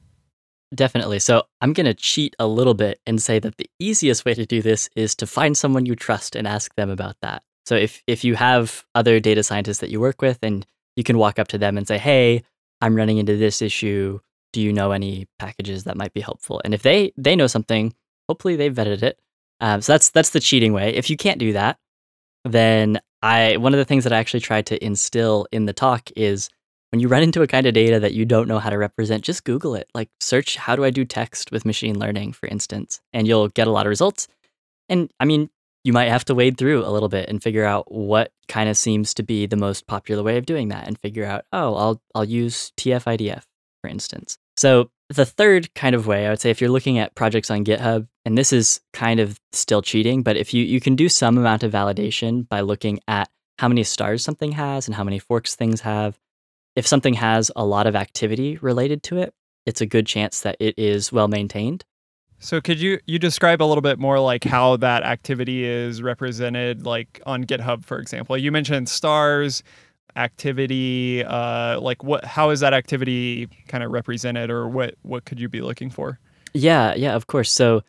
Definitely. 0.75 1.19
So 1.19 1.43
I'm 1.61 1.73
going 1.73 1.87
to 1.87 1.95
cheat 1.95 2.37
a 2.39 2.47
little 2.47 2.75
bit 2.75 3.01
and 3.05 3.21
say 3.21 3.41
that 3.41 3.57
the 3.57 3.69
easiest 3.81 4.25
way 4.25 4.35
to 4.35 4.47
do 4.47 4.63
this 4.63 4.89
is 4.95 5.17
to 5.17 5.27
find 5.27 5.59
someone 5.59 5.85
you 5.85 5.97
trust 5.97 6.37
and 6.37 6.47
ask 6.47 6.73
them 6.77 6.91
about 6.91 7.17
that. 7.23 7.43
So 7.67 7.75
if 7.75 8.03
if 8.07 8.25
you 8.25 8.37
have 8.37 8.85
other 8.95 9.21
data 9.21 9.43
scientists 9.43 9.79
that 9.79 9.91
you 9.91 10.01
work 10.01 10.23
with 10.23 10.39
and 10.43 10.65
you 10.97 11.05
can 11.05 11.19
walk 11.19 11.39
up 11.39 11.49
to 11.49 11.59
them 11.59 11.77
and 11.77 11.87
say, 11.89 11.99
"Hey, 11.99 12.43
I'm 12.81 12.95
running 12.95 13.19
into 13.19 13.37
this 13.37 13.63
issue. 13.63 14.21
Do 14.53 14.61
you 14.61 14.73
know 14.73 14.93
any 14.93 15.27
packages 15.39 15.85
that 15.85 15.97
might 15.97 16.13
be 16.13 16.21
helpful?" 16.21 16.61
And 16.65 16.73
if 16.73 16.83
they 16.83 17.13
they 17.17 17.37
know 17.37 17.47
something, 17.47 17.95
hopefully 18.29 18.57
they've 18.57 18.75
vetted 18.75 19.03
it. 19.03 19.19
Um, 19.61 19.83
so 19.83 19.93
that's 19.93 20.11
that's 20.11 20.31
the 20.31 20.41
cheating 20.41 20.73
way. 20.73 20.95
If 20.95 21.11
you 21.11 21.17
can't 21.17 21.39
do 21.39 21.53
that, 21.53 21.79
then 22.45 23.01
I 23.23 23.57
one 23.57 23.75
of 23.75 23.79
the 23.79 23.85
things 23.85 24.05
that 24.05 24.13
I 24.13 24.19
actually 24.19 24.41
tried 24.41 24.67
to 24.67 24.85
instill 24.85 25.47
in 25.53 25.67
the 25.67 25.73
talk 25.73 26.11
is 26.17 26.49
when 26.91 27.01
you 27.01 27.09
run 27.09 27.23
into 27.23 27.43
a 27.43 27.47
kind 27.47 27.67
of 27.67 27.75
data 27.75 28.01
that 28.01 28.15
you 28.15 28.25
don't 28.25 28.49
know 28.49 28.59
how 28.59 28.71
to 28.71 28.79
represent, 28.79 29.25
just 29.25 29.45
Google 29.45 29.75
it. 29.75 29.89
Like 29.95 30.09
search 30.21 30.57
how 30.57 30.77
do 30.77 30.85
I 30.85 30.91
do 30.91 31.05
text 31.05 31.53
with 31.53 31.65
machine 31.65 31.99
learning, 31.99 32.33
for 32.33 32.47
instance, 32.47 33.01
and 33.13 33.27
you'll 33.27 33.49
get 33.49 33.67
a 33.67 33.71
lot 33.71 33.87
of 33.87 33.91
results. 33.91 34.29
And 34.89 35.11
I 35.21 35.25
mean, 35.25 35.51
you 35.85 35.93
might 35.93 36.09
have 36.09 36.25
to 36.27 36.35
wade 36.35 36.59
through 36.59 36.85
a 36.85 36.91
little 36.91 37.09
bit 37.09 37.29
and 37.29 37.43
figure 37.43 37.65
out 37.65 37.91
what 37.91 38.33
kind 38.49 38.69
of 38.69 38.77
seems 38.77 39.15
to 39.15 39.23
be 39.23 39.47
the 39.47 39.57
most 39.57 39.87
popular 39.87 40.23
way 40.23 40.37
of 40.37 40.47
doing 40.47 40.69
that 40.69 40.87
and 40.87 40.99
figure 40.99 41.25
out, 41.25 41.45
oh, 41.53 41.75
I'll 41.75 42.03
I'll 42.15 42.25
use 42.25 42.73
TF-IDF, 42.77 43.45
for 43.81 43.89
instance. 43.89 44.37
So 44.57 44.91
the 45.09 45.27
third 45.27 45.73
kind 45.75 45.95
of 45.95 46.07
way, 46.07 46.27
I 46.27 46.31
would 46.31 46.41
say 46.41 46.51
if 46.51 46.61
you're 46.61 46.71
looking 46.71 46.99
at 46.99 47.15
projects 47.15 47.51
on 47.51 47.65
GitHub, 47.65 48.07
and 48.25 48.37
this 48.37 48.53
is 48.53 48.81
kind 48.93 49.19
of 49.19 49.41
still 49.53 49.83
cheating, 49.83 50.23
but 50.23 50.37
if 50.37 50.53
you, 50.53 50.63
you 50.65 50.81
can 50.81 50.95
do 50.95 51.09
some 51.09 51.39
amount 51.39 51.63
of 51.63 51.73
validation 51.73 52.49
by 52.49 52.61
looking 52.61 53.01
at 53.09 53.29
how 53.59 53.69
many 53.69 53.83
stars 53.83 54.23
something 54.23 54.53
has 54.53 54.87
and 54.87 54.95
how 54.95 55.05
many 55.05 55.19
forks 55.19 55.55
things 55.55 55.81
have. 55.81 56.19
If 56.77 56.87
something 56.87 57.15
has 57.15 57.51
a 57.57 57.65
lot 57.65 57.87
of 57.87 57.97
activity 57.97 58.59
related 58.59 59.03
to 59.05 59.19
it, 59.19 59.35
it's 59.67 59.81
a 59.81 59.87
good 59.87 60.07
chance 60.07 60.41
that 60.43 60.57
it 60.61 60.75
is 60.79 61.13
well 61.13 61.29
maintained. 61.29 61.85
So 62.39 62.61
could 62.61 62.81
you 62.81 62.99
you 63.07 63.19
describe 63.19 63.63
a 63.63 63.65
little 63.65 63.83
bit 63.83 63.99
more 63.99 64.19
like 64.19 64.45
how 64.45 64.77
that 64.79 65.03
activity 65.03 65.65
is 65.65 66.01
represented 66.03 66.87
like 66.87 67.21
on 67.27 67.45
GitHub 67.45 67.85
for 67.85 67.99
example? 67.99 68.37
You 68.37 68.51
mentioned 68.51 68.89
stars, 68.89 69.63
activity, 70.17 71.23
uh 71.23 71.79
like 71.81 72.03
what 72.03 72.25
how 72.25 72.49
is 72.49 72.61
that 72.61 72.73
activity 72.73 73.47
kind 73.69 73.85
of 73.85 73.91
represented 73.91 74.51
or 74.51 74.69
what 74.69 74.95
what 75.03 75.27
could 75.27 75.39
you 75.39 75.51
be 75.51 75.61
looking 75.61 75.91
for? 75.91 76.19
Yeah, 76.55 76.95
yeah, 76.95 77.15
of 77.15 77.27
course. 77.27 77.53
So 77.53 77.83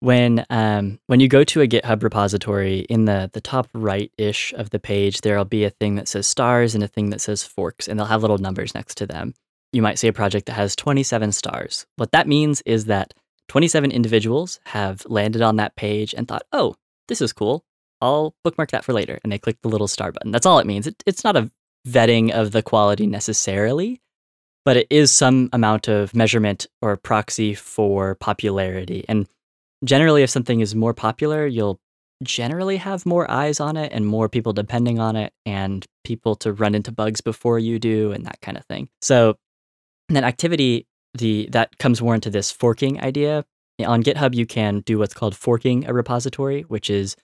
when 0.00 0.46
um, 0.50 1.00
when 1.06 1.20
you 1.20 1.28
go 1.28 1.44
to 1.44 1.60
a 1.60 1.66
GitHub 1.66 2.02
repository, 2.02 2.80
in 2.80 3.04
the 3.04 3.30
the 3.32 3.40
top 3.40 3.68
right 3.74 4.12
ish 4.16 4.52
of 4.54 4.70
the 4.70 4.78
page, 4.78 5.22
there'll 5.22 5.44
be 5.44 5.64
a 5.64 5.70
thing 5.70 5.96
that 5.96 6.08
says 6.08 6.26
stars 6.26 6.74
and 6.74 6.84
a 6.84 6.88
thing 6.88 7.10
that 7.10 7.20
says 7.20 7.42
forks, 7.42 7.88
and 7.88 7.98
they'll 7.98 8.06
have 8.06 8.22
little 8.22 8.38
numbers 8.38 8.74
next 8.74 8.96
to 8.98 9.06
them. 9.06 9.34
You 9.72 9.82
might 9.82 9.98
see 9.98 10.08
a 10.08 10.12
project 10.12 10.46
that 10.46 10.54
has 10.54 10.74
27 10.76 11.32
stars. 11.32 11.86
What 11.96 12.12
that 12.12 12.26
means 12.28 12.62
is 12.62 12.86
that 12.86 13.12
27 13.48 13.90
individuals 13.90 14.60
have 14.66 15.04
landed 15.06 15.42
on 15.42 15.56
that 15.56 15.76
page 15.76 16.14
and 16.14 16.28
thought, 16.28 16.44
"Oh, 16.52 16.76
this 17.08 17.20
is 17.20 17.32
cool. 17.32 17.64
I'll 18.00 18.34
bookmark 18.44 18.70
that 18.70 18.84
for 18.84 18.92
later," 18.92 19.18
and 19.22 19.32
they 19.32 19.38
click 19.38 19.58
the 19.62 19.68
little 19.68 19.88
star 19.88 20.12
button. 20.12 20.30
That's 20.30 20.46
all 20.46 20.60
it 20.60 20.66
means. 20.66 20.86
It, 20.86 21.02
it's 21.06 21.24
not 21.24 21.36
a 21.36 21.50
vetting 21.86 22.30
of 22.30 22.52
the 22.52 22.62
quality 22.62 23.06
necessarily, 23.06 24.00
but 24.64 24.76
it 24.76 24.86
is 24.90 25.10
some 25.10 25.48
amount 25.52 25.88
of 25.88 26.14
measurement 26.14 26.66
or 26.80 26.96
proxy 26.96 27.54
for 27.54 28.14
popularity 28.14 29.04
and 29.08 29.26
generally 29.84 30.22
if 30.22 30.30
something 30.30 30.60
is 30.60 30.74
more 30.74 30.94
popular 30.94 31.46
you'll 31.46 31.80
generally 32.22 32.76
have 32.76 33.06
more 33.06 33.30
eyes 33.30 33.60
on 33.60 33.76
it 33.76 33.92
and 33.92 34.06
more 34.06 34.28
people 34.28 34.52
depending 34.52 34.98
on 34.98 35.16
it 35.16 35.32
and 35.46 35.86
people 36.04 36.34
to 36.36 36.52
run 36.52 36.74
into 36.74 36.90
bugs 36.90 37.20
before 37.20 37.58
you 37.58 37.78
do 37.78 38.12
and 38.12 38.26
that 38.26 38.40
kind 38.40 38.56
of 38.56 38.64
thing. 38.66 38.88
So 39.00 39.36
then 40.08 40.24
activity 40.24 40.86
the 41.14 41.48
that 41.52 41.78
comes 41.78 42.02
more 42.02 42.14
into 42.14 42.30
this 42.30 42.50
forking 42.50 43.00
idea. 43.00 43.44
On 43.84 44.02
github 44.02 44.34
you 44.34 44.46
can 44.46 44.80
do 44.80 44.98
what's 44.98 45.14
called 45.14 45.36
forking 45.36 45.86
a 45.86 45.92
repository 45.92 46.62
which 46.62 46.90
is 46.90 47.16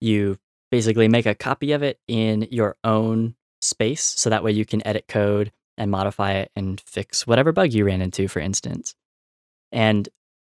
you 0.00 0.38
basically 0.70 1.08
make 1.08 1.26
a 1.26 1.34
copy 1.34 1.72
of 1.72 1.82
it 1.82 1.98
in 2.08 2.48
your 2.50 2.76
own 2.84 3.34
space. 3.62 4.02
So 4.02 4.30
that 4.30 4.44
way 4.44 4.52
you 4.52 4.64
can 4.64 4.86
edit 4.86 5.06
code 5.08 5.52
and 5.78 5.90
modify 5.90 6.32
it 6.32 6.50
and 6.54 6.80
fix 6.80 7.26
whatever 7.26 7.52
bug 7.52 7.72
you 7.72 7.86
ran 7.86 8.02
into 8.02 8.28
for 8.28 8.40
instance. 8.40 8.94
And 9.70 10.08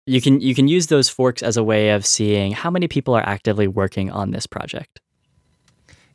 you 0.05 0.21
can 0.21 0.41
you 0.41 0.53
can 0.53 0.67
use 0.67 0.87
those 0.87 1.09
forks 1.09 1.41
as 1.41 1.57
a 1.57 1.63
way 1.63 1.91
of 1.91 2.05
seeing 2.05 2.51
how 2.51 2.69
many 2.69 2.87
people 2.87 3.13
are 3.13 3.25
actively 3.27 3.67
working 3.67 4.11
on 4.11 4.31
this 4.31 4.45
project. 4.45 4.99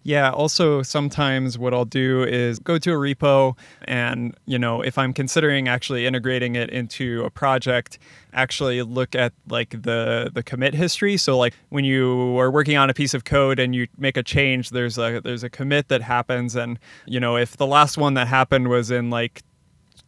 Yeah, 0.04 0.30
also 0.30 0.82
sometimes 0.82 1.58
what 1.58 1.74
I'll 1.74 1.84
do 1.84 2.22
is 2.22 2.58
go 2.60 2.78
to 2.78 2.92
a 2.92 2.94
repo 2.94 3.58
and, 3.82 4.34
you 4.46 4.58
know, 4.58 4.80
if 4.80 4.96
I'm 4.96 5.12
considering 5.12 5.68
actually 5.68 6.06
integrating 6.06 6.54
it 6.54 6.70
into 6.70 7.24
a 7.24 7.30
project, 7.30 7.98
actually 8.32 8.80
look 8.82 9.14
at 9.14 9.32
like 9.50 9.70
the 9.82 10.30
the 10.32 10.42
commit 10.42 10.72
history. 10.72 11.16
So 11.16 11.36
like 11.36 11.52
when 11.68 11.84
you 11.84 12.38
are 12.38 12.50
working 12.50 12.76
on 12.76 12.88
a 12.88 12.94
piece 12.94 13.12
of 13.12 13.24
code 13.24 13.58
and 13.58 13.74
you 13.74 13.86
make 13.98 14.16
a 14.16 14.22
change, 14.22 14.70
there's 14.70 14.96
a 14.96 15.20
there's 15.22 15.42
a 15.42 15.50
commit 15.50 15.88
that 15.88 16.00
happens 16.00 16.56
and, 16.56 16.78
you 17.06 17.20
know, 17.20 17.36
if 17.36 17.56
the 17.56 17.66
last 17.66 17.98
one 17.98 18.14
that 18.14 18.28
happened 18.28 18.68
was 18.68 18.90
in 18.90 19.10
like 19.10 19.42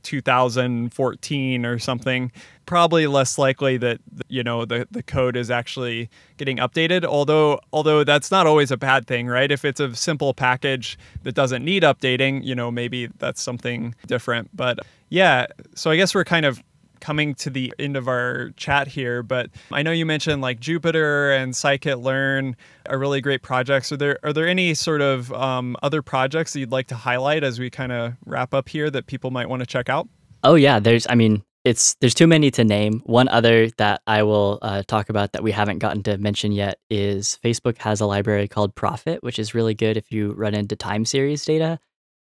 2014 0.03 1.67
or 1.67 1.79
something 1.79 2.33
probably 2.67 3.07
less 3.07 3.37
likely 3.37 3.77
that 3.77 4.01
you 4.29 4.43
know 4.43 4.65
the, 4.65 4.87
the 4.91 5.03
code 5.03 5.37
is 5.37 5.51
actually 5.51 6.09
getting 6.37 6.59
updated 6.59 7.05
although 7.05 7.59
although 7.73 8.05
that's 8.05 8.31
not 8.31 8.47
always 8.47 8.71
a 8.71 8.77
bad 8.77 9.07
thing 9.07 9.27
right? 9.27 9.51
If 9.51 9.65
it's 9.65 9.81
a 9.81 9.95
simple 9.95 10.35
package 10.35 10.99
that 11.25 11.35
doesn't 11.35 11.65
need 11.65 11.83
updating 11.83 12.45
you 12.45 12.55
know 12.55 12.71
maybe 12.71 13.09
that's 13.19 13.43
something 13.43 13.95
different. 14.07 14.51
But 14.55 14.79
yeah 15.11 15.47
so 15.75 15.91
i 15.91 15.97
guess 15.97 16.15
we're 16.15 16.25
kind 16.25 16.47
of 16.47 16.63
coming 17.01 17.35
to 17.37 17.51
the 17.51 17.73
end 17.79 17.97
of 17.97 18.09
our 18.09 18.51
chat 18.57 18.89
here, 18.89 19.23
but 19.23 19.51
I 19.73 19.83
know 19.83 19.93
you 19.93 20.07
mentioned 20.07 20.43
like 20.43 20.61
Jupyter 20.61 21.37
and 21.37 21.53
scikit-learn 21.53 22.57
are 22.89 22.99
really 22.99 23.21
great 23.21 23.43
projects. 23.43 23.93
Are 23.93 23.97
there 23.97 24.19
are 24.23 24.33
there 24.33 24.47
any 24.47 24.75
sort 24.75 25.01
of 25.01 25.33
um, 25.33 25.77
other 25.83 26.03
projects 26.03 26.53
that 26.53 26.61
you'd 26.61 26.73
like 26.73 26.87
to 26.89 26.95
highlight 26.95 27.45
as 27.45 27.59
we 27.59 27.71
kind 27.71 27.93
of 27.93 28.15
wrap 28.25 28.55
up 28.55 28.69
here 28.69 28.91
that 28.91 29.07
people 29.07 29.31
might 29.31 29.49
want 29.49 29.61
to 29.61 29.67
check 29.67 29.89
out? 29.89 30.09
Oh 30.43 30.55
yeah, 30.55 30.79
there's 30.79 31.07
I 31.09 31.15
mean 31.15 31.43
it's 31.65 31.95
there's 32.01 32.15
too 32.15 32.27
many 32.27 32.51
to 32.53 32.65
name. 32.65 33.03
One 33.05 33.29
other 33.29 33.69
that 33.77 34.01
I 34.07 34.23
will 34.23 34.59
uh, 34.63 34.83
talk 34.87 35.11
about 35.11 35.33
that 35.33 35.43
we 35.43 35.53
haven't 35.53 35.79
gotten 35.79 36.03
to 36.05 36.17
mention 36.19 36.53
yet 36.53 36.79
is 36.89 37.39
Facebook 37.45 37.79
has 37.79 38.01
a 38.01 38.07
library 38.07 38.49
called 38.49 38.75
Prophet, 38.75 39.23
which 39.23 39.39
is 39.39 39.55
really 39.55 39.75
good 39.75 39.97
if 39.97 40.11
you 40.11 40.33
run 40.33 40.55
into 40.55 40.77
time 40.77 41.05
series 41.05 41.45
data. 41.45 41.79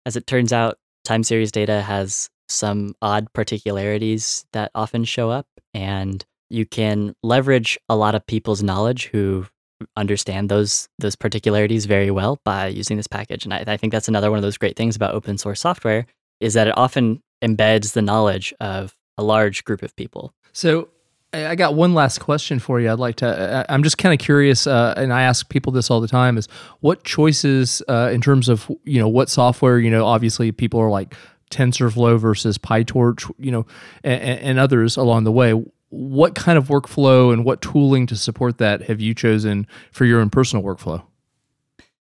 As 0.05 0.15
it 0.15 0.26
turns 0.26 0.51
out, 0.51 0.80
time 1.03 1.24
series 1.24 1.51
data 1.51 1.82
has 1.82 2.30
some 2.50 2.95
odd 3.02 3.32
particularities 3.34 4.45
that 4.54 4.72
often 4.76 5.04
show 5.04 5.30
up, 5.30 5.47
and 5.74 6.26
you 6.50 6.66
can 6.66 7.16
leverage 7.24 7.78
a 7.88 7.95
lot 7.95 8.16
of 8.16 8.26
people's 8.26 8.64
knowledge 8.64 9.08
who 9.08 9.45
understand 9.95 10.50
those 10.50 10.89
those 10.97 11.16
particularities 11.16 11.86
very 11.86 12.12
well 12.12 12.39
by 12.43 12.68
using 12.68 12.97
this 12.97 13.08
package. 13.08 13.45
And 13.45 13.54
I, 13.54 13.64
I 13.66 13.78
think 13.78 13.93
that's 13.93 14.08
another 14.08 14.30
one 14.30 14.38
of 14.38 14.43
those 14.43 14.58
great 14.58 14.76
things 14.76 14.95
about 14.95 15.14
open 15.14 15.38
source 15.38 15.62
software 15.62 16.06
is 16.39 16.54
that 16.54 16.68
it 16.68 16.78
often 16.78 17.22
embeds 17.41 17.93
the 17.93 18.02
knowledge 18.02 18.54
of 18.60 18.95
a 19.18 19.24
large 19.24 19.64
group 19.64 19.82
of 19.82 19.95
people. 19.95 20.34
So 20.52 20.89
I 21.32 21.56
got 21.56 21.76
one 21.76 21.93
last 21.93 22.20
question 22.20 22.58
for 22.58 22.80
you. 22.80 22.91
I'd 22.91 22.97
like 22.97 23.18
to. 23.18 23.66
I'm 23.70 23.84
just 23.84 24.00
kind 24.00 24.14
of 24.14 24.24
curious, 24.24 24.66
uh, 24.66 24.95
and 24.97 25.14
I 25.14 25.24
ask 25.24 25.47
people 25.50 25.72
this 25.72 25.91
all 25.91 26.02
the 26.02 26.08
time: 26.08 26.38
is 26.38 26.47
what 26.80 27.04
choices 27.04 27.84
uh, 27.88 28.10
in 28.12 28.20
terms 28.20 28.50
of 28.50 28.70
you 28.84 29.00
know 29.00 29.08
what 29.08 29.30
software? 29.30 29.78
You 29.78 29.91
know, 29.91 30.06
obviously 30.06 30.52
people 30.52 30.80
are 30.80 30.89
like 30.89 31.14
TensorFlow 31.50 32.20
versus 32.20 32.58
PyTorch, 32.58 33.32
you 33.38 33.52
know, 33.52 33.66
and, 34.04 34.22
and 34.22 34.60
others 34.60 34.97
along 34.97 35.24
the 35.24 35.32
way. 35.32 35.52
What 35.89 36.36
kind 36.36 36.58
of 36.58 36.68
workflow 36.68 37.34
and 37.34 37.43
what 37.43 37.62
tooling 37.62 38.06
to 38.08 38.16
support 38.16 38.60
that 38.60 38.84
have 38.84 39.02
you 39.02 39.16
chosen 39.16 39.66
for 39.91 40.06
your 40.06 40.20
own 40.22 40.30
personal 40.30 40.64
workflow? 40.64 41.04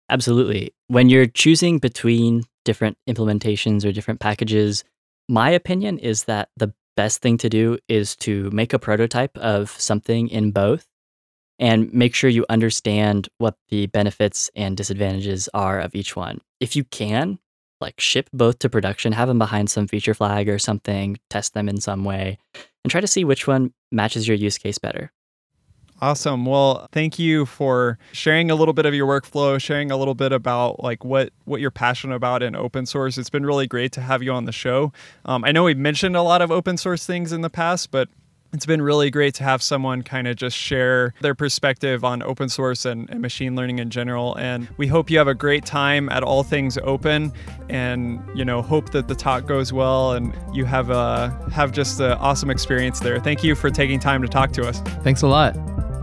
Absolutely. 0.09 0.73
When 0.87 1.09
you're 1.09 1.27
choosing 1.27 1.79
between 1.79 2.43
different 2.63 2.97
implementations 3.07 3.85
or 3.85 3.91
different 3.91 4.19
packages, 4.19 4.83
my 5.27 5.49
opinion 5.49 5.99
is 5.99 6.25
that 6.25 6.49
the 6.57 6.73
best 6.95 7.21
thing 7.21 7.37
to 7.39 7.49
do 7.49 7.77
is 7.87 8.15
to 8.15 8.49
make 8.51 8.73
a 8.73 8.79
prototype 8.79 9.37
of 9.37 9.69
something 9.69 10.29
in 10.29 10.51
both 10.51 10.87
and 11.59 11.93
make 11.93 12.13
sure 12.13 12.29
you 12.29 12.45
understand 12.49 13.29
what 13.37 13.55
the 13.69 13.87
benefits 13.87 14.49
and 14.55 14.75
disadvantages 14.75 15.49
are 15.53 15.79
of 15.79 15.95
each 15.95 16.15
one. 16.15 16.41
If 16.59 16.75
you 16.75 16.83
can, 16.83 17.39
like 17.81 17.99
ship 17.99 18.29
both 18.33 18.59
to 18.59 18.69
production, 18.69 19.11
have 19.13 19.27
them 19.27 19.39
behind 19.39 19.69
some 19.69 19.87
feature 19.87 20.13
flag 20.13 20.49
or 20.49 20.59
something, 20.59 21.17
test 21.29 21.53
them 21.53 21.69
in 21.69 21.79
some 21.79 22.03
way, 22.03 22.37
and 22.83 22.91
try 22.91 23.01
to 23.01 23.07
see 23.07 23.23
which 23.23 23.47
one 23.47 23.73
matches 23.91 24.27
your 24.27 24.37
use 24.37 24.57
case 24.57 24.77
better. 24.77 25.11
Awesome. 26.01 26.45
Well, 26.45 26.87
thank 26.91 27.17
you 27.17 27.45
for 27.45 27.97
sharing 28.11 28.51
a 28.51 28.55
little 28.55 28.73
bit 28.73 28.85
of 28.85 28.93
your 28.93 29.07
workflow, 29.07 29.59
sharing 29.61 29.91
a 29.91 29.97
little 29.97 30.13
bit 30.13 30.33
about 30.33 30.83
like 30.83 31.05
what 31.05 31.31
what 31.45 31.61
you're 31.61 31.71
passionate 31.71 32.15
about 32.15 32.43
in 32.43 32.53
open 32.53 32.85
source. 32.85 33.17
It's 33.17 33.29
been 33.29 33.45
really 33.45 33.65
great 33.65 33.93
to 33.93 34.01
have 34.01 34.21
you 34.21 34.33
on 34.33 34.43
the 34.43 34.51
show. 34.51 34.91
Um, 35.23 35.45
I 35.45 35.53
know 35.53 35.63
we've 35.63 35.77
mentioned 35.77 36.17
a 36.17 36.21
lot 36.21 36.41
of 36.41 36.51
open 36.51 36.75
source 36.75 37.05
things 37.05 37.31
in 37.31 37.41
the 37.41 37.49
past, 37.49 37.91
but 37.91 38.09
it's 38.55 38.65
been 38.65 38.81
really 38.81 39.11
great 39.11 39.33
to 39.35 39.43
have 39.43 39.61
someone 39.61 40.01
kind 40.01 40.27
of 40.27 40.37
just 40.37 40.55
share 40.55 41.13
their 41.19 41.35
perspective 41.35 42.05
on 42.05 42.23
open 42.23 42.47
source 42.47 42.85
and, 42.85 43.09
and, 43.09 43.21
machine 43.21 43.53
learning 43.53 43.79
in 43.79 43.89
general. 43.89 44.33
And 44.35 44.69
we 44.77 44.87
hope 44.87 45.09
you 45.09 45.17
have 45.17 45.27
a 45.27 45.35
great 45.35 45.65
time 45.65 46.07
at 46.09 46.23
All 46.23 46.41
Things 46.41 46.77
Open, 46.77 47.33
and 47.69 48.21
you 48.33 48.45
know 48.45 48.61
hope 48.61 48.91
that 48.91 49.09
the 49.09 49.15
talk 49.15 49.45
goes 49.45 49.73
well 49.73 50.13
and 50.13 50.33
you 50.53 50.63
have 50.63 50.89
a 50.89 51.37
have 51.51 51.73
just 51.73 51.99
an 51.99 52.13
awesome 52.13 52.49
experience 52.49 53.01
there. 53.01 53.19
Thank 53.19 53.43
you 53.43 53.55
for 53.55 53.69
taking 53.69 53.99
time 53.99 54.21
to 54.21 54.27
talk 54.27 54.51
to 54.53 54.65
us. 54.65 54.79
Thanks 55.03 55.21
a 55.21 55.27
lot. 55.27 55.55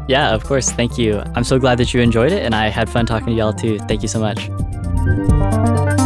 Yeah, 0.08 0.34
of 0.34 0.44
course. 0.44 0.72
Thank 0.72 0.98
you. 0.98 1.22
I'm 1.34 1.44
so 1.44 1.58
glad 1.58 1.78
that 1.78 1.94
you 1.94 2.00
enjoyed 2.00 2.32
it, 2.32 2.42
and 2.42 2.54
I 2.54 2.68
had 2.68 2.90
fun 2.90 3.06
talking 3.06 3.28
to 3.28 3.32
y'all 3.32 3.54
too. 3.54 3.78
Thank 3.78 4.02
you 4.02 4.08
so 4.08 4.20
much. 4.20 6.01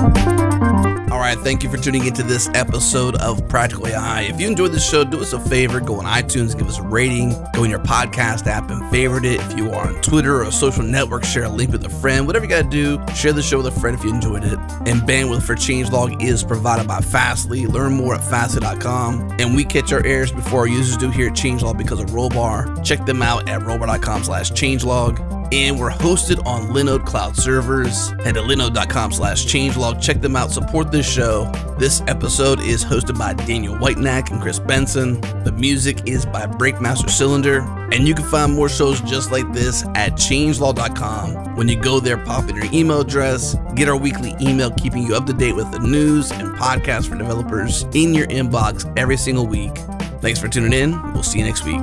Right, 1.27 1.37
thank 1.37 1.65
you 1.65 1.69
for 1.69 1.77
tuning 1.77 2.07
into 2.07 2.23
this 2.23 2.49
episode 2.55 3.17
of 3.17 3.49
Practical 3.49 3.89
AI. 3.89 4.23
If 4.23 4.41
you 4.41 4.47
enjoyed 4.47 4.71
the 4.71 4.79
show, 4.79 5.03
do 5.03 5.19
us 5.19 5.33
a 5.33 5.41
favor, 5.41 5.81
go 5.81 5.97
on 5.97 6.05
iTunes, 6.05 6.57
give 6.57 6.69
us 6.69 6.79
a 6.79 6.83
rating, 6.83 7.35
go 7.53 7.65
in 7.65 7.71
your 7.71 7.81
podcast 7.81 8.47
app 8.47 8.71
and 8.71 8.89
favorite 8.93 9.25
it. 9.25 9.41
If 9.41 9.59
you 9.59 9.73
are 9.73 9.89
on 9.89 10.01
Twitter 10.03 10.37
or 10.37 10.45
a 10.45 10.53
social 10.53 10.85
network, 10.85 11.25
share 11.25 11.43
a 11.43 11.49
link 11.49 11.73
with 11.73 11.85
a 11.85 11.89
friend. 11.89 12.29
Whatever 12.29 12.45
you 12.45 12.49
got 12.49 12.71
to 12.71 12.71
do, 12.71 13.15
share 13.17 13.33
the 13.33 13.43
show 13.43 13.57
with 13.57 13.67
a 13.67 13.73
friend 13.73 13.99
if 13.99 14.05
you 14.05 14.11
enjoyed 14.11 14.45
it. 14.45 14.57
And 14.87 15.03
bandwidth 15.03 15.43
for 15.43 15.57
changelog 15.57 16.23
is 16.23 16.45
provided 16.45 16.87
by 16.87 17.01
Fastly. 17.01 17.67
Learn 17.67 17.95
more 17.95 18.15
at 18.15 18.23
fastly.com. 18.23 19.29
And 19.41 19.57
we 19.57 19.65
catch 19.65 19.93
our 19.93 20.07
errors 20.07 20.31
before 20.31 20.61
our 20.61 20.69
users 20.69 20.97
do 20.97 21.11
here 21.11 21.27
at 21.27 21.33
Changelog 21.33 21.77
because 21.77 21.99
of 21.99 22.11
Rollbar. 22.11 22.85
Check 22.85 23.05
them 23.05 23.21
out 23.21 23.49
at 23.49 23.63
rollbar.com 23.63 24.23
slash 24.23 24.53
changelog 24.53 25.46
and 25.53 25.79
we're 25.79 25.91
hosted 25.91 26.45
on 26.47 26.71
Linode 26.73 27.05
cloud 27.05 27.37
servers. 27.37 28.11
Head 28.25 28.35
to 28.35 28.43
linode.com 28.43 29.13
slash 29.13 29.47
changelog. 29.47 30.01
Check 30.01 30.21
them 30.21 30.37
out. 30.37 30.51
Support 30.51 30.93
this 30.93 31.11
show. 31.11 31.51
This 31.79 32.03
episode 32.07 32.61
is 32.61 32.85
hosted 32.85 33.19
by 33.19 33.35
Daniel 33.35 33.77
Whitenack 33.77 34.31
and 34.31 34.41
Chris 34.41 34.59
Benson. 34.59 35.21
The 35.45 35.53
music 35.53 36.07
is 36.07 36.25
by 36.27 36.47
Breakmaster 36.47 37.11
Cylinder. 37.11 37.61
And 37.93 38.07
you 38.07 38.15
can 38.15 38.25
find 38.25 38.55
more 38.55 38.69
shows 38.69 39.01
just 39.03 39.31
like 39.31 39.53
this 39.53 39.85
at 39.95 40.13
changelog.com. 40.13 41.57
When 41.57 41.69
you 41.69 41.81
go 41.81 42.01
there, 42.01 42.19
pop 42.19 42.49
in 42.49 42.57
your 42.57 42.69
email 42.73 43.01
address, 43.01 43.57
get 43.75 43.89
our 43.89 43.97
weekly 43.97 44.35
email 44.41 44.71
keeping 44.71 45.03
you 45.03 45.15
up 45.15 45.27
to 45.27 45.33
date 45.33 45.55
with 45.55 45.71
the 45.71 45.79
news 45.79 46.31
and 46.33 46.57
podcasts 46.57 47.09
for 47.09 47.17
developers 47.17 47.85
in 47.95 48.13
your 48.15 48.27
inbox 48.27 48.93
every 48.99 49.17
single 49.17 49.47
week. 49.47 49.77
Thanks 50.21 50.41
for 50.41 50.49
tuning 50.49 50.73
in. 50.73 51.01
We'll 51.13 51.23
see 51.23 51.39
you 51.39 51.45
next 51.45 51.65
week. 51.65 51.83